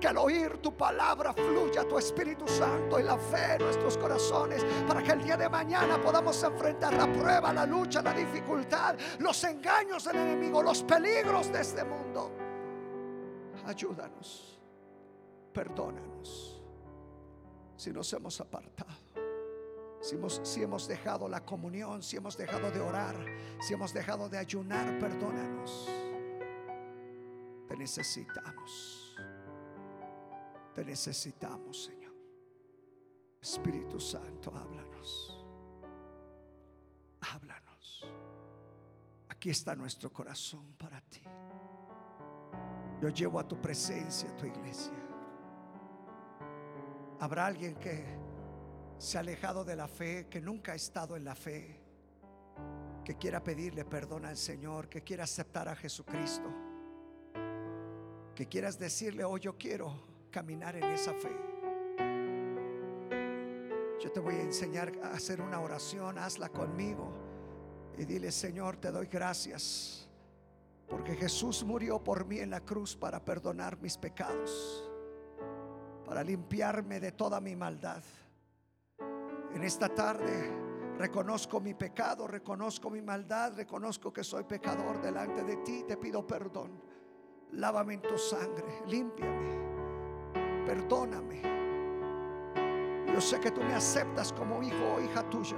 que 0.00 0.08
al 0.08 0.18
oír 0.18 0.58
tu 0.58 0.76
palabra 0.76 1.32
fluya 1.32 1.86
tu 1.86 1.96
Espíritu 1.96 2.46
Santo 2.48 2.98
y 2.98 3.04
la 3.04 3.16
fe 3.16 3.54
en 3.54 3.62
nuestros 3.62 3.96
corazones 3.96 4.64
para 4.88 5.04
que 5.04 5.12
el 5.12 5.22
día 5.22 5.36
de 5.36 5.48
mañana 5.48 6.02
podamos 6.02 6.42
enfrentar 6.42 6.94
la 6.94 7.06
prueba, 7.12 7.52
la 7.52 7.64
lucha, 7.64 8.02
la 8.02 8.12
dificultad, 8.12 8.96
los 9.20 9.44
engaños 9.44 10.02
del 10.02 10.16
enemigo, 10.16 10.64
los 10.64 10.82
peligros 10.82 11.52
de 11.52 11.60
este 11.60 11.84
mundo. 11.84 12.32
Ayúdanos, 13.64 14.60
perdónanos 15.52 16.60
si 17.76 17.92
nos 17.92 18.12
hemos 18.12 18.40
apartado. 18.40 19.06
Si 20.00 20.16
hemos, 20.16 20.40
si 20.42 20.62
hemos 20.62 20.88
dejado 20.88 21.28
la 21.28 21.44
comunión, 21.44 22.02
si 22.02 22.16
hemos 22.16 22.36
dejado 22.36 22.70
de 22.72 22.80
orar, 22.80 23.14
si 23.60 23.74
hemos 23.74 23.92
dejado 23.94 24.28
de 24.28 24.38
ayunar, 24.38 24.98
perdónanos. 24.98 25.75
Necesitamos. 27.76 29.16
Te 30.74 30.84
necesitamos, 30.84 31.84
Señor. 31.84 32.14
Espíritu 33.40 34.00
Santo, 34.00 34.54
háblanos. 34.54 35.44
Háblanos. 37.20 38.04
Aquí 39.28 39.50
está 39.50 39.74
nuestro 39.74 40.12
corazón 40.12 40.74
para 40.76 41.00
ti. 41.02 41.22
Yo 43.00 43.08
llevo 43.10 43.38
a 43.38 43.46
tu 43.46 43.60
presencia, 43.60 44.30
a 44.30 44.36
tu 44.36 44.46
iglesia. 44.46 44.92
Habrá 47.20 47.46
alguien 47.46 47.74
que 47.76 48.04
se 48.98 49.16
ha 49.16 49.20
alejado 49.20 49.64
de 49.64 49.76
la 49.76 49.88
fe, 49.88 50.28
que 50.28 50.40
nunca 50.40 50.72
ha 50.72 50.74
estado 50.74 51.16
en 51.16 51.24
la 51.24 51.34
fe, 51.34 51.80
que 53.04 53.16
quiera 53.16 53.42
pedirle 53.42 53.84
perdón 53.84 54.24
al 54.24 54.36
Señor, 54.36 54.88
que 54.88 55.02
quiera 55.02 55.24
aceptar 55.24 55.68
a 55.68 55.76
Jesucristo, 55.76 56.52
que 58.36 58.46
quieras 58.46 58.78
decirle, 58.78 59.24
oh, 59.24 59.38
yo 59.38 59.56
quiero 59.56 59.92
caminar 60.30 60.76
en 60.76 60.84
esa 60.84 61.14
fe. 61.14 61.34
Yo 63.98 64.12
te 64.12 64.20
voy 64.20 64.34
a 64.34 64.42
enseñar 64.42 64.92
a 65.02 65.14
hacer 65.14 65.40
una 65.40 65.58
oración, 65.58 66.18
hazla 66.18 66.50
conmigo 66.50 67.10
y 67.98 68.04
dile, 68.04 68.30
Señor, 68.30 68.76
te 68.76 68.92
doy 68.92 69.06
gracias 69.06 70.06
porque 70.86 71.16
Jesús 71.16 71.64
murió 71.64 71.98
por 72.04 72.26
mí 72.26 72.38
en 72.38 72.50
la 72.50 72.60
cruz 72.60 72.94
para 72.94 73.24
perdonar 73.24 73.80
mis 73.80 73.96
pecados, 73.96 74.88
para 76.04 76.22
limpiarme 76.22 77.00
de 77.00 77.12
toda 77.12 77.40
mi 77.40 77.56
maldad. 77.56 78.02
En 79.54 79.64
esta 79.64 79.88
tarde 79.88 80.52
reconozco 80.98 81.58
mi 81.58 81.72
pecado, 81.72 82.28
reconozco 82.28 82.90
mi 82.90 83.00
maldad, 83.00 83.54
reconozco 83.56 84.12
que 84.12 84.22
soy 84.22 84.44
pecador 84.44 85.00
delante 85.00 85.42
de 85.42 85.56
ti, 85.56 85.84
te 85.88 85.96
pido 85.96 86.26
perdón. 86.26 86.95
Lávame 87.52 87.94
en 87.94 88.02
tu 88.02 88.18
sangre, 88.18 88.82
límpiame 88.86 89.66
perdóname. 90.66 91.40
Yo 93.14 93.20
sé 93.20 93.40
que 93.40 93.50
tú 93.50 93.62
me 93.62 93.72
aceptas 93.72 94.32
como 94.32 94.62
hijo 94.62 94.94
o 94.96 95.00
hija 95.00 95.22
tuya. 95.30 95.56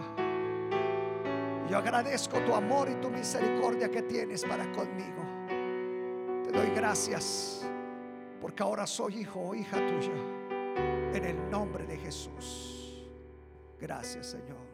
Yo 1.69 1.79
agradezco 1.79 2.39
tu 2.41 2.55
amor 2.55 2.89
y 2.91 2.95
tu 2.97 3.11
misericordia 3.11 3.91
que 3.91 4.03
tienes 4.03 4.45
para 4.45 4.71
conmigo. 4.73 5.23
Te 6.45 6.53
doy 6.53 6.71
gracias 6.75 7.67
porque 8.41 8.63
ahora 8.63 8.87
soy 8.87 9.21
hijo 9.21 9.41
o 9.41 9.55
hija 9.55 9.77
tuya. 9.87 10.13
En 11.15 11.25
el 11.25 11.51
nombre 11.51 11.85
de 11.87 11.97
Jesús. 11.97 13.09
Gracias 13.81 14.27
Señor. 14.27 14.69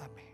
Amén. 0.00 0.31